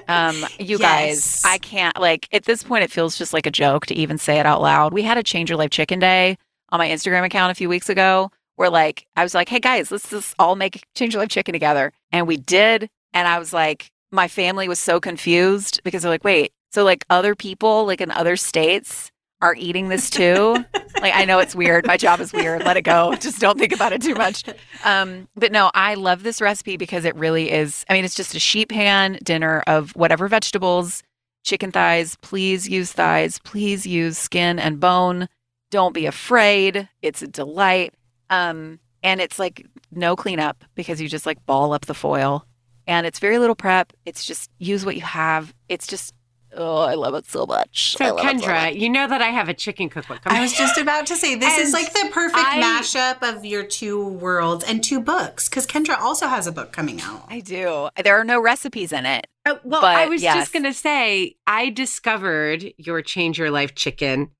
Um, 0.09 0.35
you 0.59 0.77
yes. 0.77 1.41
guys, 1.41 1.41
I 1.45 1.57
can't 1.57 1.97
like 1.99 2.27
at 2.33 2.43
this 2.43 2.63
point 2.63 2.83
it 2.83 2.91
feels 2.91 3.17
just 3.17 3.33
like 3.33 3.45
a 3.45 3.51
joke 3.51 3.85
to 3.85 3.95
even 3.95 4.17
say 4.17 4.37
it 4.37 4.45
out 4.45 4.61
loud. 4.61 4.93
We 4.93 5.01
had 5.01 5.17
a 5.17 5.23
change 5.23 5.49
your 5.49 5.57
life 5.57 5.69
chicken 5.69 5.99
day 5.99 6.37
on 6.69 6.77
my 6.77 6.89
Instagram 6.89 7.25
account 7.25 7.51
a 7.51 7.55
few 7.55 7.69
weeks 7.69 7.89
ago 7.89 8.29
where 8.55 8.69
like 8.69 9.05
I 9.15 9.23
was 9.23 9.33
like, 9.33 9.47
hey 9.47 9.59
guys, 9.59 9.91
let's 9.91 10.09
just 10.09 10.35
all 10.39 10.55
make 10.55 10.83
change 10.95 11.13
your 11.13 11.23
life 11.23 11.29
chicken 11.29 11.53
together. 11.53 11.93
And 12.11 12.27
we 12.27 12.35
did. 12.37 12.89
And 13.13 13.27
I 13.27 13.39
was 13.39 13.53
like, 13.53 13.91
my 14.11 14.27
family 14.27 14.67
was 14.67 14.79
so 14.79 14.99
confused 14.99 15.81
because 15.83 16.01
they're 16.01 16.11
like, 16.11 16.23
wait, 16.23 16.53
so 16.71 16.83
like 16.83 17.05
other 17.09 17.35
people 17.35 17.85
like 17.85 18.01
in 18.01 18.11
other 18.11 18.35
states 18.35 19.11
are 19.41 19.55
eating 19.55 19.89
this 19.89 20.09
too. 20.09 20.63
like 21.01 21.13
I 21.13 21.25
know 21.25 21.39
it's 21.39 21.55
weird. 21.55 21.85
My 21.85 21.97
job 21.97 22.19
is 22.19 22.33
weird. 22.33 22.63
Let 22.63 22.77
it 22.77 22.81
go. 22.81 23.15
Just 23.19 23.39
don't 23.39 23.59
think 23.59 23.73
about 23.73 23.93
it 23.93 24.01
too 24.01 24.15
much. 24.15 24.43
Um, 24.83 25.27
but 25.35 25.51
no, 25.51 25.71
I 25.73 25.93
love 25.93 26.23
this 26.23 26.41
recipe 26.41 26.77
because 26.77 27.05
it 27.05 27.15
really 27.15 27.51
is. 27.51 27.85
I 27.89 27.93
mean, 27.93 28.05
it's 28.05 28.15
just 28.15 28.35
a 28.35 28.39
sheet 28.39 28.69
pan 28.69 29.19
dinner 29.23 29.63
of 29.67 29.95
whatever 29.95 30.27
vegetables, 30.27 31.03
chicken 31.43 31.71
thighs. 31.71 32.17
Please 32.21 32.67
use 32.67 32.91
thighs. 32.91 33.39
Please 33.39 33.85
use 33.85 34.17
skin 34.17 34.59
and 34.59 34.79
bone. 34.79 35.27
Don't 35.69 35.93
be 35.93 36.05
afraid. 36.05 36.89
It's 37.01 37.21
a 37.21 37.27
delight. 37.27 37.93
Um, 38.29 38.79
and 39.03 39.21
it's 39.21 39.37
like 39.37 39.65
no 39.91 40.15
cleanup 40.15 40.63
because 40.75 40.99
you 40.99 41.07
just 41.07 41.25
like 41.25 41.45
ball 41.45 41.73
up 41.73 41.85
the 41.85 41.93
foil. 41.93 42.46
And 42.87 43.05
it's 43.05 43.19
very 43.19 43.37
little 43.37 43.55
prep. 43.55 43.93
It's 44.05 44.25
just 44.25 44.49
use 44.57 44.85
what 44.85 44.95
you 44.95 45.01
have. 45.01 45.53
It's 45.69 45.85
just 45.87 46.13
Oh, 46.55 46.77
I 46.77 46.95
love 46.95 47.13
it 47.13 47.25
so 47.27 47.45
much. 47.45 47.97
So, 47.97 48.15
Kendra, 48.15 48.73
you 48.75 48.89
know 48.89 49.05
that 49.07 49.21
I 49.21 49.27
have 49.27 49.49
a 49.49 49.53
chicken 49.53 49.89
cookbook. 49.89 50.21
Coming 50.21 50.37
out. 50.37 50.39
I 50.39 50.41
was 50.41 50.53
just 50.53 50.77
about 50.79 51.05
to 51.07 51.15
say 51.15 51.35
this 51.35 51.57
is 51.57 51.73
like 51.73 51.91
the 51.93 52.09
perfect 52.11 52.39
I- 52.39 52.61
mashup 52.61 53.21
of 53.21 53.45
your 53.45 53.63
two 53.63 54.07
worlds 54.07 54.63
and 54.63 54.81
two 54.83 54.99
books 55.01 55.49
because 55.49 55.67
Kendra 55.67 55.99
also 55.99 56.25
has 56.27 56.47
a 56.47 56.51
book 56.51 56.71
coming 56.71 56.99
out. 57.01 57.25
I 57.27 57.41
do. 57.41 57.89
There 58.01 58.17
are 58.19 58.23
no 58.23 58.39
recipes 58.41 58.91
in 58.93 59.05
it. 59.05 59.27
Oh, 59.45 59.59
well, 59.65 59.81
But, 59.81 59.97
I 59.97 60.07
was 60.07 60.23
yes. 60.23 60.35
just 60.35 60.53
going 60.53 60.63
to 60.63 60.73
say, 60.73 61.35
I 61.45 61.69
discovered 61.69 62.73
your 62.77 63.01
Change 63.01 63.37
Your 63.37 63.51
Life 63.51 63.75
Chicken 63.75 64.31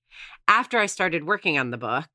after 0.47 0.79
I 0.79 0.85
started 0.85 1.25
working 1.25 1.59
on 1.59 1.71
the 1.71 1.77
book, 1.77 2.07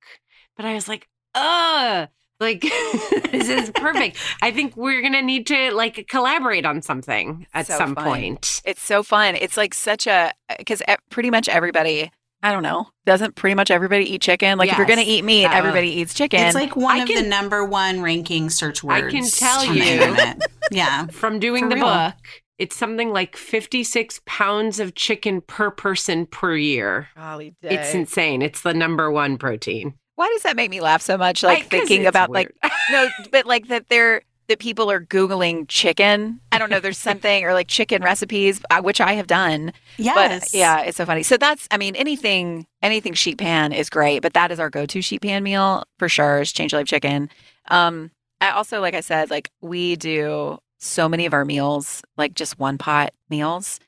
but 0.56 0.64
I 0.64 0.72
was 0.74 0.88
like, 0.88 1.06
ugh, 1.34 2.08
like 2.42 2.60
this 3.30 3.48
is 3.48 3.70
perfect. 3.70 4.18
I 4.42 4.50
think 4.50 4.76
we're 4.76 5.00
going 5.00 5.14
to 5.14 5.22
need 5.22 5.46
to 5.46 5.72
like 5.74 6.06
collaborate 6.08 6.66
on 6.66 6.82
something 6.82 7.46
at 7.54 7.66
So 7.68 7.78
some 7.78 7.94
fun. 7.94 8.04
point. 8.04 8.60
It's 8.66 8.82
so 8.82 9.02
fun. 9.02 9.36
It's 9.36 9.56
like 9.56 9.72
such 9.72 10.06
a 10.06 10.32
because 10.58 10.82
pretty 11.10 11.30
much 11.30 11.48
everybody. 11.48 12.10
I 12.44 12.50
don't 12.50 12.64
know. 12.64 12.88
Doesn't 13.06 13.36
pretty 13.36 13.54
much 13.54 13.70
everybody 13.70 14.04
eat 14.12 14.20
chicken? 14.20 14.58
Like 14.58 14.68
if 14.70 14.76
you're 14.76 14.86
gonna 14.86 15.02
eat 15.06 15.24
meat, 15.24 15.46
Uh, 15.46 15.52
everybody 15.52 15.88
eats 15.90 16.12
chicken. 16.12 16.40
It's 16.40 16.56
like 16.56 16.74
one 16.74 16.96
I 16.98 17.02
of 17.04 17.08
can- 17.08 17.22
the 17.22 17.28
number 17.28 17.64
one 17.64 18.02
ranking 18.02 18.50
search 18.50 18.82
words. 18.82 19.06
I 19.06 19.10
can 19.10 19.24
tell 19.30 19.64
you- 19.72 20.34
yeah. 20.72 21.06
From 21.12 21.38
doing 21.38 21.62
For 21.64 21.68
the 21.68 21.74
real. 21.76 21.84
book, 21.84 22.14
it's 22.58 22.74
something 22.76 23.10
like 23.12 23.36
56 23.36 24.20
pounds 24.26 24.80
of 24.80 24.96
chicken 24.96 25.40
per 25.40 25.70
person 25.70 26.26
per 26.26 26.56
year. 26.56 27.08
Golly 27.16 27.54
It's 27.62 27.94
insane. 27.94 28.42
It's 28.42 28.62
the 28.62 28.74
number 28.74 29.08
one 29.10 29.38
protein. 29.38 29.94
Why 30.22 30.28
does 30.34 30.42
that 30.44 30.54
make 30.54 30.70
me 30.70 30.80
laugh 30.80 31.02
so 31.02 31.18
much? 31.18 31.42
Like 31.42 31.58
I- 31.58 31.62
thinking 31.62 32.06
about 32.06 32.30
like 32.30 32.54
no, 32.92 33.08
but 33.32 33.44
like 33.44 33.66
that 33.66 33.88
they're 33.88 34.22
that 34.46 34.60
people 34.60 34.88
are 34.88 35.00
googling 35.00 35.66
chicken. 35.66 36.40
I 36.52 36.58
don't 36.58 36.70
know. 36.70 36.78
There's 36.78 36.98
something 37.10 37.44
or 37.44 37.52
like 37.54 37.66
chicken 37.66 38.02
recipes, 38.04 38.62
uh, 38.70 38.82
which 38.82 39.00
I 39.00 39.14
have 39.14 39.26
done. 39.26 39.72
Yes. 39.96 40.14
But 40.14 40.54
yeah, 40.56 40.82
it's 40.82 40.96
so 40.96 41.04
funny. 41.06 41.24
So 41.24 41.36
that's, 41.36 41.66
I 41.72 41.76
mean, 41.76 41.96
anything, 41.96 42.66
anything 42.82 43.14
sheet 43.14 43.38
pan 43.38 43.72
is 43.72 43.90
great, 43.90 44.20
but 44.20 44.34
that 44.34 44.52
is 44.52 44.60
our 44.60 44.70
go-to 44.70 45.02
sheet 45.02 45.22
pan 45.22 45.42
meal 45.42 45.82
for 45.98 46.08
sure. 46.08 46.40
Is 46.40 46.52
change 46.52 46.70
your 46.72 46.80
life 46.80 46.86
chicken. 46.86 47.30
Um, 47.68 48.10
I 48.40 48.50
also, 48.50 48.80
like 48.80 48.94
I 48.94 49.00
said, 49.00 49.28
like 49.30 49.50
we 49.60 49.96
do 49.96 50.58
so 50.78 51.08
many 51.08 51.26
of 51.26 51.32
our 51.32 51.44
meals, 51.44 52.02
like 52.16 52.34
just 52.34 52.58
one 52.60 52.78
pot 52.78 53.12
meals. 53.28 53.80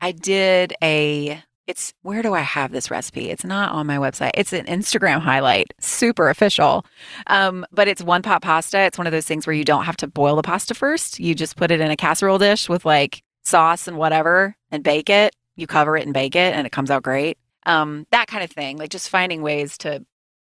I 0.00 0.12
did 0.12 0.74
a. 0.82 1.42
It's 1.66 1.94
where 2.02 2.22
do 2.22 2.34
I 2.34 2.40
have 2.40 2.72
this 2.72 2.90
recipe? 2.90 3.30
It's 3.30 3.44
not 3.44 3.72
on 3.72 3.86
my 3.86 3.96
website. 3.96 4.32
It's 4.34 4.52
an 4.52 4.66
Instagram 4.66 5.20
highlight, 5.20 5.72
super 5.80 6.28
official. 6.28 6.84
Um, 7.26 7.64
but 7.72 7.88
it's 7.88 8.02
one 8.02 8.22
pot 8.22 8.42
pasta. 8.42 8.80
It's 8.80 8.98
one 8.98 9.06
of 9.06 9.12
those 9.12 9.26
things 9.26 9.46
where 9.46 9.54
you 9.54 9.64
don't 9.64 9.84
have 9.84 9.96
to 9.98 10.06
boil 10.06 10.36
the 10.36 10.42
pasta 10.42 10.74
first. 10.74 11.18
You 11.18 11.34
just 11.34 11.56
put 11.56 11.70
it 11.70 11.80
in 11.80 11.90
a 11.90 11.96
casserole 11.96 12.38
dish 12.38 12.68
with 12.68 12.84
like 12.84 13.22
sauce 13.44 13.88
and 13.88 13.96
whatever 13.96 14.56
and 14.70 14.84
bake 14.84 15.08
it. 15.08 15.34
You 15.56 15.66
cover 15.66 15.96
it 15.96 16.04
and 16.04 16.12
bake 16.12 16.36
it 16.36 16.54
and 16.54 16.66
it 16.66 16.70
comes 16.70 16.90
out 16.90 17.02
great. 17.02 17.38
Um, 17.64 18.06
that 18.10 18.26
kind 18.26 18.44
of 18.44 18.50
thing. 18.50 18.76
Like 18.76 18.90
just 18.90 19.08
finding 19.08 19.40
ways 19.40 19.78
to 19.78 20.04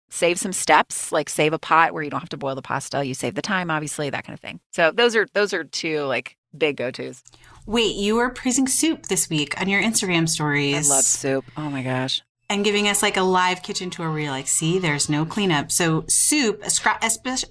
save 0.10 0.38
some 0.38 0.54
steps, 0.54 1.12
like 1.12 1.30
save 1.30 1.54
a 1.54 1.60
pot 1.60 1.94
where 1.94 2.04
you 2.04 2.10
don't 2.10 2.20
have 2.20 2.30
to 2.30 2.38
boil 2.38 2.56
the 2.56 2.62
pasta. 2.62 3.06
You 3.06 3.14
save 3.14 3.36
the 3.36 3.42
time, 3.42 3.72
obviously, 3.72 4.10
that 4.10 4.26
kind 4.26 4.34
of 4.34 4.42
thing. 4.42 4.60
So 4.72 4.92
those 4.92 5.16
are 5.16 5.28
those 5.34 5.54
are 5.54 5.64
two 5.64 6.02
like 6.02 6.38
big 6.58 6.78
go-tos. 6.78 7.24
Wait, 7.66 7.96
you 7.96 8.16
were 8.16 8.30
praising 8.30 8.68
soup 8.68 9.08
this 9.08 9.30
week 9.30 9.60
on 9.60 9.68
your 9.68 9.82
Instagram 9.82 10.30
stories. 10.30 10.90
I 10.90 10.96
love 10.96 11.04
soup. 11.04 11.46
Oh 11.58 11.70
my 11.70 11.82
gosh. 11.82 12.22
and 12.48 12.64
giving 12.64 12.88
us 12.88 13.02
like 13.02 13.18
a 13.18 13.24
live 13.24 13.64
kitchen 13.64 13.90
tour 13.90 14.12
where 14.12 14.20
you're 14.20 14.30
like, 14.32 14.48
see, 14.48 14.78
there's 14.78 15.10
no 15.10 15.26
cleanup. 15.26 15.72
So 15.72 16.06
soup, 16.08 16.62
a 16.64 16.68
scra- 16.68 17.02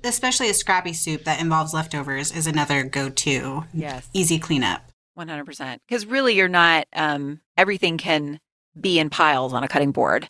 especially 0.04 0.50
a 0.50 0.54
scrappy 0.54 0.92
soup 0.92 1.24
that 1.24 1.40
involves 1.40 1.74
leftovers, 1.74 2.30
is 2.30 2.46
another 2.46 2.84
go-to. 2.84 3.64
Yes. 3.74 4.08
Easy 4.12 4.38
cleanup. 4.38 4.82
100%. 5.18 5.78
Because 5.88 6.06
really, 6.06 6.34
you're 6.36 6.48
not, 6.48 6.86
um, 6.92 7.40
everything 7.56 7.98
can 7.98 8.38
be 8.80 8.98
in 9.00 9.10
piles 9.10 9.52
on 9.52 9.64
a 9.64 9.68
cutting 9.68 9.90
board 9.90 10.28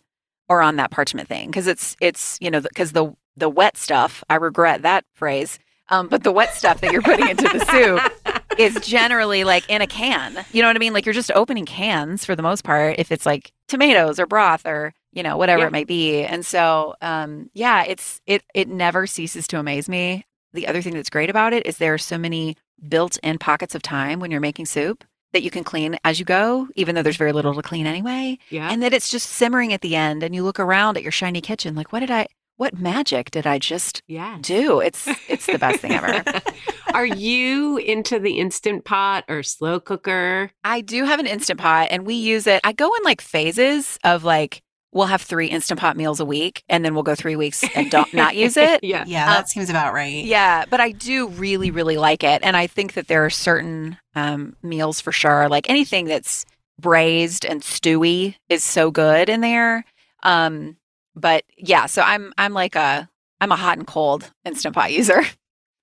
or 0.49 0.61
on 0.63 0.77
that 0.77 0.89
parchment 0.91 1.27
thing. 1.27 1.47
Because 1.49 1.67
it's, 1.67 1.95
it's, 2.01 2.39
you 2.41 2.49
know, 2.49 2.61
because 2.61 2.91
the, 2.93 3.13
the 3.37 3.49
wet 3.49 3.77
stuff, 3.77 4.23
I 4.29 4.35
regret 4.35 4.81
that 4.81 5.05
phrase, 5.13 5.59
um, 5.89 6.07
but 6.07 6.23
the 6.23 6.31
wet 6.31 6.53
stuff 6.55 6.81
that 6.81 6.91
you're 6.91 7.01
putting 7.03 7.27
into 7.29 7.47
the 7.47 7.63
soup 7.65 8.13
is 8.57 8.75
generally 8.81 9.43
like 9.43 9.69
in 9.69 9.81
a 9.81 9.87
can. 9.87 10.45
You 10.51 10.61
know 10.61 10.69
what 10.69 10.75
I 10.75 10.79
mean? 10.79 10.93
Like 10.93 11.05
you're 11.05 11.13
just 11.13 11.31
opening 11.35 11.65
cans 11.65 12.25
for 12.25 12.35
the 12.35 12.41
most 12.43 12.63
part 12.63 12.95
if 12.99 13.11
it's 13.11 13.25
like 13.25 13.51
tomatoes 13.67 14.19
or 14.19 14.25
broth 14.25 14.65
or, 14.65 14.93
you 15.13 15.23
know, 15.23 15.37
whatever 15.37 15.61
Yeah. 15.61 15.67
it 15.67 15.71
might 15.71 15.87
be. 15.87 16.23
And 16.23 16.45
so, 16.45 16.95
um, 17.01 17.49
yeah, 17.53 17.83
it's, 17.83 18.21
it, 18.25 18.43
it 18.53 18.67
never 18.67 19.07
ceases 19.07 19.47
to 19.49 19.59
amaze 19.59 19.89
me. 19.89 20.25
The 20.53 20.67
other 20.67 20.81
thing 20.81 20.93
that's 20.93 21.09
great 21.09 21.29
about 21.29 21.53
it 21.53 21.65
is 21.65 21.77
there 21.77 21.93
are 21.93 21.97
so 21.97 22.17
many 22.17 22.55
built 22.87 23.17
in 23.23 23.37
pockets 23.37 23.75
of 23.75 23.81
time 23.81 24.19
when 24.19 24.31
you're 24.31 24.39
making 24.41 24.65
soup 24.67 25.03
that 25.33 25.43
you 25.43 25.51
can 25.51 25.65
clean 25.65 25.97
as 26.05 26.17
you 26.17 26.23
go, 26.25 26.67
even 26.75 26.95
though 26.95 27.01
there's 27.01 27.17
very 27.17 27.33
little 27.33 27.53
to 27.53 27.61
clean 27.61 27.85
anyway. 27.85 28.37
Yeah. 28.49 28.69
And 28.71 28.81
that 28.83 28.93
it's 28.93 29.09
just 29.09 29.29
simmering 29.29 29.73
at 29.73 29.81
the 29.81 29.95
end 29.95 30.23
and 30.23 30.33
you 30.33 30.43
look 30.43 30.59
around 30.61 30.95
at 30.95 31.03
your 31.03 31.11
shiny 31.11 31.41
kitchen 31.41 31.75
like, 31.75 31.91
what 31.91 31.99
did 31.99 32.11
I, 32.11 32.27
what 32.57 32.77
magic 32.79 33.31
did 33.31 33.45
I 33.45 33.59
just 33.59 34.01
yeah. 34.07 34.37
do? 34.41 34.79
It's, 34.79 35.07
it's 35.27 35.45
the 35.45 35.57
best 35.57 35.79
thing 35.79 35.91
ever. 35.91 36.23
Are 36.93 37.05
you 37.05 37.77
into 37.77 38.19
the 38.19 38.39
instant 38.39 38.85
pot 38.85 39.25
or 39.27 39.43
slow 39.43 39.79
cooker? 39.79 40.51
I 40.63 40.81
do 40.81 41.03
have 41.03 41.19
an 41.19 41.27
instant 41.27 41.59
pot 41.59 41.89
and 41.91 42.05
we 42.05 42.13
use 42.15 42.47
it. 42.47 42.61
I 42.63 42.71
go 42.71 42.87
in 42.93 43.03
like 43.03 43.19
phases 43.21 43.99
of 44.03 44.23
like, 44.23 44.61
we'll 44.93 45.07
have 45.07 45.21
three 45.21 45.47
instant 45.47 45.77
pot 45.77 45.97
meals 45.97 46.21
a 46.21 46.25
week 46.25 46.63
and 46.69 46.85
then 46.85 46.93
we'll 46.93 47.03
go 47.03 47.15
three 47.15 47.35
weeks 47.35 47.65
and 47.75 47.91
don't 47.91 48.13
not 48.13 48.35
use 48.37 48.55
it. 48.55 48.79
Yeah. 48.83 49.03
Yeah, 49.05 49.29
Uh, 49.29 49.33
that 49.35 49.49
seems 49.49 49.69
about 49.69 49.93
right. 49.93 50.23
Yeah, 50.23 50.63
but 50.69 50.79
I 50.79 50.91
do 50.91 51.27
really, 51.27 51.69
really 51.71 51.97
like 51.97 52.23
it. 52.23 52.41
And 52.43 52.55
I 52.55 52.67
think 52.67 52.93
that 52.93 53.07
there 53.09 53.25
are 53.25 53.29
certain 53.29 53.97
um, 54.15 54.55
meals 54.63 55.01
for 55.01 55.11
sure, 55.11 55.49
like 55.49 55.69
anything 55.69 56.05
that's 56.05 56.45
braised 56.79 57.45
and 57.45 57.61
stewy 57.61 58.35
is 58.47 58.63
so 58.63 58.91
good 58.91 59.27
in 59.27 59.41
there. 59.41 59.83
Um, 60.23 60.77
but 61.15 61.43
yeah, 61.57 61.85
so 61.85 62.01
I'm 62.01 62.33
I'm 62.37 62.53
like 62.53 62.75
a 62.75 63.09
I'm 63.41 63.51
a 63.51 63.55
hot 63.55 63.77
and 63.77 63.87
cold 63.87 64.31
instant 64.45 64.75
pot 64.75 64.91
user. 64.91 65.23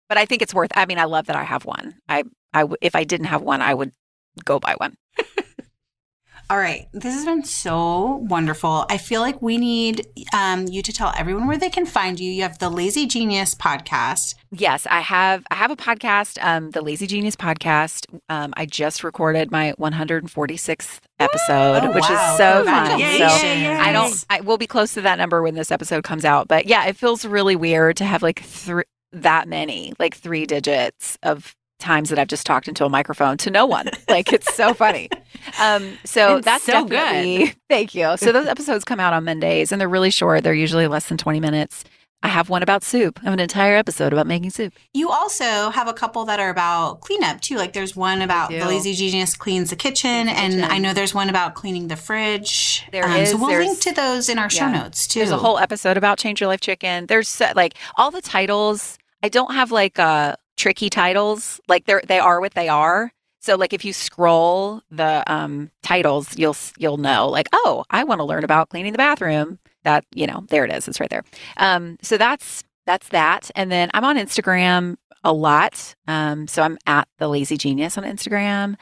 But 0.08 0.18
I 0.18 0.26
think 0.26 0.42
it's 0.42 0.52
worth. 0.52 0.70
I 0.74 0.84
mean, 0.84 0.98
I 0.98 1.04
love 1.04 1.24
that 1.28 1.36
I 1.36 1.42
have 1.44 1.64
one. 1.64 1.94
I 2.06 2.24
I 2.52 2.66
if 2.82 2.94
I 2.94 3.04
didn't 3.04 3.28
have 3.28 3.40
one, 3.40 3.62
I 3.62 3.72
would 3.72 3.92
go 4.44 4.60
buy 4.60 4.74
one. 4.76 4.94
All 6.52 6.58
right. 6.58 6.86
This 6.92 7.14
has 7.14 7.24
been 7.24 7.44
so 7.44 8.16
wonderful. 8.28 8.84
I 8.90 8.98
feel 8.98 9.22
like 9.22 9.40
we 9.40 9.56
need 9.56 10.06
um, 10.34 10.68
you 10.68 10.82
to 10.82 10.92
tell 10.92 11.10
everyone 11.16 11.46
where 11.46 11.56
they 11.56 11.70
can 11.70 11.86
find 11.86 12.20
you. 12.20 12.30
You 12.30 12.42
have 12.42 12.58
the 12.58 12.68
Lazy 12.68 13.06
Genius 13.06 13.54
podcast. 13.54 14.34
Yes, 14.50 14.86
I 14.90 15.00
have. 15.00 15.46
I 15.50 15.54
have 15.54 15.70
a 15.70 15.76
podcast, 15.76 16.36
um, 16.44 16.70
the 16.72 16.82
Lazy 16.82 17.06
Genius 17.06 17.36
podcast. 17.36 18.04
Um, 18.28 18.52
I 18.54 18.66
just 18.66 19.02
recorded 19.02 19.50
my 19.50 19.72
146th 19.80 20.98
episode, 21.18 21.84
Oh, 21.84 21.92
which 21.92 22.02
wow. 22.02 22.32
is 22.32 22.36
so 22.36 22.64
fun. 22.66 23.00
So 23.00 23.24
I 23.24 23.90
don't. 23.90 24.24
I 24.28 24.42
will 24.42 24.58
be 24.58 24.66
close 24.66 24.92
to 24.92 25.00
that 25.00 25.16
number 25.16 25.40
when 25.40 25.54
this 25.54 25.72
episode 25.72 26.04
comes 26.04 26.26
out. 26.26 26.48
But 26.48 26.66
yeah, 26.66 26.84
it 26.84 26.98
feels 26.98 27.24
really 27.24 27.56
weird 27.56 27.96
to 27.96 28.04
have 28.04 28.22
like 28.22 28.40
three 28.40 28.84
that 29.12 29.48
many, 29.48 29.94
like 29.98 30.16
three 30.16 30.44
digits 30.44 31.16
of 31.22 31.56
times 31.82 32.08
that 32.08 32.18
I've 32.18 32.28
just 32.28 32.46
talked 32.46 32.68
into 32.68 32.84
a 32.84 32.88
microphone 32.88 33.36
to 33.38 33.50
no 33.50 33.66
one. 33.66 33.88
like 34.08 34.32
it's 34.32 34.54
so 34.54 34.72
funny. 34.72 35.10
Um, 35.60 35.98
so 36.04 36.36
It's 36.36 36.44
that's 36.46 36.64
so 36.64 36.84
good. 36.84 37.54
thank 37.68 37.94
you. 37.94 38.16
So 38.16 38.32
those 38.32 38.46
episodes 38.46 38.84
come 38.84 39.00
out 39.00 39.12
on 39.12 39.24
Mondays, 39.24 39.72
and 39.72 39.80
they're 39.80 39.88
really 39.88 40.10
short. 40.10 40.44
They're 40.44 40.54
usually 40.54 40.86
less 40.86 41.06
than 41.06 41.18
twenty 41.18 41.40
minutes. 41.40 41.84
I 42.24 42.28
have 42.28 42.48
one 42.48 42.62
about 42.62 42.84
soup. 42.84 43.18
I 43.20 43.24
have 43.24 43.32
an 43.34 43.40
entire 43.40 43.74
episode 43.74 44.12
about 44.12 44.28
making 44.28 44.50
soup. 44.50 44.72
You 44.94 45.10
also 45.10 45.70
have 45.70 45.88
a 45.88 45.92
couple 45.92 46.24
that 46.26 46.38
are 46.38 46.50
about 46.50 47.00
cleanup 47.00 47.40
too. 47.40 47.56
Like 47.56 47.72
there's 47.72 47.96
one 47.96 48.22
about 48.22 48.50
the 48.50 48.64
Lazy 48.64 48.94
Genius 48.94 49.34
cleans 49.34 49.70
the 49.70 49.76
kitchen, 49.76 50.28
Cleans 50.28 50.54
the 50.54 50.62
and. 50.62 50.72
I 50.72 50.78
know 50.78 50.92
there's 50.94 51.12
one 51.14 51.28
about 51.28 51.54
cleaning 51.54 51.88
the 51.88 51.96
fridge. 51.96 52.84
There 52.92 53.04
um, 53.04 53.16
is. 53.16 53.30
So 53.30 53.38
we'll 53.38 53.58
link 53.58 53.80
to 53.80 53.92
those 53.92 54.28
in 54.28 54.38
our 54.38 54.48
show 54.48 54.66
Yeah. 54.66 54.82
notes 54.82 55.08
too. 55.08 55.18
There's 55.18 55.32
a 55.32 55.36
whole 55.36 55.58
episode 55.58 55.96
about 55.96 56.18
Change 56.18 56.40
Your 56.40 56.46
Life 56.46 56.60
Chicken. 56.60 57.06
There's 57.06 57.28
so- 57.28 57.50
like 57.56 57.74
all 57.96 58.12
the 58.12 58.22
titles. 58.22 58.98
I 59.24 59.28
don't 59.28 59.52
have 59.54 59.72
like 59.72 59.98
uh 59.98 60.36
tricky 60.56 60.90
titles. 60.90 61.60
Like 61.68 61.86
they're 61.86 62.02
they 62.06 62.18
are 62.18 62.40
what 62.40 62.54
they 62.54 62.68
are. 62.68 63.12
So 63.40 63.56
like 63.56 63.72
if 63.72 63.84
you 63.84 63.92
scroll 63.92 64.82
the 64.90 65.22
um 65.26 65.70
titles, 65.82 66.36
you'll 66.38 66.56
you'll 66.78 66.98
know 66.98 67.28
like 67.28 67.48
oh 67.52 67.84
I 67.90 68.04
want 68.04 68.20
to 68.20 68.24
learn 68.24 68.44
about 68.44 68.68
cleaning 68.68 68.92
the 68.92 68.98
bathroom. 68.98 69.58
That 69.84 70.04
you 70.14 70.26
know 70.26 70.44
there 70.48 70.64
it 70.64 70.72
is. 70.72 70.86
It's 70.88 71.00
right 71.00 71.10
there. 71.10 71.24
Um, 71.56 71.98
so 72.02 72.16
that's 72.16 72.62
that's 72.86 73.08
that. 73.08 73.50
And 73.54 73.70
then 73.70 73.90
I'm 73.94 74.04
on 74.04 74.16
Instagram 74.16 74.96
a 75.24 75.32
lot. 75.32 75.94
Um, 76.08 76.48
so 76.48 76.62
I'm 76.62 76.78
at 76.86 77.08
the 77.18 77.28
Lazy 77.28 77.56
Genius 77.56 77.96
on 77.96 78.04
Instagram, 78.04 78.76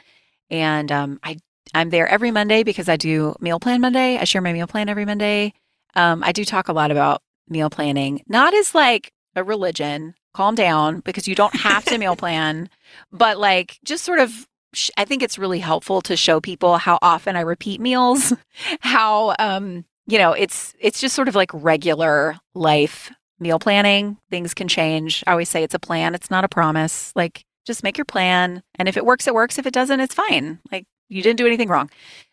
and 0.49 0.91
um, 0.91 1.19
I 1.23 1.37
I'm 1.73 1.89
there 1.89 2.07
every 2.07 2.31
Monday 2.31 2.63
because 2.63 2.89
I 2.89 2.97
do 2.97 3.35
meal 3.39 3.59
plan 3.59 3.81
Monday. 3.81 4.17
I 4.17 4.25
share 4.25 4.41
my 4.41 4.53
meal 4.53 4.67
plan 4.67 4.89
every 4.89 5.05
Monday. 5.05 5.53
Um, 5.95 6.23
I 6.23 6.31
do 6.31 6.45
talk 6.45 6.67
a 6.67 6.73
lot 6.73 6.91
about 6.91 7.21
meal 7.47 7.69
planning, 7.69 8.23
not 8.27 8.53
as 8.53 8.75
like 8.75 9.11
a 9.35 9.43
religion. 9.43 10.15
Calm 10.33 10.55
down 10.55 11.01
because 11.01 11.27
you 11.27 11.35
don't 11.35 11.55
have 11.55 11.83
to 11.85 11.97
meal 11.97 12.15
plan, 12.17 12.69
but 13.11 13.37
like 13.39 13.79
just 13.83 14.03
sort 14.03 14.19
of 14.19 14.47
I 14.97 15.03
think 15.03 15.21
it's 15.21 15.37
really 15.37 15.59
helpful 15.59 16.01
to 16.03 16.15
show 16.15 16.39
people 16.39 16.77
how 16.77 16.97
often 17.01 17.35
I 17.35 17.41
repeat 17.41 17.81
meals, 17.81 18.33
how 18.79 19.35
um 19.39 19.85
you 20.07 20.17
know, 20.17 20.33
it's 20.33 20.73
it's 20.79 21.01
just 21.01 21.15
sort 21.15 21.27
of 21.27 21.35
like 21.35 21.51
regular 21.53 22.37
life 22.53 23.11
meal 23.39 23.59
planning. 23.59 24.17
Things 24.29 24.53
can 24.53 24.67
change. 24.67 25.23
I 25.27 25.31
always 25.31 25.49
say 25.49 25.63
it's 25.63 25.73
a 25.73 25.79
plan, 25.79 26.15
it's 26.15 26.31
not 26.31 26.43
a 26.43 26.49
promise. 26.49 27.11
Like 27.15 27.43
just 27.65 27.83
make 27.83 27.97
your 27.97 28.05
plan 28.05 28.63
and 28.75 28.87
if 28.87 28.97
it 28.97 29.05
works 29.05 29.27
it 29.27 29.33
works, 29.35 29.57
if 29.57 29.65
it 29.65 29.73
doesn't 29.73 29.99
it's 29.99 30.15
fine. 30.15 30.59
Like 30.71 30.85
you 31.09 31.21
didn't 31.21 31.37
do 31.37 31.47
anything 31.47 31.67
wrong. 31.67 31.89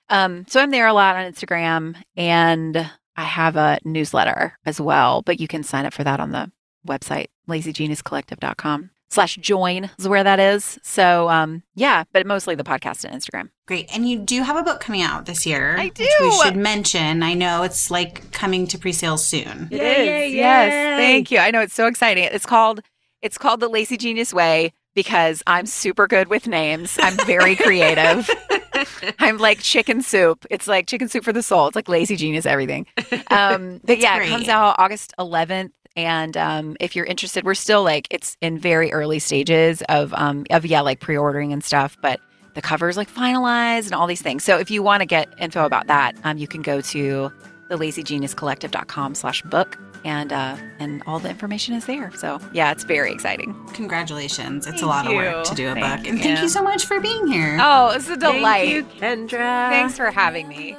Um 0.09 0.44
so 0.49 0.61
I'm 0.61 0.70
there 0.70 0.86
a 0.86 0.92
lot 0.92 1.16
on 1.16 1.30
Instagram 1.30 1.96
and 2.16 2.90
I 3.16 3.24
have 3.24 3.57
a 3.57 3.80
newsletter 3.84 4.57
as 4.64 4.80
well, 4.80 5.22
but 5.22 5.40
you 5.40 5.49
can 5.49 5.64
sign 5.64 5.84
up 5.86 5.92
for 5.92 6.05
that 6.05 6.20
on 6.20 6.30
the 6.30 6.53
website 6.86 7.26
lazygeniuscollective.com 7.49 8.90
slash 9.11 9.36
join 9.36 9.90
is 9.99 10.07
where 10.07 10.22
that 10.22 10.38
is. 10.38 10.78
So 10.82 11.28
um 11.28 11.62
yeah, 11.74 12.05
but 12.12 12.26
mostly 12.26 12.55
the 12.55 12.64
podcast 12.64 13.05
and 13.05 13.20
Instagram. 13.20 13.51
Great. 13.66 13.88
And 13.94 14.09
you 14.09 14.18
do 14.18 14.42
have 14.42 14.57
a 14.57 14.62
book 14.62 14.80
coming 14.80 15.03
out 15.03 15.26
this 15.26 15.46
year. 15.46 15.76
I 15.78 15.88
do. 15.88 16.05
Which 16.05 16.12
we 16.20 16.30
should 16.42 16.57
mention. 16.57 17.22
I 17.22 17.34
know 17.34 17.62
it's 17.62 17.90
like 17.90 18.30
coming 18.32 18.66
to 18.68 18.78
pre-sale 18.78 19.18
soon. 19.18 19.68
It 19.70 19.80
is. 19.80 20.34
Yes. 20.34 20.99
Thank 20.99 21.30
you. 21.30 21.38
I 21.38 21.51
know 21.51 21.61
it's 21.61 21.74
so 21.74 21.86
exciting. 21.86 22.24
It's 22.24 22.46
called 22.46 22.80
it's 23.22 23.38
called 23.38 23.61
The 23.61 23.68
Lazy 23.68 23.96
Genius 23.96 24.32
Way 24.32 24.72
because 24.94 25.42
I'm 25.46 25.66
super 25.66 26.07
good 26.07 26.28
with 26.28 26.46
names. 26.46 26.99
I'm 27.01 27.16
very 27.26 27.57
creative. 27.57 28.28
I'm 29.18 29.38
like 29.38 29.61
chicken 29.61 30.03
soup. 30.03 30.44
It's 30.51 30.66
like 30.66 30.86
chicken 30.86 31.09
soup 31.09 31.24
for 31.24 31.32
the 31.32 31.42
soul. 31.42 31.68
It's 31.68 31.76
like 31.76 31.88
lazy 31.88 32.16
genius 32.16 32.46
everything. 32.46 32.86
Um, 33.30 33.80
but 33.84 33.99
yeah, 33.99 34.16
great. 34.16 34.28
it 34.28 34.30
comes 34.30 34.49
out 34.49 34.76
August 34.78 35.12
11th. 35.18 35.70
And 35.99 36.36
um, 36.36 36.76
if 36.78 36.94
you're 36.94 37.07
interested, 37.07 37.44
we're 37.44 37.55
still 37.55 37.82
like 37.82 38.07
it's 38.12 38.36
in 38.40 38.57
very 38.57 38.92
early 38.92 39.18
stages 39.18 39.82
of 39.88 40.14
um, 40.14 40.46
of 40.51 40.64
yeah, 40.64 40.80
like 40.80 41.01
pre-ordering 41.01 41.53
and 41.53 41.64
stuff. 41.64 41.96
But 42.01 42.20
the 42.55 42.62
cover 42.62 42.88
is 42.88 42.96
like 42.96 43.11
finalized 43.12 43.86
and 43.86 43.94
all 43.94 44.07
these 44.07 44.22
things. 44.22 44.44
So 44.44 44.59
if 44.59 44.70
you 44.70 44.80
want 44.80 45.01
to 45.01 45.07
get 45.07 45.28
info 45.40 45.64
about 45.64 45.88
that, 45.88 46.14
um, 46.22 46.38
you 46.38 46.46
can 46.46 46.62
go 46.62 46.80
to 46.80 47.32
thelazygeniuscollective.com 47.68 49.16
slash 49.16 49.42
book 49.42 49.76
and 50.05 50.32
uh, 50.32 50.57
and 50.78 51.03
all 51.05 51.18
the 51.18 51.30
information 51.30 51.74
is 51.74 51.86
there. 51.86 52.12
So 52.14 52.40
yeah, 52.53 52.70
it's 52.70 52.84
very 52.84 53.12
exciting. 53.12 53.53
Congratulations. 53.72 54.68
It's 54.68 54.80
Thank 54.80 54.82
a 54.84 54.86
lot 54.86 55.05
you. 55.05 55.11
of 55.11 55.16
work 55.16 55.44
to 55.46 55.55
do 55.57 55.68
a 55.68 55.74
Thank 55.74 56.03
book. 56.03 56.09
And 56.12 56.22
thank 56.22 56.40
you 56.40 56.49
so 56.49 56.62
much 56.62 56.86
for 56.86 57.01
being 57.01 57.26
here. 57.26 57.59
Oh, 57.61 57.90
it's 57.90 58.09
a 58.09 58.16
delight. 58.16 58.86
Thank 59.01 59.32
you, 59.32 59.38
Kendra. 59.38 59.68
Thanks 59.68 59.96
for 59.96 60.12
having 60.12 60.46
me. 60.46 60.76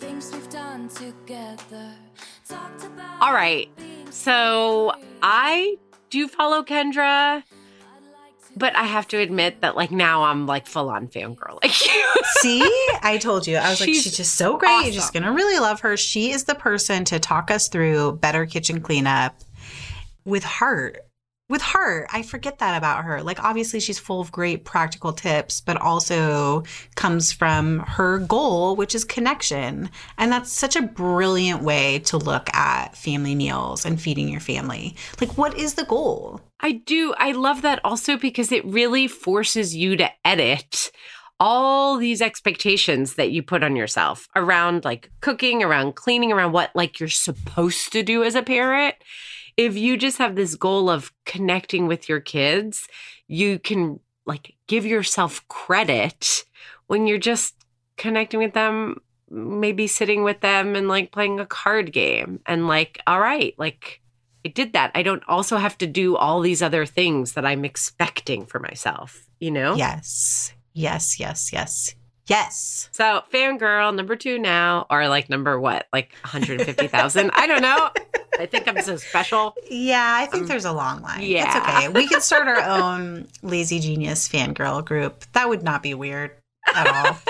Things 0.00 0.32
we've 0.32 0.50
done 0.50 0.88
together. 0.88 1.92
All 3.20 3.32
right. 3.32 3.68
So 4.20 4.92
I 5.22 5.78
do 6.10 6.28
follow 6.28 6.62
Kendra, 6.62 7.42
but 8.54 8.76
I 8.76 8.82
have 8.84 9.08
to 9.08 9.18
admit 9.18 9.62
that 9.62 9.76
like 9.76 9.90
now 9.90 10.24
I'm 10.24 10.46
like 10.46 10.66
full 10.66 10.90
on 10.90 11.08
fangirl 11.08 11.54
like 11.62 11.86
you. 11.86 12.12
See, 12.40 12.60
I 13.02 13.16
told 13.18 13.46
you. 13.46 13.56
I 13.56 13.70
was 13.70 13.80
like, 13.80 13.88
She's 13.88 14.02
she's 14.02 14.16
just 14.18 14.34
so 14.36 14.58
great. 14.58 14.82
You're 14.84 14.92
just 14.92 15.14
going 15.14 15.22
to 15.22 15.32
really 15.32 15.58
love 15.58 15.80
her. 15.80 15.96
She 15.96 16.32
is 16.32 16.44
the 16.44 16.54
person 16.54 17.06
to 17.06 17.18
talk 17.18 17.50
us 17.50 17.68
through 17.68 18.18
better 18.18 18.44
kitchen 18.44 18.82
cleanup 18.82 19.40
with 20.26 20.44
heart. 20.44 20.98
With 21.50 21.62
heart. 21.62 22.06
I 22.12 22.22
forget 22.22 22.60
that 22.60 22.78
about 22.78 23.02
her. 23.02 23.24
Like, 23.24 23.42
obviously, 23.42 23.80
she's 23.80 23.98
full 23.98 24.20
of 24.20 24.30
great 24.30 24.64
practical 24.64 25.12
tips, 25.12 25.60
but 25.60 25.76
also 25.78 26.62
comes 26.94 27.32
from 27.32 27.80
her 27.80 28.20
goal, 28.20 28.76
which 28.76 28.94
is 28.94 29.04
connection. 29.04 29.90
And 30.16 30.30
that's 30.30 30.52
such 30.52 30.76
a 30.76 30.82
brilliant 30.82 31.64
way 31.64 31.98
to 32.04 32.18
look 32.18 32.48
at 32.54 32.96
family 32.96 33.34
meals 33.34 33.84
and 33.84 34.00
feeding 34.00 34.28
your 34.28 34.38
family. 34.38 34.94
Like, 35.20 35.36
what 35.36 35.58
is 35.58 35.74
the 35.74 35.84
goal? 35.84 36.40
I 36.60 36.70
do. 36.70 37.14
I 37.18 37.32
love 37.32 37.62
that 37.62 37.80
also 37.82 38.16
because 38.16 38.52
it 38.52 38.64
really 38.64 39.08
forces 39.08 39.74
you 39.74 39.96
to 39.96 40.08
edit 40.24 40.92
all 41.40 41.96
these 41.96 42.22
expectations 42.22 43.14
that 43.14 43.32
you 43.32 43.42
put 43.42 43.64
on 43.64 43.74
yourself 43.74 44.28
around 44.36 44.84
like 44.84 45.10
cooking, 45.20 45.64
around 45.64 45.96
cleaning, 45.96 46.30
around 46.30 46.52
what 46.52 46.70
like 46.76 47.00
you're 47.00 47.08
supposed 47.08 47.90
to 47.92 48.04
do 48.04 48.22
as 48.22 48.36
a 48.36 48.42
parent. 48.42 48.94
If 49.60 49.76
you 49.76 49.98
just 49.98 50.16
have 50.16 50.36
this 50.36 50.54
goal 50.54 50.88
of 50.88 51.12
connecting 51.26 51.86
with 51.86 52.08
your 52.08 52.20
kids, 52.20 52.88
you 53.28 53.58
can 53.58 54.00
like 54.24 54.54
give 54.66 54.86
yourself 54.86 55.46
credit 55.48 56.44
when 56.86 57.06
you're 57.06 57.18
just 57.18 57.54
connecting 57.98 58.40
with 58.40 58.54
them, 58.54 59.02
maybe 59.28 59.86
sitting 59.86 60.24
with 60.24 60.40
them 60.40 60.76
and 60.76 60.88
like 60.88 61.12
playing 61.12 61.40
a 61.40 61.44
card 61.44 61.92
game 61.92 62.40
and 62.46 62.68
like, 62.68 63.02
all 63.06 63.20
right, 63.20 63.54
like 63.58 64.00
I 64.46 64.48
did 64.48 64.72
that. 64.72 64.92
I 64.94 65.02
don't 65.02 65.22
also 65.28 65.58
have 65.58 65.76
to 65.78 65.86
do 65.86 66.16
all 66.16 66.40
these 66.40 66.62
other 66.62 66.86
things 66.86 67.34
that 67.34 67.44
I'm 67.44 67.66
expecting 67.66 68.46
for 68.46 68.60
myself, 68.60 69.28
you 69.40 69.50
know? 69.50 69.74
Yes. 69.74 70.54
Yes, 70.72 71.20
yes, 71.20 71.52
yes. 71.52 71.94
Yes. 72.30 72.88
So, 72.92 73.22
fangirl 73.34 73.94
number 73.94 74.14
two 74.14 74.38
now, 74.38 74.86
or 74.88 75.08
like 75.08 75.28
number 75.28 75.58
what? 75.58 75.88
Like 75.92 76.12
150,000? 76.22 77.30
I 77.34 77.46
don't 77.48 77.60
know. 77.60 77.90
I 78.38 78.46
think 78.46 78.68
I'm 78.68 78.80
so 78.82 78.96
special. 78.96 79.54
Yeah, 79.68 80.14
I 80.16 80.26
think 80.26 80.42
Um, 80.44 80.48
there's 80.48 80.64
a 80.64 80.72
long 80.72 81.02
line. 81.02 81.22
yeah. 81.22 81.46
It's 81.46 81.56
okay. 81.68 81.88
We 81.88 82.06
could 82.06 82.22
start 82.22 82.46
our 82.46 82.62
own 82.62 83.26
Lazy 83.42 83.80
Genius 83.80 84.28
fangirl 84.28 84.84
group. 84.84 85.24
That 85.32 85.48
would 85.48 85.64
not 85.64 85.82
be 85.82 85.92
weird 85.94 86.30
at 86.74 86.86
all. 86.86 87.18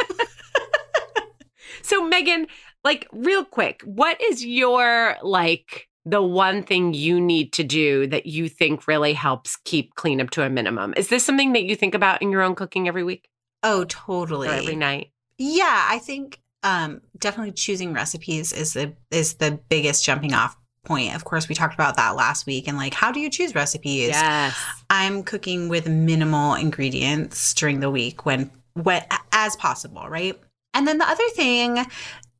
So, 1.82 2.08
Meghan, 2.08 2.46
like, 2.84 3.08
real 3.10 3.44
quick, 3.44 3.82
what 3.84 4.20
is 4.20 4.44
your 4.44 5.16
like 5.22 5.88
the 6.04 6.22
one 6.22 6.62
thing 6.62 6.94
you 6.94 7.20
need 7.20 7.52
to 7.54 7.64
do 7.64 8.06
that 8.08 8.26
you 8.26 8.48
think 8.48 8.86
really 8.86 9.12
helps 9.12 9.56
keep 9.64 9.94
cleanup 9.96 10.30
to 10.30 10.42
a 10.44 10.50
minimum? 10.50 10.94
Is 10.96 11.08
this 11.08 11.24
something 11.24 11.52
that 11.54 11.64
you 11.64 11.74
think 11.74 11.94
about 11.94 12.22
in 12.22 12.30
your 12.30 12.42
own 12.42 12.54
cooking 12.54 12.86
every 12.86 13.02
week 13.02 13.28
oh, 13.62 13.84
totally. 13.84 14.48
every 14.48 14.76
night? 14.76 15.10
Yeah, 15.38 15.86
I 15.88 15.98
think 15.98 16.40
um, 16.62 17.00
definitely 17.18 17.52
choosing 17.52 17.92
recipes 17.92 18.52
is 18.52 18.74
the 18.74 18.94
is 19.10 19.34
the 19.34 19.58
biggest 19.68 20.04
jumping 20.04 20.34
off 20.34 20.56
point. 20.84 21.14
Of 21.14 21.24
course, 21.24 21.48
we 21.48 21.54
talked 21.54 21.74
about 21.74 21.96
that 21.96 22.16
last 22.16 22.46
week 22.46 22.68
and 22.68 22.76
like 22.76 22.94
how 22.94 23.12
do 23.12 23.20
you 23.20 23.30
choose 23.30 23.54
recipes? 23.54 24.08
Yes. 24.08 24.58
I'm 24.88 25.22
cooking 25.22 25.68
with 25.68 25.88
minimal 25.88 26.54
ingredients 26.54 27.54
during 27.54 27.80
the 27.80 27.90
week 27.90 28.26
when 28.26 28.50
when 28.74 29.04
as 29.32 29.56
possible, 29.56 30.08
right? 30.08 30.38
And 30.74 30.86
then 30.86 30.98
the 30.98 31.08
other 31.08 31.28
thing 31.34 31.84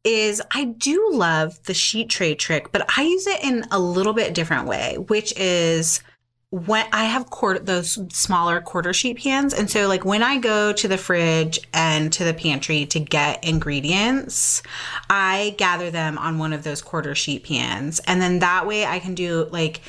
is 0.05 0.41
I 0.55 0.65
do 0.65 1.11
love 1.13 1.63
the 1.65 1.75
sheet 1.75 2.09
tray 2.09 2.35
trick, 2.35 2.73
but 2.73 2.89
I 2.97 3.03
use 3.03 3.27
it 3.27 3.43
in 3.43 3.65
a 3.71 3.79
little 3.79 4.13
bit 4.13 4.35
different 4.35 4.67
way, 4.67 4.97
which 5.09 5.33
is 5.37 6.03
when 6.51 6.85
I 6.93 7.05
have 7.05 7.31
quarter 7.31 7.61
those 7.61 7.99
smaller 8.13 8.61
quarter 8.61 8.93
sheet 8.93 9.19
pans. 9.19 9.55
And 9.55 9.71
so 9.71 9.87
like 9.87 10.05
when 10.05 10.23
I 10.23 10.39
go 10.39 10.73
to 10.73 10.89
the 10.89 10.99
fridge 10.99 11.61
and 11.73 12.13
to 12.13 12.25
the 12.25 12.35
pantry 12.35 12.87
to 12.87 12.99
get 12.99 13.45
ingredients, 13.45 14.63
I 15.09 15.55
gather 15.59 15.93
them 15.93 16.19
on 16.19 16.39
one 16.39 16.53
of 16.53 16.65
those 16.65 16.83
quarter 16.83 17.15
sheet 17.15 17.45
pans. 17.45 18.01
And 18.01 18.21
then 18.21 18.41
that 18.41 18.67
way 18.67 18.85
I 18.85 18.99
can 18.99 19.15
do 19.15 19.49
like 19.53 19.81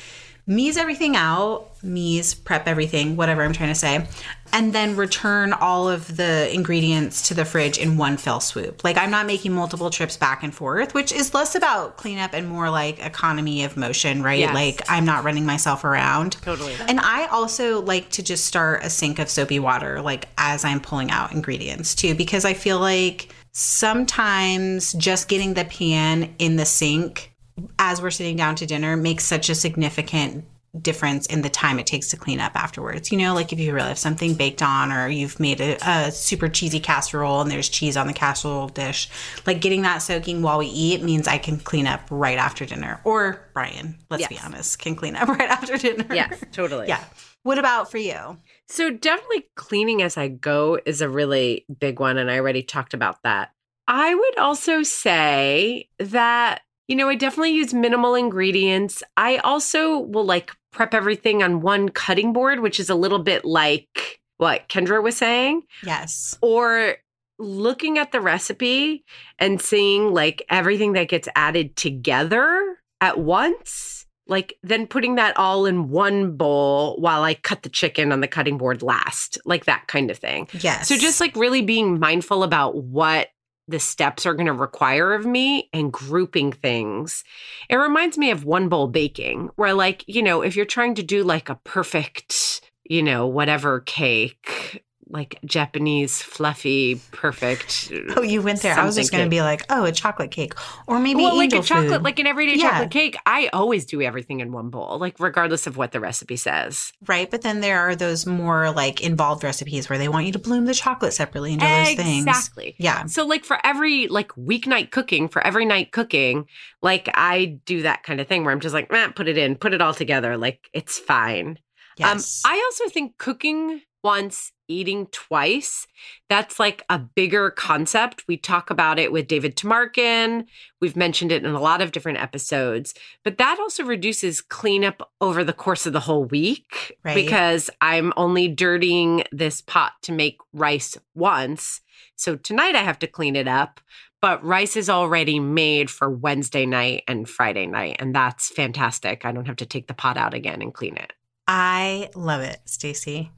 mise 0.46 0.76
everything 0.76 1.16
out, 1.16 1.71
mise 1.82 2.34
prep 2.34 2.66
everything, 2.66 3.16
whatever 3.16 3.42
I'm 3.42 3.52
trying 3.52 3.70
to 3.70 3.74
say, 3.74 4.06
and 4.52 4.72
then 4.72 4.96
return 4.96 5.52
all 5.52 5.88
of 5.88 6.16
the 6.16 6.52
ingredients 6.54 7.26
to 7.28 7.34
the 7.34 7.44
fridge 7.44 7.78
in 7.78 7.96
one 7.96 8.16
fell 8.16 8.40
swoop. 8.40 8.84
Like 8.84 8.96
I'm 8.96 9.10
not 9.10 9.26
making 9.26 9.52
multiple 9.52 9.90
trips 9.90 10.16
back 10.16 10.42
and 10.42 10.54
forth, 10.54 10.94
which 10.94 11.12
is 11.12 11.34
less 11.34 11.54
about 11.54 11.96
cleanup 11.96 12.34
and 12.34 12.48
more 12.48 12.70
like 12.70 13.04
economy 13.04 13.64
of 13.64 13.76
motion, 13.76 14.22
right? 14.22 14.40
Yes. 14.40 14.54
Like 14.54 14.82
I'm 14.88 15.04
not 15.04 15.24
running 15.24 15.46
myself 15.46 15.84
around. 15.84 16.32
Totally. 16.42 16.74
And 16.86 17.00
I 17.00 17.26
also 17.26 17.82
like 17.82 18.10
to 18.10 18.22
just 18.22 18.44
start 18.44 18.84
a 18.84 18.90
sink 18.90 19.18
of 19.18 19.28
soapy 19.28 19.58
water, 19.58 20.02
like 20.02 20.28
as 20.38 20.64
I'm 20.64 20.80
pulling 20.80 21.10
out 21.10 21.32
ingredients 21.32 21.94
too, 21.94 22.14
because 22.14 22.44
I 22.44 22.54
feel 22.54 22.78
like 22.78 23.32
sometimes 23.52 24.92
just 24.94 25.28
getting 25.28 25.54
the 25.54 25.64
pan 25.64 26.34
in 26.38 26.56
the 26.56 26.64
sink 26.64 27.34
as 27.78 28.00
we're 28.00 28.10
sitting 28.10 28.36
down 28.36 28.54
to 28.56 28.66
dinner 28.66 28.96
makes 28.96 29.24
such 29.24 29.48
a 29.48 29.54
significant 29.54 30.44
difference 30.80 31.26
in 31.26 31.42
the 31.42 31.50
time 31.50 31.78
it 31.78 31.86
takes 31.86 32.08
to 32.08 32.16
clean 32.16 32.40
up 32.40 32.52
afterwards. 32.54 33.12
You 33.12 33.18
know, 33.18 33.34
like 33.34 33.52
if 33.52 33.58
you 33.58 33.74
really 33.74 33.88
have 33.88 33.98
something 33.98 34.34
baked 34.34 34.62
on 34.62 34.90
or 34.90 35.08
you've 35.08 35.38
made 35.38 35.60
a, 35.60 35.76
a 35.86 36.10
super 36.10 36.48
cheesy 36.48 36.80
casserole 36.80 37.40
and 37.42 37.50
there's 37.50 37.68
cheese 37.68 37.96
on 37.96 38.06
the 38.06 38.12
casserole 38.12 38.68
dish, 38.68 39.08
like 39.46 39.60
getting 39.60 39.82
that 39.82 39.98
soaking 39.98 40.42
while 40.42 40.58
we 40.58 40.66
eat 40.66 41.02
means 41.02 41.28
I 41.28 41.38
can 41.38 41.58
clean 41.58 41.86
up 41.86 42.00
right 42.10 42.38
after 42.38 42.64
dinner. 42.64 43.00
Or 43.04 43.48
Brian, 43.52 43.98
let's 44.10 44.26
be 44.28 44.38
honest, 44.38 44.78
can 44.78 44.96
clean 44.96 45.14
up 45.14 45.28
right 45.38 45.50
after 45.50 45.76
dinner. 45.76 46.06
Yes, 46.12 46.42
totally. 46.52 46.88
Yeah. 46.88 47.04
What 47.42 47.58
about 47.58 47.90
for 47.90 47.98
you? 47.98 48.38
So 48.68 48.90
definitely 48.90 49.48
cleaning 49.56 50.00
as 50.00 50.16
I 50.16 50.28
go 50.28 50.78
is 50.86 51.00
a 51.00 51.08
really 51.08 51.66
big 51.78 52.00
one 52.00 52.16
and 52.16 52.30
I 52.30 52.38
already 52.38 52.62
talked 52.62 52.94
about 52.94 53.22
that. 53.24 53.50
I 53.88 54.14
would 54.14 54.38
also 54.38 54.84
say 54.84 55.88
that 55.98 56.62
You 56.88 56.96
know, 56.96 57.08
I 57.08 57.14
definitely 57.14 57.52
use 57.52 57.72
minimal 57.72 58.14
ingredients. 58.14 59.02
I 59.16 59.36
also 59.38 59.98
will 59.98 60.24
like 60.24 60.50
prep 60.72 60.94
everything 60.94 61.42
on 61.42 61.60
one 61.60 61.88
cutting 61.88 62.32
board, 62.32 62.60
which 62.60 62.80
is 62.80 62.90
a 62.90 62.94
little 62.94 63.18
bit 63.20 63.44
like 63.44 64.20
what 64.38 64.68
Kendra 64.68 65.02
was 65.02 65.16
saying, 65.16 65.62
Yes. 65.84 66.36
or 66.42 66.96
looking 67.38 67.98
at 67.98 68.12
the 68.12 68.20
recipe 68.20 69.04
and 69.38 69.60
seeing 69.60 70.12
like 70.12 70.44
everything 70.48 70.92
that 70.94 71.08
gets 71.08 71.28
added 71.36 71.76
together 71.76 72.78
at 73.00 73.18
once. 73.18 74.06
Like 74.28 74.54
then 74.62 74.86
putting 74.86 75.16
that 75.16 75.36
all 75.36 75.66
in 75.66 75.88
one 75.90 76.36
bowl 76.36 76.96
while 76.98 77.22
I 77.22 77.34
cut 77.34 77.62
the 77.62 77.68
chicken 77.68 78.12
on 78.12 78.20
the 78.20 78.28
cutting 78.28 78.56
board 78.56 78.80
last, 78.82 79.38
like 79.44 79.64
that 79.66 79.88
kind 79.88 80.10
of 80.10 80.18
thing. 80.18 80.48
Yes. 80.60 80.88
So 80.88 80.96
just 80.96 81.20
like 81.20 81.34
really 81.36 81.62
being 81.62 81.98
mindful 81.98 82.42
about 82.42 82.76
what 82.76 83.28
the 83.68 83.78
steps 83.78 84.26
are 84.26 84.34
going 84.34 84.46
to 84.46 84.52
require 84.52 85.14
of 85.14 85.24
me 85.24 85.68
and 85.72 85.92
grouping 85.92 86.52
things. 86.52 87.24
It 87.68 87.76
reminds 87.76 88.18
me 88.18 88.30
of 88.30 88.44
one 88.44 88.68
bowl 88.68 88.88
baking, 88.88 89.50
where 89.56 89.74
like, 89.74 90.04
you 90.06 90.22
know, 90.22 90.42
if 90.42 90.56
you're 90.56 90.66
trying 90.66 90.94
to 90.96 91.02
do 91.02 91.22
like 91.24 91.48
a 91.48 91.60
perfect, 91.64 92.60
you 92.84 93.02
know, 93.02 93.26
whatever 93.26 93.80
cake, 93.80 94.84
like 95.12 95.38
Japanese 95.44 96.20
fluffy 96.22 97.00
perfect. 97.12 97.92
Oh, 98.16 98.22
you 98.22 98.42
went 98.42 98.60
there. 98.62 98.74
I 98.74 98.84
was 98.84 98.96
just 98.96 99.10
going 99.12 99.24
to 99.24 99.30
be 99.30 99.40
like, 99.42 99.64
oh, 99.70 99.84
a 99.84 99.92
chocolate 99.92 100.30
cake, 100.30 100.54
or 100.86 100.98
maybe 100.98 101.22
well, 101.22 101.36
like 101.36 101.52
a 101.52 101.62
chocolate, 101.62 101.90
food. 101.92 102.02
like 102.02 102.18
an 102.18 102.26
everyday 102.26 102.56
Yeah. 102.56 102.70
chocolate 102.70 102.90
cake. 102.90 103.16
I 103.26 103.48
always 103.52 103.84
do 103.86 104.02
everything 104.02 104.40
in 104.40 104.52
one 104.52 104.68
bowl, 104.70 104.98
like 104.98 105.18
regardless 105.20 105.66
of 105.66 105.76
what 105.76 105.92
the 105.92 106.00
recipe 106.00 106.36
says. 106.36 106.92
right. 107.06 107.30
But 107.30 107.42
then 107.42 107.60
there 107.60 107.80
are 107.80 107.94
those 107.94 108.26
more 108.26 108.70
like 108.72 109.00
involved 109.00 109.44
recipes 109.44 109.88
where 109.88 109.98
they 109.98 110.08
want 110.08 110.26
you 110.26 110.32
to 110.32 110.38
bloom 110.38 110.64
the 110.66 110.74
chocolate 110.74 111.12
separately 111.12 111.52
and 111.52 111.60
do 111.60 111.66
those 111.66 111.94
things. 111.94 112.26
Exactly. 112.26 112.74
Yeah. 112.78 113.04
So 113.06 113.24
like 113.26 113.44
for 113.44 113.58
every 113.64 114.08
like 114.08 114.28
weeknight 114.32 114.90
cooking, 114.90 115.28
for 115.28 115.44
every 115.46 115.64
night 115.64 115.92
cooking, 115.92 116.46
like 116.82 117.08
I 117.14 117.58
do 117.64 117.82
that 117.82 118.02
kind 118.02 118.20
of 118.20 118.26
thing 118.28 118.44
where 118.44 118.52
I'm 118.52 118.60
just 118.60 118.74
like, 118.74 118.92
eh, 118.92 119.08
put 119.08 119.28
it 119.28 119.38
in, 119.38 119.56
put 119.56 119.72
it 119.74 119.80
all 119.82 119.94
together. 119.94 120.36
Like 120.36 120.68
it's 120.72 120.98
fine. 120.98 121.58
Yes. 121.98 122.42
Um, 122.44 122.52
I 122.52 122.56
also 122.70 122.90
think 122.92 123.18
cooking 123.18 123.82
once, 124.02 124.50
eating 124.72 125.06
twice, 125.12 125.86
that's 126.28 126.58
like 126.58 126.84
a 126.88 126.98
bigger 126.98 127.50
concept. 127.50 128.26
We 128.26 128.36
talk 128.36 128.70
about 128.70 128.98
it 128.98 129.12
with 129.12 129.28
David 129.28 129.56
Tamarkin. 129.56 130.46
We've 130.80 130.96
mentioned 130.96 131.30
it 131.30 131.44
in 131.44 131.52
a 131.54 131.60
lot 131.60 131.80
of 131.82 131.92
different 131.92 132.18
episodes, 132.18 132.94
but 133.22 133.38
that 133.38 133.58
also 133.60 133.84
reduces 133.84 134.40
cleanup 134.40 135.10
over 135.20 135.44
the 135.44 135.52
course 135.52 135.86
of 135.86 135.92
the 135.92 136.00
whole 136.00 136.24
week 136.24 136.96
Right. 137.04 137.14
because 137.14 137.70
I'm 137.80 138.12
only 138.16 138.48
dirtying 138.48 139.24
this 139.30 139.60
pot 139.60 139.92
to 140.02 140.12
make 140.12 140.38
rice 140.52 140.96
once. 141.14 141.80
So 142.16 142.36
tonight 142.36 142.74
I 142.74 142.82
have 142.82 142.98
to 143.00 143.06
clean 143.06 143.36
it 143.36 143.48
up. 143.48 143.80
But 144.20 144.44
rice 144.44 144.76
is 144.76 144.88
already 144.88 145.40
made 145.40 145.90
for 145.90 146.08
Wednesday 146.08 146.64
night 146.64 147.02
and 147.08 147.28
Friday 147.28 147.66
night. 147.66 147.96
And 147.98 148.14
that's 148.14 148.50
fantastic. 148.50 149.24
I 149.24 149.32
don't 149.32 149.46
have 149.46 149.56
to 149.56 149.66
take 149.66 149.88
the 149.88 149.94
pot 149.94 150.16
out 150.16 150.32
again 150.32 150.62
and 150.62 150.72
clean 150.72 150.96
it. 150.96 151.12
I 151.48 152.08
love 152.14 152.40
it, 152.40 152.60
Stacie. 152.64 153.30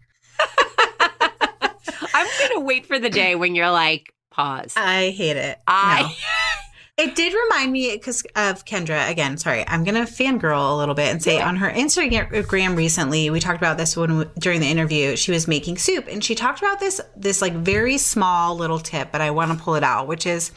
I'm 2.15 2.29
gonna 2.49 2.61
wait 2.61 2.87
for 2.87 2.99
the 2.99 3.11
day 3.11 3.35
when 3.35 3.55
you're 3.55 3.71
like, 3.71 4.15
pause. 4.31 4.73
I 4.77 5.11
hate 5.11 5.37
it. 5.37 5.59
I 5.67 6.03
No. 6.03 6.09
It 6.97 7.17
did 7.17 7.35
remind 7.35 7.73
me 7.73 7.91
because 7.91 8.23
of 8.37 8.65
Kendra 8.65 9.11
again. 9.11 9.37
Sorry, 9.37 9.65
I'm 9.67 9.83
gonna 9.83 10.05
fangirl 10.05 10.75
a 10.75 10.77
little 10.77 10.95
bit 10.95 11.11
and 11.11 11.21
say 11.21 11.41
on 11.41 11.57
her 11.57 11.69
Instagram 11.69 12.77
recently, 12.77 13.31
we 13.31 13.41
talked 13.41 13.59
about 13.59 13.79
this 13.79 13.97
when 13.97 14.31
during 14.39 14.61
the 14.61 14.69
interview. 14.69 15.17
She 15.17 15.33
was 15.33 15.49
making 15.49 15.79
soup 15.79 16.07
and 16.09 16.23
she 16.23 16.37
talked 16.37 16.61
about 16.61 16.79
this 16.79 17.01
this 17.17 17.43
like 17.43 17.55
very 17.55 17.99
small 17.99 18.57
little 18.57 18.79
tip, 18.79 19.11
but 19.11 19.21
I 19.21 19.33
want 19.33 19.51
to 19.51 19.63
pull 19.63 19.75
it 19.75 19.83
out, 19.83 20.07
which 20.07 20.25
is 20.25 20.53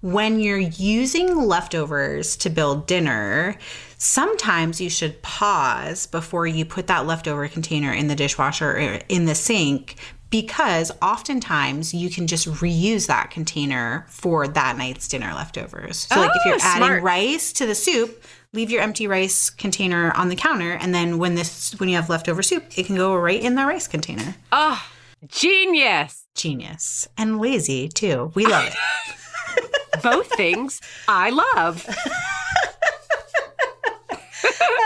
when 0.00 0.38
you're 0.38 0.58
using 0.58 1.34
leftovers 1.34 2.36
to 2.36 2.50
build 2.50 2.86
dinner. 2.86 3.58
Sometimes 3.98 4.80
you 4.80 4.88
should 4.88 5.20
pause 5.22 6.06
before 6.06 6.46
you 6.46 6.64
put 6.64 6.86
that 6.86 7.04
leftover 7.04 7.48
container 7.48 7.92
in 7.92 8.06
the 8.06 8.14
dishwasher 8.14 8.70
or 8.70 8.98
in 9.08 9.24
the 9.24 9.34
sink 9.34 9.96
because 10.30 10.92
oftentimes 11.02 11.92
you 11.92 12.08
can 12.08 12.26
just 12.26 12.46
reuse 12.48 13.06
that 13.08 13.30
container 13.30 14.06
for 14.08 14.46
that 14.48 14.78
night's 14.78 15.08
dinner 15.08 15.32
leftovers. 15.34 15.98
So, 16.10 16.20
like 16.20 16.30
if 16.34 16.42
Oh, 16.44 16.48
you're 16.48 16.58
adding 16.60 17.02
rice 17.02 17.52
to 17.54 17.66
the 17.66 17.74
soup, 17.74 18.22
leave 18.52 18.70
your 18.70 18.80
empty 18.82 19.06
rice 19.06 19.50
container 19.50 20.12
on 20.16 20.28
the 20.28 20.36
counter, 20.36 20.72
and 20.72 20.94
then 20.94 21.18
when 21.18 21.34
this 21.34 21.74
when 21.80 21.88
you 21.88 21.96
have 21.96 22.08
leftover 22.08 22.42
soup, 22.42 22.64
it 22.76 22.86
can 22.86 22.96
go 22.96 23.14
right 23.16 23.40
in 23.42 23.54
the 23.56 23.64
rice 23.66 23.88
container. 23.88 24.36
oh, 24.52 24.82
genius. 25.26 26.26
Genius 26.36 27.08
and 27.18 27.40
lazy 27.40 27.88
too. 27.88 28.30
We 28.34 28.46
love 28.46 28.64
it. 28.66 28.74
Both 30.02 30.28
things 30.34 30.80
I 31.08 31.30
love. 31.30 31.86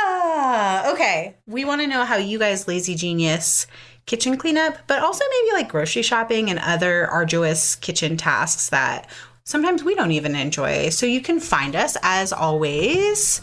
Ah, 0.06 0.92
okay. 0.92 1.36
We 1.46 1.64
want 1.64 1.80
to 1.80 1.86
know 1.86 2.04
how 2.04 2.16
you 2.16 2.38
guys 2.38 2.66
lazy 2.68 2.94
genius 2.94 3.66
kitchen 4.06 4.36
cleanup, 4.36 4.78
but 4.86 5.02
also 5.02 5.24
maybe 5.30 5.54
like 5.54 5.68
grocery 5.68 6.02
shopping 6.02 6.50
and 6.50 6.58
other 6.58 7.06
arduous 7.06 7.74
kitchen 7.74 8.16
tasks 8.16 8.68
that 8.68 9.08
sometimes 9.44 9.84
we 9.84 9.94
don't 9.94 10.10
even 10.10 10.34
enjoy. 10.34 10.88
So 10.88 11.06
you 11.06 11.20
can 11.20 11.38
find 11.38 11.76
us 11.76 11.96
as 12.02 12.32
always 12.32 13.42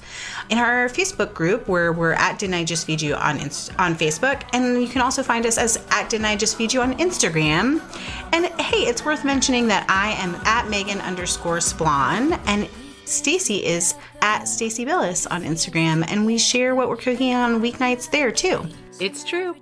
in 0.50 0.58
our 0.58 0.88
Facebook 0.88 1.34
group 1.34 1.68
where 1.68 1.94
we're 1.94 2.14
at 2.14 2.40
Didn't 2.40 2.56
I 2.56 2.64
Just 2.64 2.86
Feed 2.86 3.02
You 3.02 3.16
on 3.16 3.40
Inst- 3.40 3.72
on 3.80 3.96
Facebook, 3.96 4.44
and 4.54 4.82
you 4.82 4.88
can 4.88 5.02
also 5.02 5.24
find 5.24 5.46
us 5.46 5.58
as 5.58 5.78
at 5.92 6.10
Didn't 6.10 6.26
I 6.26 6.36
Just 6.36 6.58
Feed 6.58 6.74
You 6.74 6.82
on 6.82 6.98
Instagram. 6.98 7.82
And 8.34 8.46
hey, 8.60 8.80
it's 8.80 9.06
worth 9.06 9.24
mentioning 9.24 9.68
that 9.68 9.86
I 9.90 10.12
am 10.14 10.36
at 10.46 10.66
Meghan 10.66 11.02
underscore 11.04 11.62
Splawn 11.62 12.34
and 12.48 12.68
Stacie 13.06 13.62
is 13.62 13.94
at 14.22 14.44
Stacie 14.44 14.86
Billis 14.86 15.28
on 15.28 15.44
Instagram, 15.44 16.06
and 16.08 16.26
we 16.26 16.38
share 16.38 16.76
what 16.76 16.88
we're 16.88 16.98
cooking 16.98 17.34
on 17.34 17.62
weeknights 17.62 18.10
there 18.10 18.32
too. 18.32 18.68
It's 19.00 19.24
true. 19.24 19.56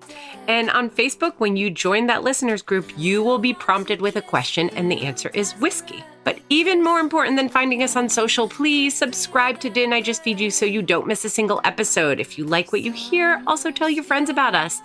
And 0.48 0.70
on 0.72 0.90
Facebook, 0.90 1.34
when 1.38 1.56
you 1.56 1.70
join 1.70 2.08
that 2.08 2.24
listeners 2.24 2.62
group, 2.62 2.92
you 2.98 3.24
will 3.24 3.38
be 3.38 3.54
prompted 3.54 4.02
with 4.02 4.16
a 4.16 4.22
question, 4.22 4.70
and 4.72 4.92
the 4.92 5.02
answer 5.02 5.30
is 5.34 5.54
whiskey. 5.54 6.04
But 6.30 6.38
even 6.50 6.84
more 6.84 7.00
important 7.00 7.38
than 7.38 7.50
finding 7.50 7.82
us 7.82 7.96
on 7.96 8.08
social, 8.08 8.48
please 8.48 8.96
subscribe 8.96 9.60
to 9.62 9.70
Didn't 9.72 9.94
I 9.94 10.02
Just 10.04 10.22
Feed 10.22 10.40
You 10.40 10.52
so 10.52 10.64
you 10.64 10.84
don't 10.84 11.08
miss 11.08 11.26
a 11.26 11.30
single 11.30 11.60
episode. 11.64 12.20
If 12.20 12.38
you 12.38 12.46
like 12.46 12.72
what 12.72 12.84
you 12.84 12.92
hear, 12.92 13.42
also 13.48 13.72
tell 13.72 13.90
your 13.90 14.04
friends 14.04 14.30
about 14.30 14.54
us. 14.54 14.80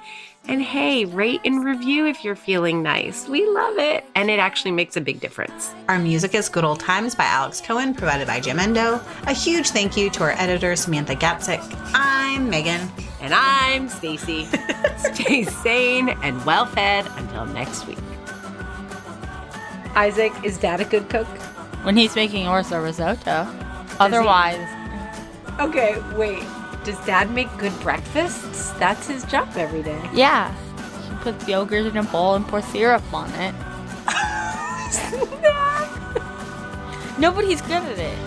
And 0.48 0.62
hey, 0.62 1.04
rate 1.04 1.42
and 1.44 1.62
review 1.62 2.06
if 2.06 2.24
you're 2.24 2.34
feeling 2.34 2.82
nice. 2.82 3.28
We 3.28 3.46
love 3.46 3.76
it. 3.76 4.06
And 4.14 4.30
it 4.30 4.38
actually 4.38 4.70
makes 4.70 4.96
a 4.96 5.02
big 5.02 5.20
difference. 5.20 5.74
Our 5.86 5.98
music 5.98 6.34
is 6.34 6.48
Good 6.48 6.64
Old 6.64 6.80
Times 6.80 7.14
by 7.14 7.24
Alex 7.24 7.60
Cohen, 7.60 7.92
provided 7.92 8.26
by 8.26 8.40
Jamendo. 8.40 9.02
A 9.26 9.34
huge 9.34 9.68
thank 9.68 9.98
you 9.98 10.08
to 10.08 10.22
our 10.22 10.32
editor, 10.38 10.74
Samantha 10.76 11.14
Gatzik. 11.14 11.60
I'm 11.92 12.50
Meghan. 12.50 12.88
And 13.20 13.34
I'm 13.34 13.90
Stacie. 13.90 14.46
Stay 15.14 15.44
sane 15.44 16.08
and 16.08 16.42
well 16.46 16.64
fed 16.64 17.06
until 17.18 17.44
next 17.44 17.86
week. 17.86 17.98
Isaac, 19.96 20.32
is 20.42 20.58
dad 20.58 20.80
a 20.80 20.84
good 20.84 21.08
cook? 21.08 21.26
When 21.84 21.96
he's 21.96 22.16
making 22.16 22.46
orzo 22.46 22.82
risotto. 22.82 23.44
Does 23.44 23.96
Otherwise. 24.00 24.56
He... 24.56 25.62
Okay, 25.62 26.02
wait. 26.16 26.42
Does 26.82 26.98
dad 27.06 27.30
make 27.30 27.48
good 27.58 27.78
breakfasts? 27.80 28.72
That's 28.72 29.06
his 29.06 29.24
job 29.24 29.48
every 29.56 29.82
day. 29.82 30.00
Yeah. 30.12 30.52
He 31.08 31.14
puts 31.22 31.46
yogurt 31.46 31.86
in 31.86 31.96
a 31.96 32.02
bowl 32.02 32.34
and 32.34 32.46
pours 32.46 32.64
syrup 32.64 33.04
on 33.12 33.30
it. 33.34 33.54
Nobody's 37.18 37.62
good 37.62 37.82
at 37.82 37.98
it. 37.98 38.18